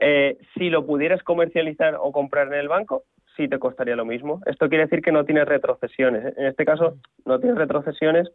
Eh, 0.00 0.38
si 0.54 0.70
lo 0.70 0.86
pudieras 0.86 1.22
comercializar 1.22 1.96
o 2.00 2.12
comprar 2.12 2.46
en 2.46 2.54
el 2.54 2.68
banco, 2.68 3.04
sí 3.36 3.46
te 3.46 3.58
costaría 3.58 3.94
lo 3.94 4.06
mismo. 4.06 4.40
Esto 4.46 4.70
quiere 4.70 4.84
decir 4.84 5.02
que 5.02 5.12
no 5.12 5.26
tienes 5.26 5.46
retrocesiones. 5.46 6.34
En 6.38 6.46
este 6.46 6.64
caso, 6.64 6.96
no 7.26 7.38
tienes 7.40 7.58
retrocesiones 7.58 8.30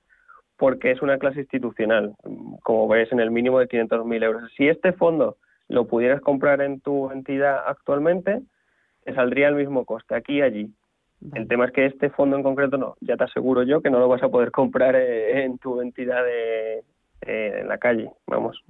porque 0.55 0.91
es 0.91 1.01
una 1.01 1.17
clase 1.17 1.39
institucional, 1.39 2.13
como 2.61 2.87
ves, 2.89 3.11
en 3.11 3.21
el 3.21 3.31
mínimo 3.31 3.57
de 3.57 3.67
500.000 3.67 4.23
euros. 4.23 4.51
Si 4.55 4.67
este 4.67 4.93
fondo 4.93 5.37
lo 5.67 5.87
pudieras 5.87 6.21
comprar 6.21 6.61
en 6.61 6.79
tu 6.79 7.09
entidad 7.09 7.63
actualmente, 7.65 8.43
te 9.05 9.13
saldría 9.13 9.49
el 9.49 9.55
mismo 9.55 9.85
coste 9.85 10.15
aquí 10.15 10.37
y 10.37 10.41
allí. 10.41 10.69
El 11.33 11.47
tema 11.47 11.65
es 11.65 11.71
que 11.71 11.85
este 11.85 12.09
fondo 12.09 12.35
en 12.35 12.43
concreto 12.43 12.77
no, 12.77 12.95
ya 12.99 13.15
te 13.15 13.23
aseguro 13.23 13.63
yo 13.63 13.81
que 13.81 13.89
no 13.89 13.99
lo 13.99 14.09
vas 14.09 14.21
a 14.23 14.27
poder 14.27 14.51
comprar 14.51 14.95
eh, 14.95 15.45
en 15.45 15.57
tu 15.57 15.79
entidad 15.79 16.21
de, 16.21 16.83
eh, 17.21 17.59
en 17.61 17.69
la 17.69 17.77
calle, 17.77 18.11
vamos. 18.27 18.61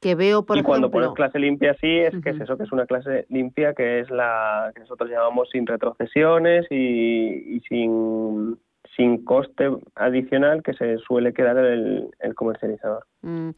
Que 0.00 0.14
veo, 0.14 0.44
por 0.46 0.56
y 0.56 0.62
cuando 0.62 0.92
pones 0.92 1.10
clase 1.10 1.40
limpia 1.40 1.74
sí, 1.80 1.98
es 1.98 2.14
que 2.22 2.30
es 2.30 2.40
eso, 2.40 2.56
que 2.56 2.62
es 2.62 2.70
una 2.70 2.86
clase 2.86 3.26
limpia, 3.30 3.74
que 3.74 3.98
es 3.98 4.10
la 4.10 4.70
que 4.72 4.82
nosotros 4.82 5.10
llamamos 5.10 5.48
sin 5.50 5.66
retrocesiones 5.66 6.66
y, 6.70 7.56
y 7.56 7.60
sin, 7.68 8.56
sin 8.96 9.24
coste 9.24 9.70
adicional 9.96 10.62
que 10.62 10.74
se 10.74 10.98
suele 10.98 11.32
quedar 11.32 11.58
el, 11.58 12.10
el 12.20 12.34
comercializador. 12.36 13.04
Mm, 13.22 13.50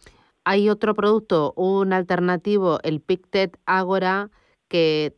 Hay 0.44 0.70
otro 0.70 0.94
producto, 0.94 1.52
un 1.56 1.92
alternativo, 1.92 2.78
el 2.84 3.02
Pictet 3.02 3.58
Agora, 3.66 4.30
que 4.68 5.12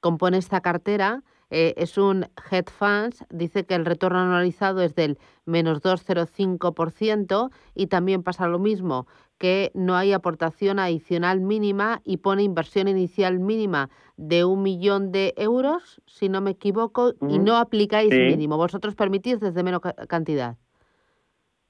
compone 0.00 0.38
esta 0.38 0.60
cartera. 0.60 1.22
eh, 1.48 1.74
es 1.76 1.96
un 1.96 2.26
hedge 2.50 2.72
funds, 2.72 3.24
dice 3.30 3.64
que 3.64 3.76
el 3.76 3.84
retorno 3.84 4.18
anualizado 4.18 4.82
es 4.82 4.96
del 4.96 5.16
menos 5.44 5.80
2,05% 5.80 7.50
y 7.72 7.86
también 7.86 8.24
pasa 8.24 8.48
lo 8.48 8.58
mismo, 8.58 9.06
que 9.38 9.70
no 9.72 9.94
hay 9.94 10.12
aportación 10.12 10.80
adicional 10.80 11.40
mínima 11.40 12.00
y 12.02 12.16
pone 12.16 12.42
inversión 12.42 12.88
inicial 12.88 13.38
mínima 13.38 13.90
de 14.16 14.44
un 14.44 14.62
millón 14.62 15.12
de 15.12 15.34
euros, 15.36 16.00
si 16.06 16.28
no 16.28 16.40
me 16.40 16.50
equivoco, 16.50 17.12
y 17.28 17.38
no 17.38 17.56
aplicáis 17.58 18.12
Sí. 18.12 18.18
mínimo. 18.22 18.56
Vosotros 18.56 18.96
permitís 18.96 19.38
desde 19.38 19.62
menos 19.62 19.82
ca- 19.82 19.94
cantidad. 20.08 20.56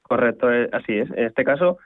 Correcto, 0.03 0.51
eh, 0.51 0.70
así 0.72 0.95
es. 0.95 1.11
En 1.11 1.27
este 1.27 1.45
caso, 1.45 1.77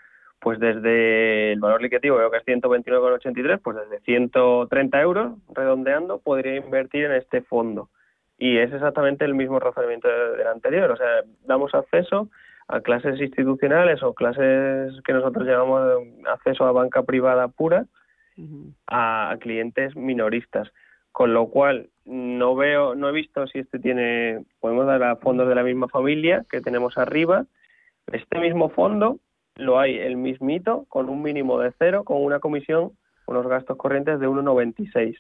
pues 0.40 0.58
desde 0.58 1.52
el 1.52 1.60
valor 1.60 1.82
liquidativo, 1.82 2.16
veo 2.16 2.30
que 2.30 2.38
es 2.38 2.44
129,83, 2.46 3.60
pues 3.62 3.76
desde 3.76 4.00
130 4.00 5.00
euros, 5.00 5.32
redondeando, 5.54 6.18
podría 6.18 6.56
invertir 6.56 7.04
en 7.04 7.12
este 7.12 7.42
fondo. 7.42 7.90
Y 8.38 8.56
es 8.56 8.72
exactamente 8.72 9.24
el 9.26 9.34
mismo 9.34 9.60
razonamiento 9.60 10.08
de- 10.08 10.38
del 10.38 10.46
anterior. 10.46 10.90
O 10.92 10.96
sea, 10.96 11.22
damos 11.44 11.74
acceso 11.74 12.30
a 12.68 12.80
clases 12.80 13.20
institucionales 13.20 14.02
o 14.02 14.14
clases 14.14 14.94
que 15.04 15.12
nosotros 15.12 15.46
llamamos 15.46 16.04
acceso 16.26 16.64
a 16.64 16.72
banca 16.72 17.02
privada 17.02 17.48
pura 17.48 17.84
a, 18.86 19.30
a 19.32 19.36
clientes 19.38 19.94
minoristas. 19.96 20.70
Con 21.12 21.34
lo 21.34 21.48
cual, 21.48 21.90
no 22.06 22.54
veo, 22.54 22.94
no 22.94 23.08
he 23.08 23.12
visto 23.12 23.46
si 23.48 23.58
este 23.58 23.78
tiene, 23.78 24.44
podemos 24.60 24.86
dar 24.86 25.02
a 25.02 25.16
fondos 25.16 25.48
de 25.48 25.54
la 25.56 25.62
misma 25.64 25.88
familia 25.88 26.44
que 26.48 26.60
tenemos 26.62 26.96
arriba, 26.96 27.44
este 28.10 28.38
mismo 28.38 28.70
fondo 28.70 29.18
lo 29.60 29.78
hay 29.78 29.98
el 29.98 30.16
mismito 30.16 30.86
con 30.88 31.08
un 31.08 31.22
mínimo 31.22 31.58
de 31.58 31.72
cero, 31.78 32.04
con 32.04 32.22
una 32.22 32.40
comisión, 32.40 32.92
unos 33.26 33.46
gastos 33.46 33.76
corrientes 33.76 34.18
de 34.18 34.28
1,96. 34.28 35.16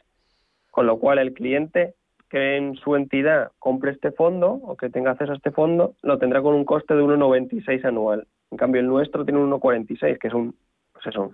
Con 0.70 0.86
lo 0.86 0.98
cual 0.98 1.18
el 1.18 1.32
cliente 1.32 1.94
que 2.28 2.56
en 2.56 2.76
su 2.76 2.94
entidad 2.94 3.50
compre 3.58 3.90
este 3.90 4.12
fondo 4.12 4.52
o 4.52 4.76
que 4.76 4.88
tenga 4.88 5.10
acceso 5.10 5.32
a 5.32 5.36
este 5.36 5.50
fondo 5.50 5.94
lo 6.02 6.18
tendrá 6.18 6.40
con 6.42 6.54
un 6.54 6.64
coste 6.64 6.94
de 6.94 7.02
1,96 7.02 7.84
anual. 7.84 8.26
En 8.50 8.58
cambio 8.58 8.80
el 8.80 8.86
nuestro 8.86 9.24
tiene 9.24 9.40
un 9.40 9.50
1,46, 9.50 10.18
que 10.18 10.28
es 10.28 10.34
un, 10.34 10.54
pues 10.92 11.06
eso, 11.06 11.32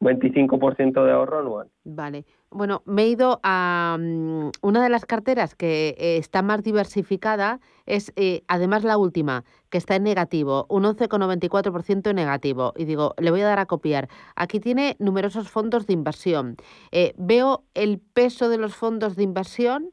25% 0.00 1.04
de 1.04 1.12
ahorro 1.12 1.38
anual. 1.40 1.70
Vale. 1.84 2.24
Bueno, 2.50 2.82
me 2.84 3.02
he 3.02 3.08
ido 3.08 3.40
a 3.42 3.96
mm, 3.98 4.50
una 4.62 4.82
de 4.82 4.88
las 4.88 5.04
carteras 5.04 5.54
que 5.54 5.96
eh, 5.98 6.16
está 6.18 6.42
más 6.42 6.62
diversificada, 6.62 7.60
es 7.86 8.12
eh, 8.16 8.42
además 8.46 8.84
la 8.84 8.98
última, 8.98 9.44
que 9.70 9.78
está 9.78 9.96
en 9.96 10.04
negativo, 10.04 10.66
un 10.68 10.84
11,94% 10.84 12.10
en 12.10 12.16
negativo. 12.16 12.72
Y 12.76 12.84
digo, 12.84 13.14
le 13.18 13.30
voy 13.30 13.40
a 13.40 13.46
dar 13.46 13.58
a 13.58 13.66
copiar. 13.66 14.08
Aquí 14.36 14.60
tiene 14.60 14.96
numerosos 14.98 15.50
fondos 15.50 15.86
de 15.86 15.94
inversión. 15.94 16.56
Eh, 16.92 17.14
veo 17.16 17.64
el 17.74 17.98
peso 17.98 18.48
de 18.48 18.58
los 18.58 18.74
fondos 18.74 19.16
de 19.16 19.22
inversión, 19.22 19.90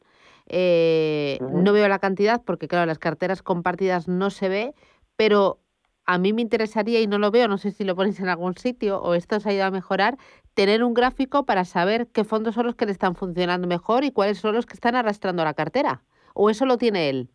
eh, 0.48 1.40
no 1.42 1.72
veo 1.72 1.88
la 1.88 2.00
cantidad 2.00 2.42
porque, 2.46 2.68
claro, 2.68 2.86
las 2.86 3.00
carteras 3.00 3.42
compartidas 3.42 4.08
no 4.08 4.30
se 4.30 4.50
ve, 4.50 4.76
pero 5.16 5.60
a 6.06 6.18
mí 6.18 6.34
me 6.34 6.42
interesaría, 6.42 7.00
y 7.02 7.08
no 7.08 7.18
lo 7.18 7.32
veo, 7.32 7.48
no 7.48 7.58
sé 7.58 7.72
si 7.72 7.84
lo 7.84 7.96
ponéis 7.96 8.20
en 8.20 8.30
algún 8.30 8.56
sitio 8.56 9.02
o 9.02 9.14
esto 9.14 9.38
os 9.38 9.46
ha 9.46 9.54
ido 9.54 9.66
a 9.66 9.72
mejorar, 9.72 10.18
tener 10.54 10.84
un 10.84 10.94
gráfico 10.94 11.46
para 11.46 11.66
saber 11.66 12.08
qué 12.08 12.24
fondos 12.24 12.56
son 12.56 12.66
los 12.66 12.76
que 12.76 12.86
le 12.86 12.92
están 12.92 13.16
funcionando 13.16 13.68
mejor 13.68 14.04
y 14.04 14.12
cuáles 14.12 14.38
son 14.38 14.56
los 14.56 14.66
que 14.66 14.74
están 14.74 14.96
arrastrando 14.96 15.44
la 15.44 15.54
cartera. 15.54 16.02
¿O 16.34 16.50
eso 16.50 16.66
lo 16.66 16.78
tiene 16.78 17.10
él? 17.10 17.30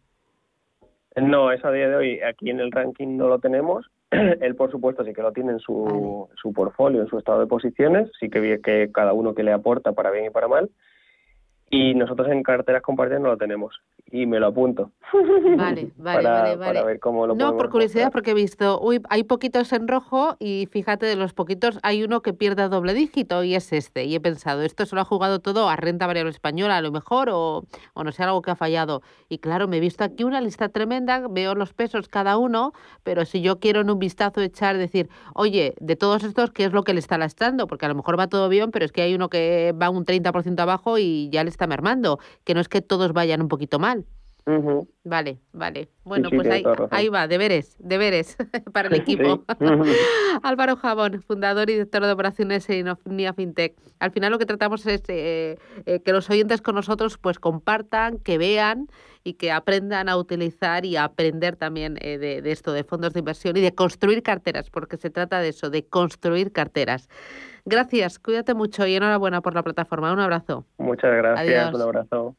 No, 1.16 1.50
eso 1.50 1.68
a 1.68 1.72
día 1.72 1.88
de 1.88 1.96
hoy 1.96 2.20
aquí 2.20 2.50
en 2.50 2.60
el 2.60 2.70
ranking 2.70 3.16
no 3.16 3.28
lo 3.28 3.38
tenemos. 3.38 3.90
Él, 4.10 4.54
por 4.54 4.70
supuesto, 4.70 5.04
sí 5.04 5.12
que 5.12 5.22
lo 5.22 5.32
tiene 5.32 5.52
en 5.52 5.58
su, 5.58 6.28
su 6.40 6.52
portfolio, 6.52 7.02
en 7.02 7.08
su 7.08 7.18
estado 7.18 7.40
de 7.40 7.46
posiciones. 7.46 8.10
Sí 8.18 8.30
que 8.30 8.40
ve 8.40 8.60
que 8.62 8.90
cada 8.92 9.12
uno 9.12 9.34
que 9.34 9.42
le 9.42 9.52
aporta 9.52 9.92
para 9.92 10.10
bien 10.10 10.26
y 10.26 10.30
para 10.30 10.48
mal. 10.48 10.70
Y 11.70 11.94
nosotros 11.94 12.28
en 12.28 12.42
carteras 12.42 12.82
compartidas 12.82 13.20
no 13.20 13.28
lo 13.28 13.36
tenemos. 13.36 13.74
Y 14.10 14.24
me 14.24 14.40
lo 14.40 14.46
apunto. 14.46 14.90
Vale, 15.56 15.90
vale, 15.96 16.22
para, 16.22 16.42
vale, 16.42 16.56
para 16.56 16.72
vale. 16.72 16.84
ver 16.84 17.00
cómo 17.00 17.26
lo 17.26 17.34
No, 17.34 17.56
por 17.56 17.68
curiosidad, 17.70 18.10
porque 18.10 18.30
he 18.30 18.34
visto, 18.34 18.80
uy, 18.80 19.00
hay 19.10 19.24
poquitos 19.24 19.72
en 19.72 19.86
rojo 19.86 20.36
y 20.38 20.66
fíjate, 20.70 21.04
de 21.06 21.16
los 21.16 21.34
poquitos 21.34 21.78
hay 21.82 22.02
uno 22.04 22.22
que 22.22 22.32
pierde 22.32 22.68
doble 22.68 22.94
dígito 22.94 23.44
y 23.44 23.54
es 23.54 23.72
este. 23.72 24.04
Y 24.04 24.14
he 24.14 24.20
pensado, 24.20 24.62
esto 24.62 24.86
se 24.86 24.94
lo 24.94 25.02
ha 25.02 25.04
jugado 25.04 25.40
todo 25.40 25.68
a 25.68 25.76
renta 25.76 26.06
variable 26.06 26.30
española 26.30 26.78
a 26.78 26.80
lo 26.80 26.90
mejor 26.90 27.28
o, 27.30 27.64
o 27.94 28.04
no 28.04 28.12
sé, 28.12 28.22
algo 28.22 28.40
que 28.40 28.50
ha 28.50 28.56
fallado. 28.56 29.02
Y 29.28 29.38
claro, 29.38 29.68
me 29.68 29.76
he 29.76 29.80
visto 29.80 30.04
aquí 30.04 30.24
una 30.24 30.40
lista 30.40 30.70
tremenda, 30.70 31.26
veo 31.28 31.54
los 31.54 31.74
pesos 31.74 32.08
cada 32.08 32.38
uno, 32.38 32.72
pero 33.02 33.26
si 33.26 33.42
yo 33.42 33.58
quiero 33.58 33.80
en 33.80 33.90
un 33.90 33.98
vistazo 33.98 34.40
echar, 34.40 34.78
decir, 34.78 35.08
oye, 35.34 35.74
de 35.80 35.96
todos 35.96 36.24
estos, 36.24 36.50
¿qué 36.50 36.64
es 36.64 36.72
lo 36.72 36.82
que 36.82 36.94
le 36.94 37.00
está 37.00 37.18
lastrando? 37.18 37.66
Porque 37.66 37.84
a 37.86 37.88
lo 37.88 37.94
mejor 37.94 38.18
va 38.18 38.28
todo 38.28 38.48
bien, 38.48 38.70
pero 38.70 38.84
es 38.86 38.92
que 38.92 39.02
hay 39.02 39.14
uno 39.14 39.28
que 39.28 39.74
va 39.80 39.90
un 39.90 40.04
30% 40.04 40.58
abajo 40.60 40.98
y 40.98 41.28
ya 41.30 41.44
le 41.44 41.50
está 41.59 41.66
mermando, 41.66 42.20
que 42.44 42.54
no 42.54 42.61
es 42.61 42.68
que 42.68 42.80
todos 42.80 43.12
vayan 43.12 43.42
un 43.42 43.48
poquito 43.48 43.80
mal. 43.80 44.06
Ujú. 44.46 44.88
Vale, 45.04 45.40
vale. 45.52 45.90
Bueno, 46.04 46.30
sí, 46.30 46.36
pues 46.36 46.48
ahí, 46.48 46.64
ahí 46.90 47.09
va, 47.11 47.28
deberes, 47.28 47.76
deberes 47.78 48.36
para 48.72 48.88
el 48.88 48.94
equipo. 48.94 49.44
Sí. 49.59 49.66
Álvaro 50.42 50.76
Jabón, 50.76 51.20
fundador 51.20 51.68
y 51.68 51.74
director 51.74 52.04
de 52.06 52.12
operaciones 52.12 52.70
en 52.70 52.88
Ofnia 52.88 53.34
FinTech. 53.34 53.76
Al 53.98 54.12
final 54.12 54.30
lo 54.30 54.38
que 54.38 54.46
tratamos 54.46 54.86
es 54.86 55.02
eh, 55.09 55.59
eh, 55.84 56.00
que 56.00 56.12
los 56.12 56.30
oyentes 56.30 56.62
con 56.62 56.76
nosotros 56.76 57.18
pues 57.18 57.38
compartan, 57.38 58.18
que 58.18 58.38
vean 58.38 58.86
y 59.24 59.34
que 59.34 59.50
aprendan 59.50 60.09
a 60.09 60.16
utilizar 60.16 60.86
y 60.86 60.96
a 60.96 61.04
aprender 61.04 61.56
también 61.56 61.98
eh, 62.00 62.18
de, 62.18 62.40
de 62.40 62.52
esto, 62.52 62.72
de 62.72 62.84
fondos 62.84 63.12
de 63.12 63.18
inversión 63.18 63.56
y 63.56 63.61
de 63.61 63.74
construir 63.74 64.22
carteras, 64.22 64.70
porque 64.70 64.96
se 64.96 65.11
trata 65.11 65.40
de 65.40 65.48
eso, 65.48 65.68
de 65.68 65.84
construir 65.84 66.52
carteras. 66.52 67.09
Gracias, 67.68 68.18
cuídate 68.18 68.54
mucho 68.54 68.86
y 68.86 68.94
enhorabuena 68.94 69.42
por 69.42 69.54
la 69.54 69.62
plataforma. 69.62 70.10
Un 70.12 70.20
abrazo. 70.20 70.64
Muchas 70.78 71.14
gracias. 71.14 71.66
Adiós. 71.66 71.74
Un 71.74 71.82
abrazo. 71.82 72.36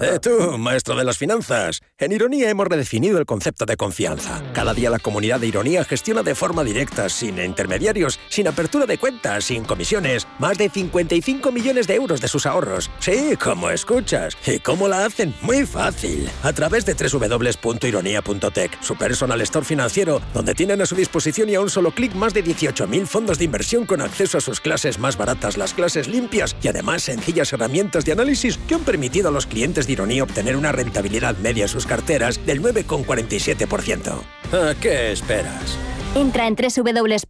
Eh, 0.00 0.18
tú, 0.20 0.58
maestro 0.58 0.96
de 0.96 1.04
las 1.04 1.18
finanzas. 1.18 1.80
En 1.98 2.12
Ironía 2.12 2.50
hemos 2.50 2.66
redefinido 2.66 3.18
el 3.18 3.26
concepto 3.26 3.64
de 3.64 3.76
confianza. 3.76 4.42
Cada 4.52 4.74
día 4.74 4.90
la 4.90 4.98
comunidad 4.98 5.40
de 5.40 5.46
Ironía 5.46 5.84
gestiona 5.84 6.22
de 6.22 6.34
forma 6.34 6.64
directa, 6.64 7.08
sin 7.08 7.38
intermediarios, 7.38 8.18
sin 8.28 8.48
apertura 8.48 8.86
de 8.86 8.98
cuentas, 8.98 9.44
sin 9.44 9.64
comisiones, 9.64 10.26
más 10.38 10.58
de 10.58 10.68
55 10.68 11.52
millones 11.52 11.86
de 11.86 11.94
euros 11.94 12.20
de 12.20 12.28
sus 12.28 12.46
ahorros. 12.46 12.90
Sí, 12.98 13.36
como 13.42 13.70
escuchas. 13.70 14.36
¿Y 14.46 14.58
cómo 14.58 14.88
la 14.88 15.04
hacen? 15.04 15.34
Muy 15.42 15.64
fácil. 15.64 16.28
A 16.42 16.52
través 16.52 16.84
de 16.86 16.94
www.ironía.tech, 16.94 18.82
su 18.82 18.96
personal 18.96 19.40
store 19.42 19.66
financiero, 19.66 20.20
donde 20.32 20.54
tienen 20.54 20.82
a 20.82 20.86
su 20.86 20.96
disposición 20.96 21.48
y 21.48 21.54
a 21.54 21.60
un 21.60 21.70
solo 21.70 21.92
clic 21.92 22.14
más 22.14 22.34
de 22.34 22.44
18.000 22.44 23.06
fondos 23.06 23.38
de 23.38 23.44
inversión 23.44 23.86
con 23.86 24.00
acceso 24.00 24.38
a 24.38 24.40
sus 24.40 24.60
clases 24.60 24.98
más 24.98 25.16
baratas, 25.16 25.56
las 25.56 25.74
clases 25.74 26.08
limpias 26.08 26.56
y 26.62 26.68
además 26.68 27.02
sencillas 27.02 27.52
herramientas 27.52 28.04
de 28.04 28.12
análisis 28.12 28.58
que 28.58 28.74
han 28.74 28.84
permitido 28.84 29.28
a 29.28 29.32
los 29.32 29.46
clientes 29.46 29.73
de 29.74 29.92
Ironía 29.92 30.22
obtener 30.22 30.56
una 30.56 30.72
rentabilidad 30.72 31.36
media 31.38 31.64
en 31.64 31.68
sus 31.68 31.86
carteras 31.86 32.44
del 32.46 32.62
9,47%. 32.62 34.22
¿A 34.52 34.74
qué 34.80 35.12
esperas? 35.12 35.76
Entra 36.14 36.46
en 36.46 36.54
www.ironía.tech. 36.56 37.24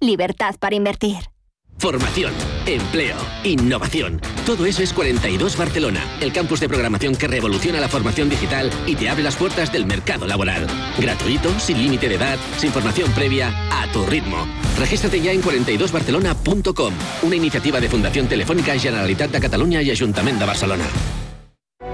Libertad 0.00 0.56
para 0.58 0.74
invertir. 0.74 1.33
Formación, 1.78 2.32
empleo, 2.66 3.16
innovación. 3.42 4.20
Todo 4.46 4.64
eso 4.64 4.82
es 4.82 4.92
42 4.92 5.56
Barcelona, 5.56 6.00
el 6.20 6.32
campus 6.32 6.60
de 6.60 6.68
programación 6.68 7.14
que 7.14 7.28
revoluciona 7.28 7.80
la 7.80 7.88
formación 7.88 8.30
digital 8.30 8.70
y 8.86 8.94
te 8.96 9.08
abre 9.08 9.22
las 9.22 9.36
puertas 9.36 9.70
del 9.72 9.84
mercado 9.84 10.26
laboral. 10.26 10.66
Gratuito, 10.98 11.50
sin 11.58 11.78
límite 11.78 12.08
de 12.08 12.14
edad, 12.14 12.38
sin 12.56 12.72
formación 12.72 13.10
previa, 13.12 13.52
a 13.70 13.86
tu 13.92 14.06
ritmo. 14.06 14.46
Regístrate 14.78 15.20
ya 15.20 15.32
en 15.32 15.42
42barcelona.com, 15.42 16.94
una 17.22 17.36
iniciativa 17.36 17.80
de 17.80 17.88
Fundación 17.88 18.28
Telefónica 18.28 18.78
Generalitat 18.78 19.30
de 19.30 19.40
Cataluña 19.40 19.82
y 19.82 19.90
Ayuntamiento 19.90 20.40
de 20.40 20.46
Barcelona. 20.46 20.84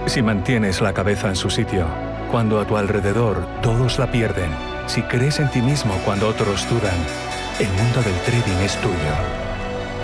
Si 0.07 0.23
mantienes 0.23 0.81
la 0.81 0.93
cabeza 0.93 1.29
en 1.29 1.37
su 1.37 1.51
sitio, 1.51 1.87
cuando 2.31 2.61
a 2.61 2.67
tu 2.67 2.77
alrededor 2.77 3.47
todos 3.63 3.99
la 3.99 4.11
pierden, 4.11 4.51
si 4.87 5.03
crees 5.03 5.41
en 5.41 5.51
ti 5.51 5.61
mismo 5.61 5.95
cuando 6.05 6.29
otros 6.29 6.69
dudan, 6.69 6.97
el 7.59 7.69
mundo 7.69 8.03
del 8.03 8.15
trading 8.25 8.65
es 8.65 8.77
tuyo. 8.81 9.50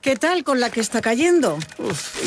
¿Qué 0.00 0.16
tal 0.16 0.44
con 0.44 0.60
la 0.60 0.70
que 0.70 0.80
está 0.80 1.02
cayendo? 1.02 1.58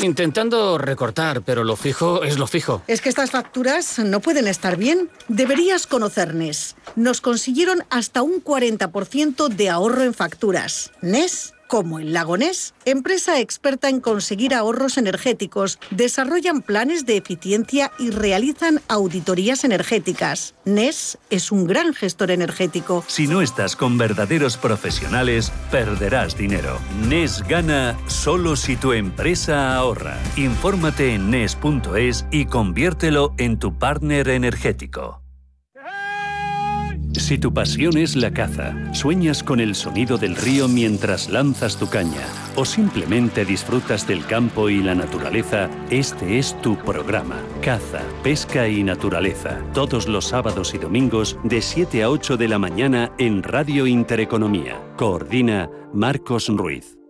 intentando 0.00 0.78
recortar, 0.78 1.42
pero 1.42 1.64
lo 1.64 1.74
fijo 1.74 2.22
es 2.22 2.38
lo 2.38 2.46
fijo. 2.46 2.82
Es 2.86 3.00
que 3.00 3.08
estas 3.08 3.32
facturas 3.32 3.98
no 3.98 4.20
pueden 4.20 4.46
estar 4.46 4.76
bien. 4.76 5.10
Deberías 5.26 5.88
conocer 5.88 6.34
NES. 6.34 6.76
Nos 6.94 7.20
consiguieron 7.20 7.82
hasta 7.90 8.22
un 8.22 8.44
40% 8.44 9.48
de 9.48 9.70
ahorro 9.70 10.02
en 10.04 10.14
facturas. 10.14 10.92
NES 11.00 11.53
como 11.68 11.98
el 11.98 12.12
Lagonés, 12.12 12.74
empresa 12.84 13.40
experta 13.40 13.88
en 13.88 14.00
conseguir 14.00 14.54
ahorros 14.54 14.98
energéticos, 14.98 15.78
desarrollan 15.90 16.62
planes 16.62 17.06
de 17.06 17.16
eficiencia 17.16 17.90
y 17.98 18.10
realizan 18.10 18.80
auditorías 18.88 19.64
energéticas. 19.64 20.54
NES 20.64 21.18
es 21.30 21.50
un 21.52 21.66
gran 21.66 21.94
gestor 21.94 22.30
energético. 22.30 23.04
Si 23.08 23.26
no 23.26 23.42
estás 23.42 23.76
con 23.76 23.98
verdaderos 23.98 24.56
profesionales, 24.56 25.52
perderás 25.70 26.36
dinero. 26.36 26.78
NES 27.08 27.42
gana 27.48 27.98
solo 28.06 28.56
si 28.56 28.76
tu 28.76 28.92
empresa 28.92 29.76
ahorra. 29.76 30.18
Infórmate 30.36 31.14
en 31.14 31.30
NES.es 31.30 32.26
y 32.30 32.46
conviértelo 32.46 33.34
en 33.38 33.58
tu 33.58 33.78
partner 33.78 34.28
energético. 34.28 35.23
Si 37.16 37.38
tu 37.38 37.54
pasión 37.54 37.96
es 37.96 38.16
la 38.16 38.32
caza, 38.32 38.74
sueñas 38.92 39.42
con 39.42 39.60
el 39.60 39.74
sonido 39.74 40.18
del 40.18 40.36
río 40.36 40.66
mientras 40.68 41.30
lanzas 41.30 41.76
tu 41.76 41.88
caña 41.88 42.26
o 42.56 42.64
simplemente 42.64 43.44
disfrutas 43.44 44.06
del 44.06 44.26
campo 44.26 44.68
y 44.68 44.82
la 44.82 44.94
naturaleza, 44.94 45.70
este 45.90 46.38
es 46.38 46.60
tu 46.60 46.76
programa. 46.76 47.36
Caza, 47.62 48.02
pesca 48.22 48.68
y 48.68 48.82
naturaleza. 48.82 49.60
Todos 49.72 50.08
los 50.08 50.26
sábados 50.26 50.74
y 50.74 50.78
domingos 50.78 51.38
de 51.44 51.62
7 51.62 52.02
a 52.02 52.10
8 52.10 52.36
de 52.36 52.48
la 52.48 52.58
mañana 52.58 53.12
en 53.18 53.42
Radio 53.42 53.86
Intereconomía. 53.86 54.78
Coordina 54.96 55.70
Marcos 55.92 56.48
Ruiz. 56.48 57.03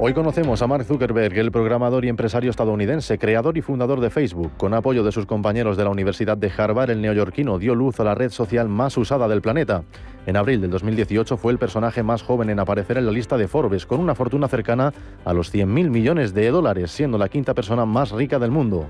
Hoy 0.00 0.14
conocemos 0.14 0.62
a 0.62 0.68
Mark 0.68 0.84
Zuckerberg, 0.84 1.36
el 1.36 1.50
programador 1.50 2.04
y 2.04 2.08
empresario 2.08 2.50
estadounidense, 2.50 3.18
creador 3.18 3.58
y 3.58 3.62
fundador 3.62 3.98
de 3.98 4.10
Facebook. 4.10 4.52
Con 4.56 4.72
apoyo 4.72 5.02
de 5.02 5.10
sus 5.10 5.26
compañeros 5.26 5.76
de 5.76 5.82
la 5.82 5.90
Universidad 5.90 6.36
de 6.36 6.52
Harvard, 6.56 6.90
el 6.90 7.02
neoyorquino 7.02 7.58
dio 7.58 7.74
luz 7.74 7.98
a 7.98 8.04
la 8.04 8.14
red 8.14 8.30
social 8.30 8.68
más 8.68 8.96
usada 8.96 9.26
del 9.26 9.42
planeta. 9.42 9.82
En 10.24 10.36
abril 10.36 10.60
del 10.60 10.70
2018 10.70 11.36
fue 11.36 11.50
el 11.50 11.58
personaje 11.58 12.04
más 12.04 12.22
joven 12.22 12.48
en 12.48 12.60
aparecer 12.60 12.96
en 12.96 13.06
la 13.06 13.12
lista 13.12 13.36
de 13.36 13.48
Forbes, 13.48 13.86
con 13.86 13.98
una 13.98 14.14
fortuna 14.14 14.46
cercana 14.46 14.94
a 15.24 15.32
los 15.32 15.52
100.000 15.52 15.90
millones 15.90 16.32
de 16.32 16.48
dólares, 16.48 16.92
siendo 16.92 17.18
la 17.18 17.28
quinta 17.28 17.52
persona 17.52 17.84
más 17.84 18.12
rica 18.12 18.38
del 18.38 18.52
mundo. 18.52 18.86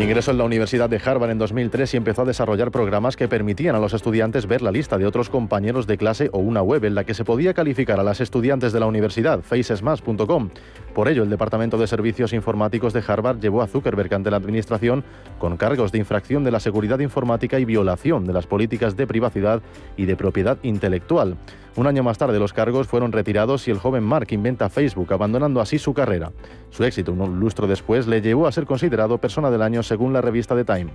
Ingresó 0.00 0.30
en 0.30 0.38
la 0.38 0.44
Universidad 0.44 0.88
de 0.88 0.98
Harvard 1.04 1.30
en 1.30 1.36
2003 1.36 1.92
y 1.92 1.96
empezó 1.98 2.22
a 2.22 2.24
desarrollar 2.24 2.70
programas 2.70 3.18
que 3.18 3.28
permitían 3.28 3.76
a 3.76 3.78
los 3.78 3.92
estudiantes 3.92 4.46
ver 4.46 4.62
la 4.62 4.70
lista 4.70 4.96
de 4.96 5.04
otros 5.04 5.28
compañeros 5.28 5.86
de 5.86 5.98
clase 5.98 6.30
o 6.32 6.38
una 6.38 6.62
web 6.62 6.86
en 6.86 6.94
la 6.94 7.04
que 7.04 7.12
se 7.12 7.22
podía 7.22 7.52
calificar 7.52 8.00
a 8.00 8.02
las 8.02 8.22
estudiantes 8.22 8.72
de 8.72 8.80
la 8.80 8.86
universidad, 8.86 9.42
facesmas.com. 9.42 10.48
Por 10.94 11.08
ello, 11.08 11.22
el 11.22 11.28
Departamento 11.28 11.76
de 11.76 11.86
Servicios 11.86 12.32
Informáticos 12.32 12.94
de 12.94 13.04
Harvard 13.06 13.40
llevó 13.40 13.60
a 13.60 13.66
Zuckerberg 13.66 14.14
ante 14.14 14.30
la 14.30 14.38
Administración 14.38 15.04
con 15.38 15.58
cargos 15.58 15.92
de 15.92 15.98
infracción 15.98 16.44
de 16.44 16.50
la 16.50 16.60
seguridad 16.60 16.98
informática 17.00 17.60
y 17.60 17.66
violación 17.66 18.24
de 18.24 18.32
las 18.32 18.46
políticas 18.46 18.96
de 18.96 19.06
privacidad 19.06 19.60
y 19.98 20.06
de 20.06 20.16
propiedad 20.16 20.56
intelectual. 20.62 21.36
Un 21.76 21.86
año 21.86 22.02
más 22.02 22.18
tarde 22.18 22.38
los 22.40 22.52
cargos 22.52 22.88
fueron 22.88 23.12
retirados 23.12 23.68
y 23.68 23.70
el 23.70 23.78
joven 23.78 24.02
Mark 24.02 24.26
inventa 24.32 24.68
Facebook, 24.68 25.12
abandonando 25.12 25.60
así 25.60 25.78
su 25.78 25.94
carrera. 25.94 26.32
Su 26.70 26.82
éxito 26.84 27.12
un 27.12 27.38
lustro 27.38 27.68
después 27.68 28.08
le 28.08 28.20
llevó 28.20 28.48
a 28.48 28.52
ser 28.52 28.66
considerado 28.66 29.18
persona 29.18 29.50
del 29.50 29.62
año 29.62 29.82
según 29.90 30.12
la 30.12 30.20
revista 30.20 30.54
The 30.54 30.64
Time. 30.64 30.92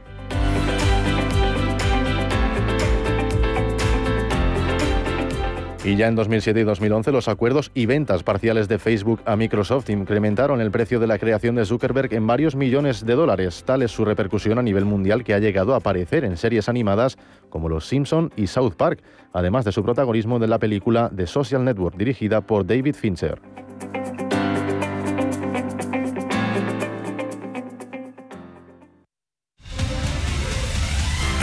Y 5.84 5.98
ya 5.98 6.08
en 6.08 6.16
2007 6.16 6.62
y 6.62 6.64
2011 6.64 7.12
los 7.12 7.28
acuerdos 7.28 7.72
y 7.74 7.88
ventas 7.88 8.24
parciales 8.24 8.70
de 8.70 8.80
Facebook 8.80 9.20
a 9.26 9.36
Microsoft 9.36 9.90
incrementaron 9.90 10.62
el 10.62 10.72
precio 10.72 11.02
de 11.02 11.08
la 11.08 11.20
creación 11.20 11.56
de 11.56 11.66
Zuckerberg 11.66 12.14
en 12.14 12.26
varios 12.26 12.56
millones 12.56 13.06
de 13.06 13.16
dólares. 13.16 13.64
Tal 13.66 13.82
es 13.82 13.92
su 13.92 14.06
repercusión 14.06 14.60
a 14.60 14.64
nivel 14.64 14.86
mundial 14.86 15.26
que 15.26 15.34
ha 15.34 15.40
llegado 15.40 15.74
a 15.74 15.78
aparecer 15.78 16.24
en 16.24 16.38
series 16.38 16.70
animadas 16.70 17.18
como 17.50 17.68
Los 17.68 17.86
Simpson 17.86 18.32
y 18.38 18.48
South 18.48 18.76
Park, 18.78 19.04
además 19.34 19.66
de 19.66 19.74
su 19.74 19.84
protagonismo 19.84 20.40
de 20.40 20.48
la 20.48 20.58
película 20.58 21.12
The 21.14 21.28
Social 21.28 21.66
Network 21.66 21.98
dirigida 21.98 22.40
por 22.40 22.66
David 22.66 22.96
Fincher. 22.96 23.42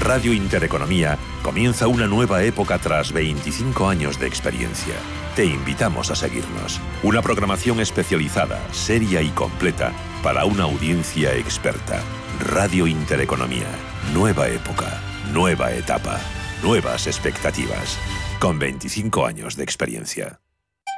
Radio 0.03 0.33
Intereconomía 0.33 1.17
comienza 1.45 1.87
una 1.87 2.09
nueva 2.09 2.43
época 2.43 2.77
tras 2.81 3.13
25 3.13 3.89
años 3.89 4.19
de 4.19 4.27
experiencia. 4.27 4.95
Te 5.37 5.45
invitamos 5.45 6.11
a 6.11 6.17
seguirnos. 6.17 6.81
Una 7.05 7.23
programación 7.23 7.79
especializada, 7.79 8.61
seria 8.73 9.23
y 9.23 9.29
completa 9.29 9.93
para 10.25 10.45
una 10.45 10.65
audiencia 10.65 11.37
experta. 11.37 12.03
Radio 12.41 12.89
Intereconomía. 12.89 13.69
Nueva 14.13 14.49
época, 14.49 15.01
nueva 15.33 15.73
etapa, 15.73 16.19
nuevas 16.65 17.07
expectativas. 17.07 17.97
Con 18.41 18.59
25 18.59 19.25
años 19.25 19.57
de 19.57 19.63
experiencia. 19.63 20.42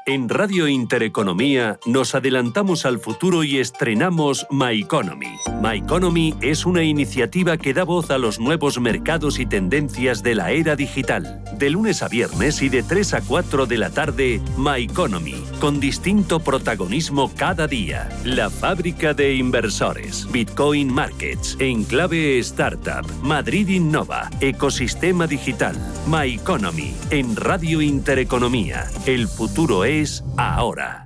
En 0.07 0.29
Radio 0.29 0.69
Intereconomía 0.69 1.79
nos 1.87 2.15
adelantamos 2.15 2.85
al 2.85 2.99
futuro 2.99 3.43
y 3.43 3.57
estrenamos 3.57 4.47
My 4.51 4.83
Economy. 4.83 5.39
My 5.63 5.79
Economy 5.79 6.35
es 6.43 6.67
una 6.67 6.83
iniciativa 6.83 7.57
que 7.57 7.73
da 7.73 7.85
voz 7.85 8.11
a 8.11 8.19
los 8.19 8.39
nuevos 8.39 8.79
mercados 8.79 9.39
y 9.39 9.47
tendencias 9.47 10.23
de 10.23 10.35
la 10.35 10.51
era 10.51 10.77
digital. 10.77 11.43
De 11.57 11.71
lunes 11.71 12.03
a 12.03 12.09
viernes 12.09 12.61
y 12.61 12.69
de 12.69 12.83
3 12.83 13.15
a 13.15 13.21
4 13.23 13.65
de 13.65 13.79
la 13.79 13.89
tarde, 13.89 14.43
My 14.59 14.83
Economy, 14.83 15.43
con 15.59 15.81
distinto 15.81 16.39
protagonismo 16.39 17.33
cada 17.35 17.67
día. 17.67 18.07
La 18.25 18.51
fábrica 18.51 19.15
de 19.15 19.37
inversores, 19.37 20.31
Bitcoin 20.31 20.93
Markets, 20.93 21.57
Enclave 21.61 22.39
Startup, 22.41 23.11
Madrid 23.23 23.69
Innova, 23.69 24.29
Ecosistema 24.43 25.27
Digital, 25.27 25.79
My 26.07 26.35
Economy, 26.35 26.95
en 27.09 27.37
Radio 27.37 27.81
Intereconomía. 27.81 28.85
El 29.07 29.29
futuro 29.29 29.85
es 29.85 29.94
ahora. 30.37 31.05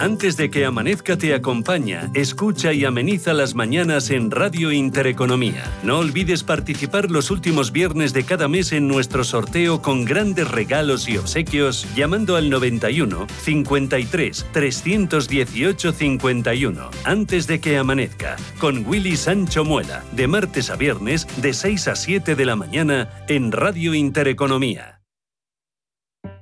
Antes 0.00 0.36
de 0.36 0.50
que 0.50 0.64
amanezca 0.64 1.16
te 1.16 1.34
acompaña, 1.34 2.10
escucha 2.14 2.72
y 2.72 2.84
ameniza 2.84 3.32
las 3.32 3.54
mañanas 3.54 4.10
en 4.10 4.30
Radio 4.30 4.72
Intereconomía. 4.72 5.64
No 5.84 5.98
olvides 5.98 6.42
participar 6.42 7.10
los 7.10 7.30
últimos 7.30 7.70
viernes 7.70 8.12
de 8.12 8.24
cada 8.24 8.48
mes 8.48 8.72
en 8.72 8.88
nuestro 8.88 9.22
sorteo 9.22 9.80
con 9.80 10.04
grandes 10.04 10.50
regalos 10.50 11.08
y 11.08 11.16
obsequios 11.16 11.86
llamando 11.94 12.34
al 12.34 12.50
91 12.50 13.26
53 13.42 14.46
318 14.52 15.92
51. 15.92 16.90
Antes 17.04 17.46
de 17.46 17.60
que 17.60 17.78
amanezca, 17.78 18.36
con 18.58 18.84
Willy 18.84 19.16
Sancho 19.16 19.64
Muela, 19.64 20.04
de 20.12 20.26
martes 20.26 20.70
a 20.70 20.76
viernes 20.76 21.26
de 21.40 21.52
6 21.52 21.88
a 21.88 21.96
7 21.96 22.34
de 22.34 22.44
la 22.44 22.56
mañana 22.56 23.10
en 23.28 23.52
Radio 23.52 23.94
Intereconomía. 23.94 24.97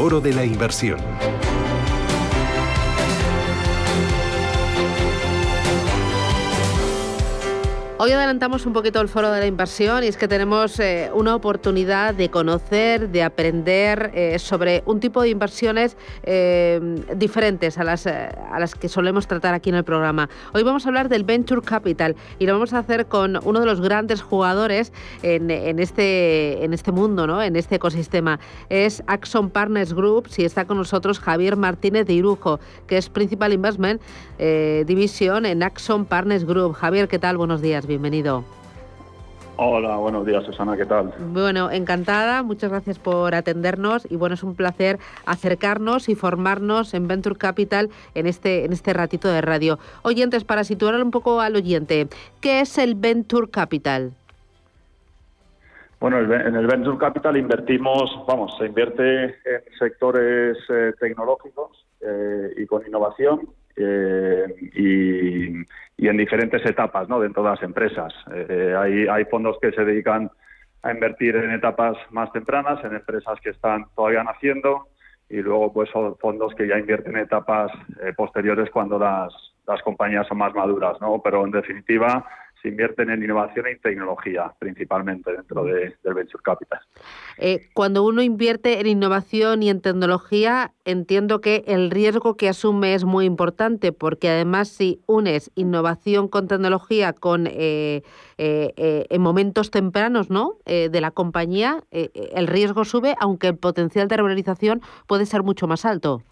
Foro 0.00 0.18
de 0.18 0.32
la 0.32 0.46
Inversión. 0.46 0.98
Hoy 8.02 8.12
adelantamos 8.12 8.64
un 8.64 8.72
poquito 8.72 8.98
el 9.02 9.08
foro 9.08 9.30
de 9.30 9.40
la 9.40 9.46
inversión 9.46 10.02
y 10.04 10.06
es 10.06 10.16
que 10.16 10.26
tenemos 10.26 10.80
eh, 10.80 11.10
una 11.12 11.34
oportunidad 11.34 12.14
de 12.14 12.30
conocer, 12.30 13.10
de 13.10 13.22
aprender 13.22 14.10
eh, 14.14 14.38
sobre 14.38 14.82
un 14.86 15.00
tipo 15.00 15.20
de 15.20 15.28
inversiones 15.28 15.98
eh, 16.22 16.80
diferentes 17.14 17.76
a 17.76 17.84
las, 17.84 18.06
a 18.06 18.58
las 18.58 18.74
que 18.74 18.88
solemos 18.88 19.26
tratar 19.26 19.52
aquí 19.52 19.68
en 19.68 19.74
el 19.74 19.84
programa. 19.84 20.30
Hoy 20.54 20.62
vamos 20.62 20.86
a 20.86 20.88
hablar 20.88 21.10
del 21.10 21.24
Venture 21.24 21.60
Capital 21.60 22.16
y 22.38 22.46
lo 22.46 22.54
vamos 22.54 22.72
a 22.72 22.78
hacer 22.78 23.04
con 23.04 23.38
uno 23.44 23.60
de 23.60 23.66
los 23.66 23.82
grandes 23.82 24.22
jugadores 24.22 24.94
en, 25.22 25.50
este, 25.78 26.64
en 26.64 26.72
este 26.72 26.92
mundo, 26.92 27.26
¿no? 27.26 27.42
en 27.42 27.54
este 27.54 27.74
ecosistema. 27.74 28.40
Es 28.70 29.02
Axon 29.08 29.50
Partners 29.50 29.92
Group 29.92 30.26
y 30.38 30.44
está 30.44 30.64
con 30.64 30.78
nosotros 30.78 31.20
Javier 31.20 31.58
Martínez 31.58 32.06
de 32.06 32.14
Irujo, 32.14 32.60
que 32.86 32.96
es 32.96 33.10
Principal 33.10 33.52
Investment 33.52 34.00
Division 34.38 35.44
en 35.44 35.62
Axon 35.62 36.06
Partners 36.06 36.46
Group. 36.46 36.72
Javier, 36.72 37.06
¿qué 37.06 37.18
tal? 37.18 37.36
Buenos 37.36 37.60
días 37.60 37.89
bienvenido. 37.90 38.44
Hola, 39.56 39.96
buenos 39.96 40.24
días 40.24 40.44
Susana, 40.44 40.76
¿qué 40.76 40.86
tal? 40.86 41.12
Bueno, 41.18 41.70
encantada, 41.70 42.42
muchas 42.42 42.70
gracias 42.70 42.98
por 42.98 43.34
atendernos 43.34 44.10
y 44.10 44.16
bueno, 44.16 44.34
es 44.34 44.42
un 44.42 44.54
placer 44.54 44.98
acercarnos 45.26 46.08
y 46.08 46.14
formarnos 46.14 46.94
en 46.94 47.08
Venture 47.08 47.36
Capital 47.36 47.90
en 48.14 48.26
este, 48.26 48.64
en 48.64 48.72
este 48.72 48.94
ratito 48.94 49.28
de 49.28 49.42
radio. 49.42 49.78
Oyentes, 50.02 50.44
para 50.44 50.64
situar 50.64 50.94
un 50.94 51.10
poco 51.10 51.40
al 51.40 51.56
oyente, 51.56 52.08
¿qué 52.40 52.60
es 52.60 52.78
el 52.78 52.94
Venture 52.94 53.50
Capital? 53.50 54.12
Bueno, 55.98 56.20
en 56.20 56.54
el 56.54 56.66
Venture 56.66 56.96
Capital 56.96 57.36
invertimos, 57.36 58.24
vamos, 58.26 58.56
se 58.56 58.64
invierte 58.64 59.24
en 59.24 59.32
sectores 59.78 60.56
eh, 60.70 60.94
tecnológicos 60.98 61.84
eh, 62.00 62.54
y 62.56 62.64
con 62.64 62.86
innovación 62.86 63.40
eh, 63.76 64.44
y, 64.74 65.64
en 66.08 66.16
diferentes 66.16 66.64
etapas 66.64 67.08
¿no? 67.08 67.20
dentro 67.20 67.42
de 67.42 67.50
las 67.50 67.62
empresas. 67.62 68.12
Eh, 68.32 68.74
hay, 68.78 69.06
hay 69.06 69.24
fondos 69.26 69.58
que 69.60 69.72
se 69.72 69.84
dedican 69.84 70.30
a 70.82 70.92
invertir 70.92 71.36
en 71.36 71.50
etapas 71.50 71.96
más 72.10 72.32
tempranas, 72.32 72.82
en 72.84 72.94
empresas 72.94 73.38
que 73.40 73.50
están 73.50 73.84
todavía 73.94 74.24
naciendo, 74.24 74.88
y 75.28 75.36
luego 75.42 75.72
pues 75.72 75.88
son 75.90 76.16
fondos 76.18 76.54
que 76.54 76.66
ya 76.66 76.78
invierten 76.78 77.16
en 77.16 77.22
etapas 77.22 77.70
eh, 78.02 78.12
posteriores 78.16 78.70
cuando 78.70 78.98
las, 78.98 79.32
las 79.66 79.80
compañías 79.82 80.26
son 80.26 80.38
más 80.38 80.54
maduras, 80.54 81.00
¿no? 81.00 81.20
Pero 81.22 81.44
en 81.44 81.52
definitiva 81.52 82.26
se 82.62 82.68
invierten 82.68 83.10
en 83.10 83.22
innovación 83.22 83.66
y 83.72 83.78
tecnología, 83.78 84.52
principalmente 84.58 85.32
dentro 85.32 85.64
de, 85.64 85.96
del 86.02 86.14
Venture 86.14 86.42
Capital. 86.42 86.80
Eh, 87.38 87.68
cuando 87.72 88.04
uno 88.04 88.22
invierte 88.22 88.80
en 88.80 88.86
innovación 88.86 89.62
y 89.62 89.70
en 89.70 89.80
tecnología, 89.80 90.72
entiendo 90.84 91.40
que 91.40 91.64
el 91.66 91.90
riesgo 91.90 92.36
que 92.36 92.48
asume 92.48 92.94
es 92.94 93.04
muy 93.04 93.24
importante, 93.24 93.92
porque 93.92 94.28
además 94.28 94.68
si 94.68 95.00
unes 95.06 95.50
innovación 95.54 96.28
con 96.28 96.48
tecnología 96.48 97.12
con 97.12 97.46
eh, 97.46 98.02
eh, 98.36 99.06
en 99.08 99.22
momentos 99.22 99.70
tempranos 99.70 100.30
¿no? 100.30 100.58
de 100.66 101.00
la 101.00 101.10
compañía, 101.10 101.82
el 101.90 102.46
riesgo 102.46 102.84
sube, 102.84 103.14
aunque 103.20 103.48
el 103.48 103.56
potencial 103.56 104.08
de 104.08 104.16
revalorización 104.16 104.80
puede 105.06 105.26
ser 105.26 105.42
mucho 105.42 105.66
más 105.66 105.84
alto. 105.84 106.22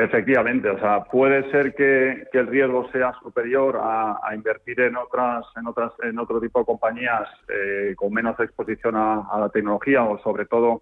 Efectivamente, 0.00 0.70
o 0.70 0.78
sea, 0.78 1.04
puede 1.04 1.50
ser 1.50 1.74
que, 1.74 2.26
el 2.32 2.46
riesgo 2.46 2.90
sea 2.90 3.12
superior 3.22 3.78
a, 3.82 4.18
invertir 4.34 4.80
en 4.80 4.96
otras, 4.96 5.44
en 5.56 5.66
otras, 5.66 5.92
en 6.02 6.18
otro 6.18 6.40
tipo 6.40 6.60
de 6.60 6.64
compañías 6.64 7.28
eh, 7.48 7.92
con 7.96 8.10
menos 8.10 8.40
exposición 8.40 8.96
a, 8.96 9.26
la 9.38 9.50
tecnología 9.50 10.02
o 10.02 10.18
sobre 10.22 10.46
todo 10.46 10.80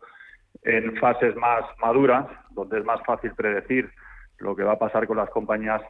en 0.63 0.97
fases 0.99 1.35
más 1.35 1.65
maduras, 1.81 2.27
donde 2.51 2.79
es 2.79 2.85
más 2.85 3.01
fácil 3.05 3.33
predecir 3.35 3.91
lo 4.39 4.55
que 4.55 4.63
va 4.63 4.75
a 4.75 4.79
pasar 4.79 5.09
con 5.09 5.17
las 5.17 5.31
compañías 5.31 5.83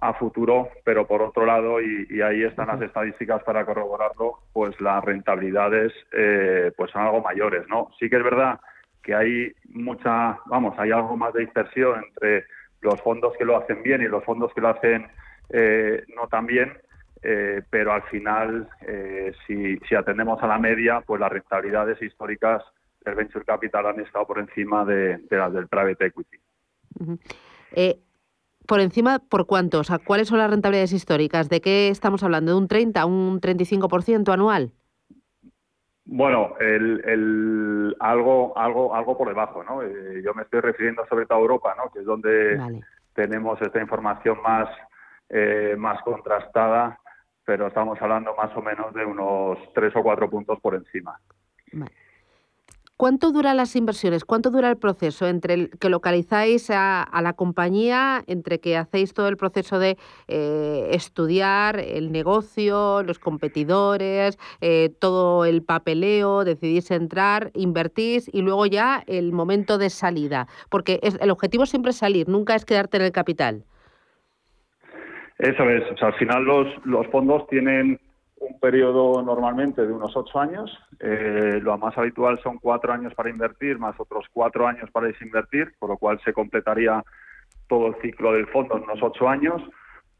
a 0.00 0.14
futuro, 0.14 0.70
pero 0.82 1.06
por 1.06 1.20
otro 1.20 1.44
lado, 1.44 1.82
y, 1.82 2.22
ahí 2.22 2.44
están 2.44 2.68
las 2.68 2.80
estadísticas 2.80 3.42
para 3.42 3.66
corroborarlo, 3.66 4.38
pues 4.54 4.80
las 4.80 5.04
rentabilidades 5.04 5.92
eh, 6.12 6.72
pues 6.78 6.90
son 6.92 7.02
algo 7.02 7.20
mayores, 7.20 7.68
¿no? 7.68 7.90
Sí 7.98 8.08
que 8.08 8.16
es 8.16 8.24
verdad 8.24 8.58
que 9.02 9.14
hay 9.14 9.52
mucha, 9.68 10.38
vamos, 10.46 10.78
hay 10.78 10.92
algo 10.92 11.14
más 11.16 11.34
de 11.34 11.40
dispersión 11.40 12.04
entre 12.04 12.46
los 12.80 13.00
fondos 13.00 13.36
que 13.36 13.44
lo 13.44 13.56
hacen 13.56 13.82
bien 13.82 14.02
y 14.02 14.08
los 14.08 14.24
fondos 14.24 14.52
que 14.54 14.60
lo 14.60 14.68
hacen 14.68 15.06
eh, 15.50 16.04
no 16.14 16.28
tan 16.28 16.46
bien, 16.46 16.72
eh, 17.22 17.62
pero 17.68 17.92
al 17.92 18.02
final, 18.04 18.68
eh, 18.86 19.32
si, 19.46 19.94
atendemos 19.94 20.42
a 20.42 20.46
la 20.46 20.58
media, 20.58 21.02
pues 21.04 21.20
las 21.20 21.30
rentabilidades 21.30 22.00
históricas 22.02 22.62
del 23.04 23.14
venture 23.14 23.44
capital 23.44 23.86
han 23.86 24.00
estado 24.00 24.26
por 24.26 24.38
encima 24.38 24.84
de, 24.84 25.20
las 25.30 25.52
del 25.52 25.68
private 25.68 26.06
equity. 26.06 26.38
¿Por 28.66 28.80
encima 28.80 29.18
por 29.18 29.46
cuánto? 29.46 29.80
O 29.80 29.84
sea, 29.84 29.98
¿cuáles 29.98 30.28
son 30.28 30.38
las 30.38 30.50
rentabilidades 30.50 30.92
históricas? 30.92 31.48
¿De 31.48 31.60
qué 31.60 31.88
estamos 31.88 32.22
hablando? 32.22 32.52
¿De 32.52 32.58
un 32.58 32.68
30, 32.68 33.04
un 33.04 33.40
35% 33.40 34.32
anual? 34.32 34.72
Bueno, 36.12 36.56
el, 36.58 37.96
algo, 38.00 38.58
algo, 38.58 38.92
algo 38.96 39.16
por 39.16 39.28
debajo, 39.28 39.62
¿no? 39.62 39.80
Eh, 39.82 40.20
yo 40.24 40.34
me 40.34 40.42
estoy 40.42 40.60
refiriendo 40.60 41.06
sobre 41.06 41.24
todo 41.24 41.38
a 41.38 41.40
Europa, 41.40 41.76
¿no? 41.76 41.88
Que 41.92 42.00
es 42.00 42.04
donde 42.04 42.82
tenemos 43.14 43.62
esta 43.62 43.80
información 43.80 44.42
más, 44.42 44.68
eh, 45.28 45.76
más 45.78 46.02
contrastada, 46.02 46.98
pero 47.44 47.68
estamos 47.68 47.96
hablando 48.02 48.34
más 48.34 48.50
o 48.56 48.60
menos 48.60 48.92
de 48.92 49.04
unos 49.04 49.58
tres 49.72 49.94
o 49.94 50.02
cuatro 50.02 50.28
puntos 50.28 50.58
por 50.60 50.74
encima. 50.74 51.16
¿Cuánto 53.00 53.32
duran 53.32 53.56
las 53.56 53.76
inversiones? 53.76 54.26
¿Cuánto 54.26 54.50
dura 54.50 54.68
el 54.68 54.76
proceso 54.76 55.26
entre 55.26 55.54
el 55.54 55.70
que 55.70 55.88
localizáis 55.88 56.68
a, 56.68 57.08
la 57.22 57.32
compañía, 57.32 58.20
entre 58.26 58.60
que 58.60 58.76
hacéis 58.76 59.14
todo 59.14 59.28
el 59.28 59.38
proceso 59.38 59.78
de 59.78 59.96
eh, 60.28 60.90
estudiar 60.92 61.80
el 61.80 62.12
negocio, 62.12 63.02
los 63.02 63.18
competidores, 63.18 64.38
eh, 64.60 64.90
todo 65.00 65.46
el 65.46 65.62
papeleo, 65.62 66.44
decidís 66.44 66.90
entrar, 66.90 67.50
invertís 67.54 68.28
y 68.34 68.42
luego 68.42 68.66
ya 68.66 69.02
el 69.06 69.32
momento 69.32 69.78
de 69.78 69.88
salida? 69.88 70.46
Porque 70.68 71.00
el 71.02 71.30
objetivo 71.30 71.64
siempre 71.64 71.92
es 71.92 71.96
salir, 71.96 72.28
nunca 72.28 72.54
es 72.54 72.66
quedarte 72.66 72.98
en 72.98 73.04
el 73.04 73.12
capital. 73.12 73.64
Eso 75.38 75.62
es. 75.70 76.02
Al 76.02 76.14
final 76.16 76.44
los, 76.44 76.66
los 76.84 77.06
fondos 77.06 77.46
tienen 77.48 77.98
un 78.40 78.58
periodo 78.58 79.22
normalmente 79.22 79.86
de 79.86 79.92
unos 79.92 80.16
ocho 80.16 80.40
años. 80.40 80.76
Eh, 80.98 81.60
lo 81.62 81.76
más 81.78 81.96
habitual 81.96 82.40
son 82.42 82.58
cuatro 82.58 82.92
años 82.92 83.14
para 83.14 83.30
invertir, 83.30 83.78
más 83.78 83.98
otros 84.00 84.26
cuatro 84.32 84.66
años 84.66 84.90
para 84.90 85.06
desinvertir, 85.06 85.72
por 85.78 85.90
lo 85.90 85.98
cual 85.98 86.20
se 86.24 86.32
completaría 86.32 87.04
todo 87.68 87.88
el 87.88 87.94
ciclo 88.02 88.32
del 88.32 88.46
fondo 88.48 88.76
en 88.76 88.84
unos 88.84 89.02
ocho 89.02 89.28
años, 89.28 89.62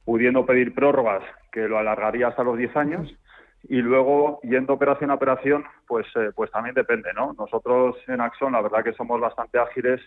pudiendo 0.05 0.47
pedir 0.47 0.75
prórrogas 0.75 1.23
que 1.51 1.67
lo 1.67 1.79
alargaría 1.79 2.29
hasta 2.29 2.45
los 2.45 2.59
diez 2.59 2.77
años. 2.77 3.13
Y 3.65 3.83
luego, 3.83 4.41
yendo 4.43 4.75
operación 4.75 5.11
a 5.11 5.15
operación, 5.15 5.65
pues, 5.87 6.07
eh, 6.15 6.31
pues 6.35 6.51
también 6.51 6.75
depende, 6.75 7.13
¿no? 7.15 7.35
Nosotros 7.39 7.97
en 8.07 8.21
Axon, 8.21 8.53
la 8.53 8.63
verdad 8.63 8.85
que 8.85 8.93
somos 8.93 9.21
bastante 9.21 9.59
ágiles 9.59 10.01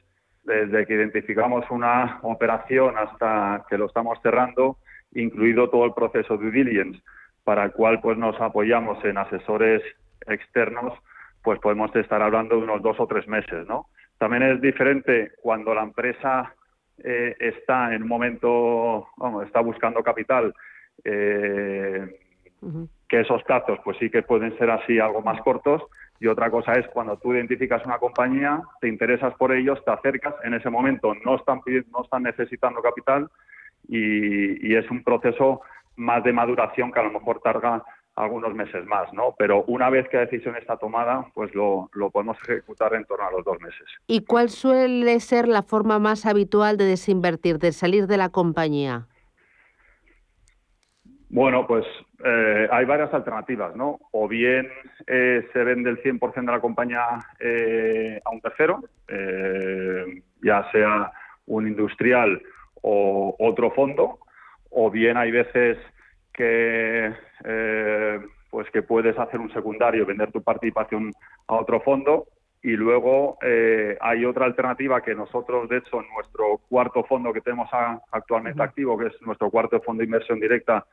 desde 0.44 0.86
que 0.86 0.94
identificamos 0.94 1.66
una 1.70 2.20
operación 2.24 2.96
hasta 2.98 3.66
que 3.70 3.78
lo 3.78 3.86
estamos 3.86 4.20
cerrando, 4.22 4.78
incluido 5.14 5.70
todo 5.70 5.86
el 5.86 5.94
proceso 5.94 6.38
de 6.38 6.44
due 6.44 6.52
diligence 6.52 7.00
para 7.44 7.66
el 7.66 7.72
cual 7.72 8.00
pues 8.02 8.18
nos 8.18 8.40
apoyamos 8.40 9.04
en 9.06 9.18
asesores 9.18 9.82
externos, 10.28 10.94
pues 11.44 11.60
podemos 11.60 11.94
estar 11.96 12.22
hablando 12.22 12.56
de 12.56 12.64
unos 12.64 12.82
dos 12.82 13.00
o 13.00 13.08
tres 13.08 13.28
meses, 13.28 13.68
¿no? 13.68 13.88
También 14.18 14.44
es 14.44 14.62
diferente 14.62 15.32
cuando 15.42 15.74
la 15.74 15.84
empresa 15.84 16.54
eh, 17.04 17.36
está 17.40 17.94
en 17.94 18.04
un 18.04 18.08
momento, 18.08 19.08
vamos, 19.18 19.46
está 19.46 19.60
buscando 19.60 20.02
capital, 20.04 20.54
eh, 21.04 22.20
que 23.10 23.20
esos 23.20 23.44
plazos 23.44 23.80
pues 23.84 23.98
sí 23.98 24.10
que 24.10 24.22
pueden 24.22 24.58
ser 24.58 24.70
así 24.70 25.00
algo 25.00 25.22
más 25.22 25.42
cortos, 25.42 25.82
y 26.20 26.28
otra 26.28 26.50
cosa 26.50 26.74
es 26.74 26.88
cuando 26.88 27.18
tú 27.18 27.34
identificas 27.34 27.86
una 27.86 27.98
compañía, 27.98 28.62
te 28.80 28.88
interesas 28.88 29.34
por 29.36 29.52
ellos, 29.52 29.84
te 29.84 29.92
acercas, 29.92 30.36
en 30.44 30.54
ese 30.54 30.70
momento 30.70 31.14
no 31.26 31.36
están, 31.36 31.60
no 31.92 32.04
están 32.04 32.24
necesitando 32.24 32.82
capital 32.82 33.30
y, 33.90 34.66
y 34.66 34.76
es 34.76 34.90
un 34.90 35.04
proceso 35.04 35.62
más 35.96 36.24
de 36.24 36.34
maduración 36.34 36.92
que 36.92 37.00
a 37.00 37.04
lo 37.04 37.12
mejor 37.12 37.40
tarda 37.42 37.84
algunos 38.16 38.54
meses 38.54 38.86
más, 38.86 39.12
¿no? 39.14 39.34
Pero 39.38 39.64
una 39.68 39.90
vez 39.90 40.08
que 40.08 40.18
la 40.18 40.26
decisión 40.26 40.56
está 40.56 40.78
tomada, 40.78 41.26
pues 41.34 41.54
lo, 41.56 41.90
lo, 41.94 42.12
podemos 42.12 42.38
ejecutar 42.48 42.94
en 42.94 43.06
torno 43.06 43.28
a 43.28 43.32
los 43.32 43.44
dos 43.44 43.60
meses. 43.60 43.86
¿Y 44.06 44.24
cuál 44.26 44.50
suele 44.50 45.20
ser 45.20 45.48
la 45.48 45.64
forma 45.64 45.98
más 45.98 46.26
habitual 46.26 46.78
de 46.78 46.86
desinvertir, 46.86 47.58
de 47.58 47.72
salir 47.72 48.06
de 48.06 48.18
la 48.18 48.30
compañía? 48.30 49.08
Bueno, 51.34 51.66
pues 51.66 51.84
eh, 52.24 52.68
hay 52.72 52.86
varias 52.86 53.12
alternativas, 53.12 53.76
¿no? 53.76 53.98
O 54.12 54.28
bien 54.28 54.70
eh, 55.08 55.48
se 55.52 55.64
vende 55.64 55.90
el 55.90 56.04
100% 56.04 56.46
de 56.46 56.52
la 56.52 56.62
compañía 56.62 57.08
eh, 57.40 58.22
a 58.24 58.30
un 58.30 58.40
tercero, 58.40 58.82
ya 60.44 60.70
sea 60.72 61.12
un 61.48 61.68
industrial 61.68 62.40
o 62.84 63.36
otro 63.40 63.72
fondo, 63.72 64.20
o 64.74 64.90
bien 64.90 65.18
hay 65.18 65.32
veces 65.32 65.78
que 66.34 67.14
eh, 67.46 68.20
pues 68.50 68.70
que 68.72 68.82
puedes 68.82 69.18
hacer 69.18 69.40
un 69.40 69.52
secundario, 69.54 70.06
vender 70.06 70.32
tu 70.32 70.42
participación 70.42 71.12
a 71.48 71.56
otro 71.56 71.80
fondo 71.82 72.28
y 72.62 72.72
luego 72.72 73.38
eh, 73.42 73.98
hay 74.00 74.24
otra 74.26 74.46
alternativa 74.46 75.02
que 75.02 75.14
nosotros, 75.14 75.68
de 75.68 75.78
hecho, 75.78 76.00
en 76.00 76.08
nuestro 76.16 76.62
cuarto 76.70 77.04
fondo 77.04 77.34
que 77.34 77.42
tenemos 77.42 77.68
actualmente 78.12 78.64
activo, 78.64 78.98
que 78.98 79.08
es 79.08 79.22
nuestro 79.22 79.50
cuarto 79.50 79.82
fondo 79.82 80.00
de 80.00 80.06
inversión 80.06 80.40
directa, 80.40 80.86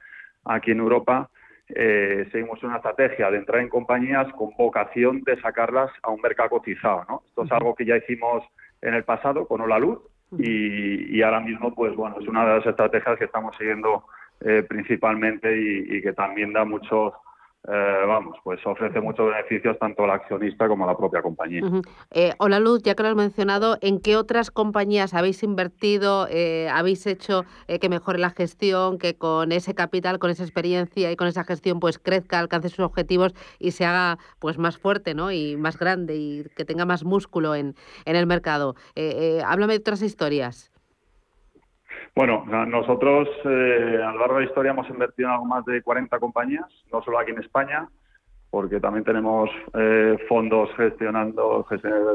aquí 0.44 0.72
en 0.72 0.80
Europa, 0.80 1.30
eh, 1.68 2.28
seguimos 2.32 2.60
una 2.64 2.76
estrategia 2.76 3.30
de 3.30 3.38
entrar 3.38 3.60
en 3.60 3.68
compañías 3.68 4.26
con 4.32 4.50
vocación 4.58 5.22
de 5.22 5.40
sacarlas 5.40 5.92
a 6.02 6.10
un 6.10 6.20
mercado 6.20 6.50
cotizado. 6.50 7.04
¿no? 7.08 7.22
Esto 7.26 7.44
es 7.44 7.52
algo 7.52 7.76
que 7.76 7.84
ya 7.84 7.96
hicimos 7.96 8.42
en 8.82 8.94
el 8.94 9.04
pasado 9.04 9.46
con 9.46 9.60
Hola 9.60 9.78
Luz 9.78 10.00
y, 10.38 11.22
ahora 11.22 11.40
mismo, 11.40 11.74
pues 11.74 11.94
bueno, 11.96 12.16
es 12.20 12.28
una 12.28 12.46
de 12.46 12.58
las 12.58 12.66
estrategias 12.66 13.18
que 13.18 13.24
estamos 13.24 13.56
siguiendo 13.56 14.04
eh, 14.40 14.64
principalmente 14.68 15.54
y, 15.56 16.00
que 16.02 16.12
también 16.12 16.52
da 16.52 16.64
muchos 16.64 17.12
eh, 17.68 18.04
vamos, 18.06 18.38
pues 18.42 18.58
ofrece 18.64 19.00
muchos 19.00 19.26
beneficios 19.26 19.78
tanto 19.78 20.04
al 20.04 20.10
accionista 20.10 20.66
como 20.66 20.84
a 20.84 20.86
la 20.86 20.96
propia 20.96 21.20
compañía. 21.20 21.60
Eh, 22.10 22.32
hola 22.38 22.58
Luz, 22.58 22.82
ya 22.82 22.94
que 22.94 23.02
lo 23.02 23.10
has 23.10 23.16
mencionado, 23.16 23.76
¿en 23.82 24.00
qué 24.00 24.16
otras 24.16 24.50
compañías 24.50 25.12
habéis 25.12 25.42
invertido, 25.42 26.26
eh, 26.30 26.70
habéis 26.72 27.06
hecho 27.06 27.44
que 27.68 27.88
mejore 27.88 28.18
la 28.18 28.30
gestión, 28.30 28.98
que 28.98 29.14
con 29.14 29.52
ese 29.52 29.74
capital, 29.74 30.18
con 30.18 30.30
esa 30.30 30.42
experiencia 30.42 31.12
y 31.12 31.16
con 31.16 31.28
esa 31.28 31.44
gestión 31.44 31.80
pues 31.80 31.98
crezca, 31.98 32.38
alcance 32.38 32.70
sus 32.70 32.80
objetivos 32.80 33.34
y 33.58 33.72
se 33.72 33.84
haga 33.84 34.18
pues 34.38 34.56
más 34.56 34.78
fuerte 34.78 35.14
¿no? 35.14 35.30
y 35.30 35.56
más 35.56 35.78
grande 35.78 36.16
y 36.16 36.44
que 36.56 36.64
tenga 36.64 36.86
más 36.86 37.04
músculo 37.04 37.54
en, 37.54 37.74
en 38.06 38.16
el 38.16 38.26
mercado? 38.26 38.74
háblame 39.44 39.74
de 39.74 39.80
otras 39.80 40.02
historias. 40.02 40.70
Bueno, 42.14 42.44
nosotros 42.66 43.28
eh, 43.44 44.00
a 44.04 44.12
lo 44.12 44.18
largo 44.18 44.34
de 44.34 44.40
la 44.40 44.46
historia 44.46 44.72
hemos 44.72 44.88
invertido 44.90 45.28
en 45.28 45.34
algo 45.34 45.46
más 45.46 45.64
de 45.64 45.80
40 45.80 46.18
compañías, 46.18 46.66
no 46.92 47.02
solo 47.02 47.18
aquí 47.18 47.30
en 47.30 47.38
España, 47.38 47.88
porque 48.50 48.80
también 48.80 49.04
tenemos 49.04 49.48
eh, 49.74 50.18
fondos 50.28 50.70
gestionando, 50.76 51.64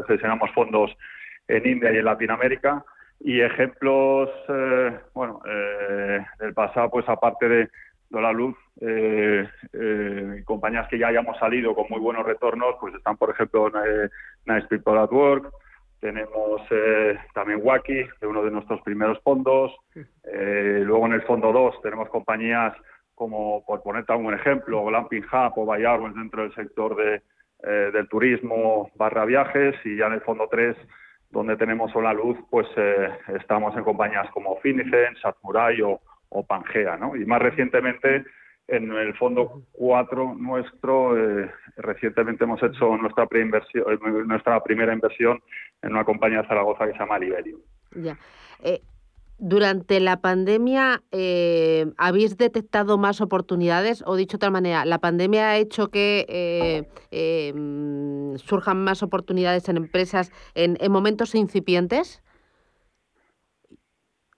gestionamos 0.08 0.52
fondos 0.52 0.92
en 1.48 1.66
India 1.66 1.94
y 1.94 1.98
en 1.98 2.06
Latinoamérica. 2.06 2.84
Y 3.22 3.40
ejemplos, 3.40 4.30
eh, 4.50 5.00
bueno, 5.14 5.40
del 6.40 6.54
pasado, 6.54 6.90
pues 6.92 7.08
aparte 7.08 7.48
de, 7.48 7.70
la 8.12 8.32
luz, 8.32 8.56
compañías 10.46 10.88
que 10.88 10.98
ya 10.98 11.08
hayamos 11.08 11.38
salido 11.38 11.76
con 11.76 11.86
muy 11.90 12.00
buenos 12.00 12.26
retornos, 12.26 12.76
pues 12.80 12.94
están, 12.96 13.18
por 13.18 13.30
ejemplo, 13.30 13.70
Nice 14.46 14.68
People 14.68 15.00
at 15.00 15.12
Work, 15.12 15.52
tenemos 16.06 16.62
eh, 16.70 17.18
también 17.34 17.62
Wacky, 17.64 18.06
de 18.22 18.28
uno 18.28 18.44
de 18.44 18.52
nuestros 18.52 18.80
primeros 18.84 19.20
fondos. 19.24 19.76
Eh, 19.96 20.84
luego 20.84 21.08
en 21.08 21.14
el 21.14 21.24
fondo 21.24 21.52
2 21.52 21.82
tenemos 21.82 22.10
compañías 22.10 22.78
como, 23.16 23.66
por 23.66 23.82
ponerte 23.82 24.14
algún 24.14 24.36
ejemplo, 24.36 24.86
Glamping 24.86 25.24
Hub 25.24 25.54
o 25.58 25.66
Bayarwens 25.66 26.16
dentro 26.16 26.44
del 26.44 26.54
sector 26.54 26.96
de, 26.96 27.24
eh, 27.64 27.90
del 27.92 28.08
turismo 28.08 28.92
barra 28.94 29.26
viajes. 29.26 29.74
Y 29.84 29.98
ya 29.98 30.06
en 30.06 30.14
el 30.14 30.22
fondo 30.22 30.48
3, 30.48 30.78
donde 31.32 31.58
tenemos 31.58 31.92
Sola 31.92 32.14
Luz, 32.14 32.38
pues 32.52 32.68
estamos 33.40 33.76
en 33.76 33.84
compañías 33.84 34.30
como 34.30 34.58
Finicen, 34.58 35.16
Satsmurai 35.24 35.82
o, 35.82 36.02
o 36.30 36.46
Pangea. 36.46 36.98
¿no? 36.98 37.16
Y 37.16 37.26
más 37.26 37.42
recientemente 37.42 38.26
en 38.68 38.92
el 38.92 39.14
fondo 39.16 39.62
4 39.74 40.36
nuestro, 40.36 41.18
eh, 41.18 41.52
recientemente 41.78 42.44
hemos 42.44 42.62
hecho 42.64 42.98
nuestra, 42.98 43.28
eh, 43.32 44.00
nuestra 44.26 44.60
primera 44.64 44.94
inversión 44.94 45.42
en 45.82 45.92
una 45.92 46.04
compañía 46.04 46.42
de 46.42 46.48
Zaragoza 46.48 46.86
que 46.86 46.94
se 46.94 47.00
llama 47.00 47.20
Liberio. 47.20 47.60
Ya. 47.96 48.18
Eh, 48.64 48.82
durante 49.38 50.00
la 50.00 50.22
pandemia, 50.22 51.04
¿habéis 51.98 52.38
detectado 52.38 52.98
más 52.98 53.20
oportunidades? 53.20 54.02
O 54.08 54.16
dicho 54.16 54.38
de 54.38 54.38
otra 54.38 54.50
manera, 54.50 54.86
¿la 54.86 55.00
pandemia 55.00 55.50
ha 55.50 55.58
hecho 55.58 55.90
que 55.90 56.86
mm, 57.54 58.38
surjan 58.38 58.82
más 58.82 59.04
oportunidades 59.04 59.68
en 59.68 59.76
empresas 59.76 60.32
en, 60.56 60.78
en 60.80 60.90
momentos 60.90 61.36
incipientes? 61.36 62.24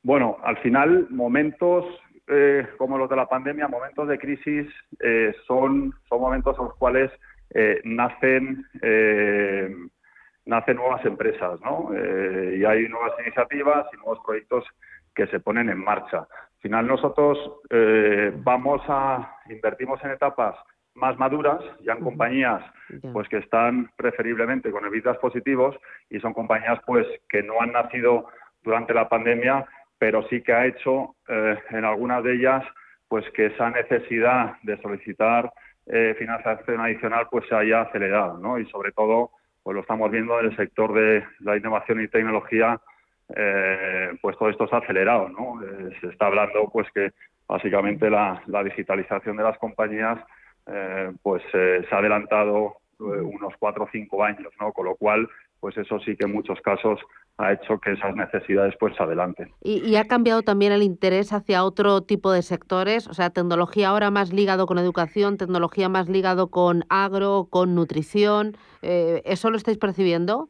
Bueno, 0.01 0.37
al 0.43 0.57
final, 0.57 1.07
momentos 1.11 1.85
eh, 2.27 2.67
como 2.77 2.97
los 2.97 3.09
de 3.09 3.15
la 3.15 3.27
pandemia, 3.27 3.67
momentos 3.67 4.07
de 4.07 4.19
crisis 4.19 4.67
eh, 4.99 5.33
son, 5.45 5.93
son 6.09 6.19
momentos 6.19 6.57
en 6.59 6.65
los 6.65 6.75
cuales 6.75 7.11
eh, 7.51 7.79
nacen, 7.85 8.65
nacen 10.45 10.75
nuevas 10.75 11.05
empresas, 11.05 11.61
¿no? 11.61 11.91
y 11.93 12.65
hay 12.65 12.89
nuevas 12.89 13.13
iniciativas 13.21 13.87
y 13.93 13.97
nuevos 13.97 14.19
proyectos 14.25 14.65
que 15.15 15.27
se 15.27 15.39
ponen 15.39 15.69
en 15.69 15.77
marcha. 15.77 16.19
Al 16.19 16.61
final 16.61 16.87
nosotros 16.87 17.37
vamos 18.43 18.81
a 18.89 19.37
invertimos 19.49 20.03
en 20.03 20.11
etapas 20.11 20.55
más 20.95 21.17
maduras, 21.17 21.59
ya 21.81 21.93
en 21.93 22.03
compañías 22.03 22.61
pues 23.13 23.29
que 23.29 23.37
están 23.37 23.89
preferiblemente 23.95 24.71
con 24.71 24.85
evitas 24.85 25.17
positivos 25.19 25.75
y 26.09 26.19
son 26.19 26.33
compañías 26.33 26.79
pues 26.85 27.07
que 27.29 27.43
no 27.43 27.61
han 27.61 27.71
nacido 27.71 28.27
durante 28.63 28.93
la 28.93 29.07
pandemia 29.07 29.65
pero 29.99 30.27
sí 30.29 30.41
que 30.41 30.53
ha 30.53 30.65
hecho 30.65 31.15
eh, 31.27 31.57
en 31.71 31.85
algunas 31.85 32.23
de 32.23 32.35
ellas 32.35 32.63
pues 33.07 33.25
que 33.31 33.47
esa 33.47 33.69
necesidad 33.69 34.55
de 34.63 34.79
solicitar 34.81 35.51
eh, 35.85 36.15
financiación 36.19 36.81
adicional 36.81 37.27
pues 37.31 37.47
se 37.47 37.55
haya 37.55 37.81
acelerado, 37.81 38.37
¿no? 38.37 38.59
Y 38.59 38.65
sobre 38.67 38.91
todo 38.91 39.31
pues 39.63 39.75
lo 39.75 39.81
estamos 39.81 40.11
viendo 40.11 40.39
en 40.39 40.47
el 40.47 40.55
sector 40.55 40.93
de 40.93 41.25
la 41.39 41.57
innovación 41.57 42.01
y 42.01 42.07
tecnología, 42.07 42.79
eh, 43.35 44.17
pues 44.21 44.37
todo 44.37 44.49
esto 44.49 44.67
se 44.67 44.75
ha 44.75 44.79
acelerado, 44.79 45.27
¿no? 45.29 45.59
se 45.99 46.07
está 46.07 46.27
hablando 46.27 46.69
pues 46.71 46.87
que 46.93 47.11
básicamente 47.47 48.09
la, 48.09 48.41
la 48.45 48.63
digitalización 48.63 49.35
de 49.35 49.43
las 49.43 49.57
compañías 49.57 50.19
pues 51.23 51.41
se 51.51 51.87
ha 51.91 51.97
adelantado 51.97 52.77
unos 52.99 53.53
cuatro 53.57 53.85
o 53.85 53.89
cinco 53.89 54.23
años, 54.23 54.51
¿no? 54.59 54.73
Con 54.73 54.85
lo 54.85 54.95
cual 54.95 55.29
pues 55.67 55.77
eso 55.79 55.99
sí 55.99 56.15
que 56.15 56.23
en 56.23 56.31
muchos 56.31 56.61
casos 56.61 56.97
ha 57.37 57.51
hecho 57.51 57.77
que 57.79 57.91
esas 57.91 58.15
necesidades 58.15 58.73
pues 58.79 58.95
se 58.95 59.03
adelanten. 59.03 59.51
¿Y, 59.61 59.97
ha 59.97 60.05
cambiado 60.05 60.41
también 60.41 60.71
el 60.71 60.81
interés 60.81 61.33
hacia 61.33 61.65
otro 61.65 62.03
tipo 62.03 62.31
de 62.31 62.41
sectores? 62.41 63.05
O 63.09 63.13
sea, 63.13 63.31
tecnología 63.31 63.89
ahora 63.89 64.09
más 64.09 64.31
ligado 64.31 64.65
con 64.65 64.77
educación, 64.77 65.35
tecnología 65.35 65.89
más 65.89 66.07
ligado 66.07 66.47
con 66.51 66.85
agro, 66.87 67.47
con 67.49 67.75
nutrición. 67.75 68.55
Eh, 68.81 69.21
¿Eso 69.25 69.51
lo 69.51 69.57
estáis 69.57 69.77
percibiendo? 69.77 70.47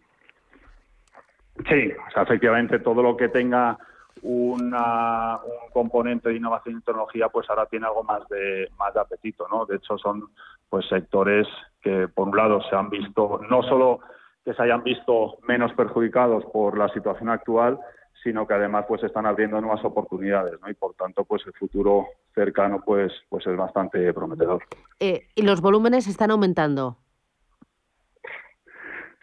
Sí, 1.68 1.92
o 2.08 2.12
sea, 2.12 2.22
efectivamente 2.22 2.78
todo 2.78 3.02
lo 3.02 3.18
que 3.18 3.30
tenga 3.30 3.76
una, 4.22 5.38
un 5.38 5.72
componente 5.74 6.30
de 6.30 6.36
innovación 6.36 6.78
y 6.78 6.82
tecnología, 6.82 7.28
pues 7.30 7.50
ahora 7.50 7.66
tiene 7.66 7.88
algo 7.88 8.04
más 8.04 8.30
de 8.30 8.70
más 8.78 8.94
de 8.94 9.00
apetito, 9.00 9.48
¿no? 9.50 9.66
De 9.66 9.78
hecho, 9.78 9.98
son 9.98 10.30
pues 10.70 10.88
sectores 10.88 11.48
que 11.82 12.08
por 12.08 12.28
un 12.28 12.38
lado 12.38 12.62
se 12.70 12.76
han 12.76 12.92
visto 12.92 13.42
no 13.50 13.64
solo 13.64 14.02
que 14.48 14.54
se 14.54 14.64
hayan 14.64 14.82
visto 14.82 15.40
menos 15.46 15.74
perjudicados 15.74 16.46
por 16.54 16.78
la 16.78 16.88
situación 16.94 17.28
actual, 17.28 17.78
sino 18.24 18.48
que 18.48 18.54
además 18.54 18.86
pues 18.88 19.04
están 19.04 19.26
abriendo 19.26 19.60
nuevas 19.60 19.84
oportunidades, 19.84 20.54
¿no? 20.62 20.70
Y 20.70 20.74
por 20.74 20.94
tanto, 20.94 21.26
pues 21.26 21.46
el 21.46 21.52
futuro 21.52 22.08
cercano 22.34 22.82
pues 22.86 23.12
pues 23.28 23.46
es 23.46 23.58
bastante 23.58 24.14
prometedor. 24.14 24.64
Eh, 25.02 25.28
¿Y 25.36 25.42
los 25.42 25.60
volúmenes 25.60 26.08
están 26.08 26.32
aumentando? 26.32 26.96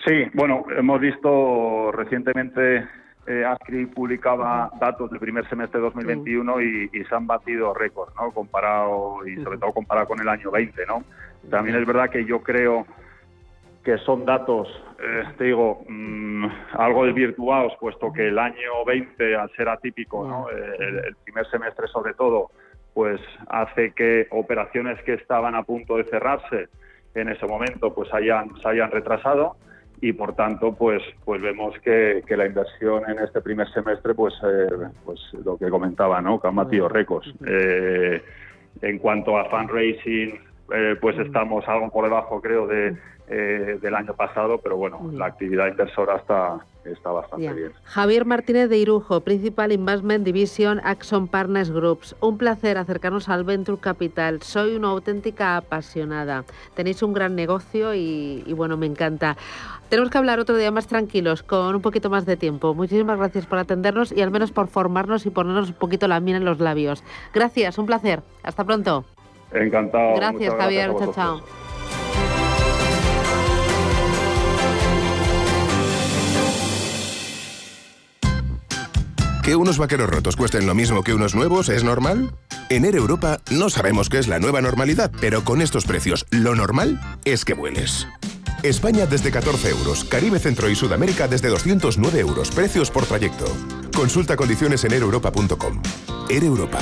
Sí, 0.05 0.25
bueno, 0.35 0.67
hemos 0.77 1.01
visto 1.01 1.91
recientemente 1.93 2.87
eh, 3.27 3.45
ASCRI 3.47 3.87
publicaba 3.87 4.71
datos 4.79 5.11
del 5.11 5.21
primer 5.21 5.49
semestre 5.49 5.81
de 5.81 5.87
2021 5.87 6.61
y, 6.61 6.91
y 6.93 7.05
se 7.05 7.15
han 7.15 7.27
batido 7.27 7.73
récords, 7.73 8.15
¿no? 8.17 8.31
Comparado 8.31 9.27
y 9.27 9.43
sobre 9.43 9.57
todo 9.57 9.73
comparado 9.73 10.07
con 10.07 10.21
el 10.21 10.29
año 10.29 10.51
20, 10.51 10.85
¿no? 10.85 11.03
También 11.49 11.77
es 11.77 11.87
verdad 11.87 12.11
que 12.11 12.27
yo 12.27 12.43
creo 12.43 12.87
que 13.85 13.99
son 13.99 14.25
datos, 14.25 14.67
eh, 14.99 15.25
te 15.37 15.45
digo, 15.45 15.85
mm, 15.87 16.47
algo 16.73 17.05
desvirtuados, 17.05 17.75
puesto 17.79 18.13
que 18.13 18.29
el 18.29 18.39
año 18.39 18.85
20, 18.87 19.37
al 19.37 19.51
ser 19.51 19.69
atípico, 19.69 20.27
¿no? 20.27 20.51
Eh, 20.51 21.03
el, 21.07 21.17
primer 21.23 21.47
semestre 21.51 21.87
sobre 21.89 22.15
todo, 22.15 22.51
pues 22.95 23.21
hace 23.49 23.93
que 23.93 24.27
operaciones 24.31 25.03
que 25.03 25.15
estaban 25.15 25.55
a 25.55 25.65
punto 25.65 25.99
de 25.99 26.05
cerrarse 26.05 26.69
en 27.15 27.29
ese 27.29 27.47
momento, 27.47 27.95
pues 27.95 28.13
hayan, 28.15 28.57
se 28.61 28.69
hayan 28.69 28.91
retrasado 28.91 29.57
y 30.01 30.13
por 30.13 30.35
tanto, 30.35 30.75
pues, 30.75 31.03
pues 31.25 31.43
vemos 31.43 31.79
que, 31.81 32.23
que 32.27 32.37
la 32.37 32.47
inversión 32.47 33.09
en 33.09 33.19
este 33.19 33.43
primer 33.43 33.69
semestre, 33.71 34.15
pues, 34.15 34.35
eh, 34.45 34.67
pues 35.05 35.21
lo 35.45 35.59
que 35.59 35.69
comentaba, 35.69 36.23
¿no? 36.23 36.41
Que 36.41 36.49
han 36.49 36.57
batido 36.57 36.89
récords. 36.89 37.33
en 38.83 38.99
cuanto 38.99 39.39
a 39.39 39.45
fundraising, 39.51 40.41
pues 41.01 41.19
estamos 41.19 41.67
algo 41.69 41.91
por 41.91 42.05
debajo, 42.05 42.41
creo, 42.41 42.67
de 42.67 42.97
eh, 43.27 43.79
del 43.81 43.95
año 43.95 44.13
pasado, 44.13 44.59
pero 44.59 44.77
bueno, 44.77 45.01
la 45.15 45.25
actividad 45.25 45.69
inversora 45.69 46.17
está, 46.17 46.59
está 46.85 47.11
bastante 47.11 47.55
bien. 47.55 47.73
Javier 47.85 48.27
Martínez 48.27 48.69
de 48.69 48.77
Irujo, 48.77 49.23
Principal 49.23 49.73
Investment 49.73 50.27
Division 50.27 50.79
Axon 50.85 51.27
Partners 51.29 51.71
Groups. 51.71 52.15
Un 52.21 52.37
placer 52.37 52.77
acercarnos 52.77 53.31
al 53.31 53.45
Venture 53.45 53.79
Capital. 53.81 54.43
Soy 54.43 54.77
una 54.77 54.89
auténtica 54.89 55.57
apasionada. 55.57 56.45
Tenéis 56.75 57.03
un 57.03 57.15
gran 57.15 57.35
negocio 57.35 57.95
y, 57.95 58.45
y 58.45 58.53
bueno, 58.53 58.77
me 58.77 58.85
encanta. 58.85 59.39
Tenemos 59.89 60.11
que 60.11 60.19
hablar 60.19 60.39
otro 60.39 60.59
día 60.59 60.71
más 60.71 60.87
tranquilos, 60.87 61.43
con 61.43 61.75
un 61.75 61.81
poquito 61.81 62.11
más 62.11 62.27
de 62.27 62.37
tiempo. 62.37 62.75
Muchísimas 62.75 63.17
gracias 63.17 63.47
por 63.47 63.57
atendernos 63.57 64.13
y 64.13 64.21
al 64.21 64.31
menos 64.31 64.53
por 64.53 64.69
formarnos 64.69 65.25
y 65.25 65.31
ponernos 65.31 65.71
un 65.71 65.77
poquito 65.77 66.09
la 66.09 66.21
miel 66.21 66.37
en 66.37 66.45
los 66.45 66.61
labios. 66.61 67.03
Gracias, 67.33 67.79
un 67.79 67.87
placer. 67.87 68.21
Hasta 68.43 68.65
pronto. 68.65 69.07
Encantado. 69.55 70.17
Gracias, 70.17 70.55
Javier. 70.55 70.91
chao, 70.99 71.13
chao. 71.15 71.41
¿Que 79.45 79.57
unos 79.57 79.77
vaqueros 79.77 80.09
rotos 80.09 80.37
cuesten 80.37 80.67
lo 80.67 80.75
mismo 80.75 81.03
que 81.03 81.13
unos 81.13 81.35
nuevos 81.35 81.69
es 81.69 81.85
normal? 81.85 82.33
En 82.71 82.87
Air 82.87 82.97
Europa 82.97 83.41
no 83.51 83.69
sabemos 83.69 84.09
qué 84.09 84.19
es 84.19 84.27
la 84.27 84.39
nueva 84.39 84.63
normalidad, 84.63 85.11
pero 85.21 85.45
con 85.45 85.61
estos 85.61 85.85
precios, 85.85 86.25
lo 86.31 86.55
normal 86.55 86.99
es 87.27 87.45
que 87.45 87.53
vueles. 87.53 88.09
España 88.63 89.05
desde 89.05 89.31
14 89.31 89.69
euros, 89.69 90.05
Caribe, 90.05 90.39
Centro 90.39 90.71
y 90.71 90.75
Sudamérica 90.75 91.29
desde 91.29 91.49
209 91.49 92.21
euros, 92.21 92.51
precios 92.53 92.91
por 92.91 93.05
trayecto. 93.05 93.45
Consulta 93.95 94.35
condiciones 94.35 94.83
en 94.85 94.93
aereuropa.com. 94.93 95.83
Air 96.31 96.45
Europa, 96.45 96.81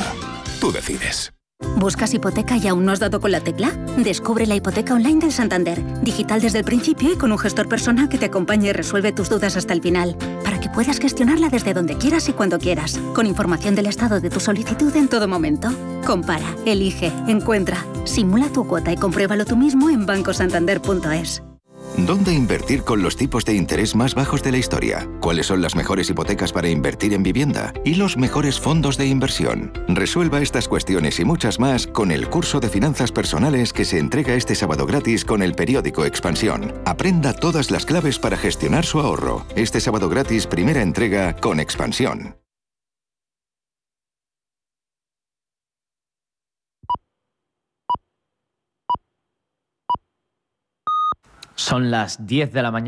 tú 0.60 0.70
decides. 0.70 1.32
¿Buscas 1.76 2.14
hipoteca 2.14 2.56
y 2.56 2.68
aún 2.68 2.84
no 2.84 2.92
has 2.92 3.00
dado 3.00 3.20
con 3.20 3.32
la 3.32 3.40
tecla? 3.40 3.70
Descubre 3.96 4.46
la 4.46 4.54
hipoteca 4.54 4.94
online 4.94 5.20
del 5.20 5.32
Santander, 5.32 5.82
digital 6.02 6.40
desde 6.40 6.58
el 6.58 6.64
principio 6.64 7.12
y 7.12 7.16
con 7.16 7.32
un 7.32 7.38
gestor 7.38 7.68
personal 7.68 8.08
que 8.08 8.18
te 8.18 8.26
acompañe 8.26 8.68
y 8.68 8.72
resuelve 8.72 9.12
tus 9.12 9.28
dudas 9.28 9.56
hasta 9.56 9.72
el 9.72 9.82
final, 9.82 10.16
para 10.44 10.60
que 10.60 10.68
puedas 10.68 10.98
gestionarla 10.98 11.48
desde 11.48 11.74
donde 11.74 11.96
quieras 11.96 12.28
y 12.28 12.32
cuando 12.32 12.58
quieras, 12.58 13.00
con 13.14 13.26
información 13.26 13.74
del 13.74 13.86
estado 13.86 14.20
de 14.20 14.30
tu 14.30 14.40
solicitud 14.40 14.94
en 14.96 15.08
todo 15.08 15.28
momento. 15.28 15.70
Compara, 16.06 16.54
elige, 16.66 17.12
encuentra, 17.26 17.84
simula 18.04 18.48
tu 18.48 18.66
cuota 18.66 18.92
y 18.92 18.96
compruébalo 18.96 19.44
tú 19.44 19.56
mismo 19.56 19.90
en 19.90 20.06
bancosantander.es. 20.06 21.42
¿Dónde 21.99 22.32
invertir 22.32 22.84
con 22.84 23.03
los 23.03 23.16
tipos 23.16 23.45
de 23.45 23.55
interés 23.55 23.95
más 23.95 24.14
bajos 24.14 24.43
de 24.43 24.51
la 24.51 24.57
historia? 24.57 25.07
¿Cuáles 25.20 25.47
son 25.47 25.61
las 25.61 25.76
mejores 25.76 26.09
hipotecas 26.09 26.53
para 26.53 26.68
invertir 26.68 27.12
en 27.12 27.22
vivienda? 27.22 27.74
¿Y 27.84 27.95
los 27.97 28.16
mejores 28.16 28.59
fondos 28.59 28.97
de 28.97 29.07
inversión? 29.07 29.72
Resuelva 29.88 30.40
estas 30.40 30.68
cuestiones 30.68 31.20
y 31.20 31.24
muchas 31.24 31.61
más 31.61 31.86
con 31.86 32.11
el 32.11 32.28
curso 32.28 32.61
de 32.61 32.70
finanzas 32.70 33.12
personales 33.12 33.72
que 33.72 33.84
se 33.84 33.99
entrega 33.99 34.34
este 34.34 34.55
sábado 34.55 34.86
gratis 34.86 35.24
con 35.24 35.43
el 35.43 35.55
periódico 35.55 36.07
Expansión. 36.07 36.72
Aprenda 36.86 37.34
todas 37.34 37.70
las 37.70 37.84
claves 37.84 38.18
para 38.18 38.38
gestionar 38.38 38.86
su 38.86 38.99
ahorro. 38.99 39.45
Este 39.55 39.80
sábado 39.80 40.09
gratis, 40.09 40.47
primera 40.47 40.82
entrega 40.82 41.36
con 41.36 41.61
Expansión. 41.61 42.41
Son 51.62 51.92
las 51.92 52.26
10 52.26 52.52
de 52.52 52.60
la 52.60 52.72
mañana. 52.72 52.82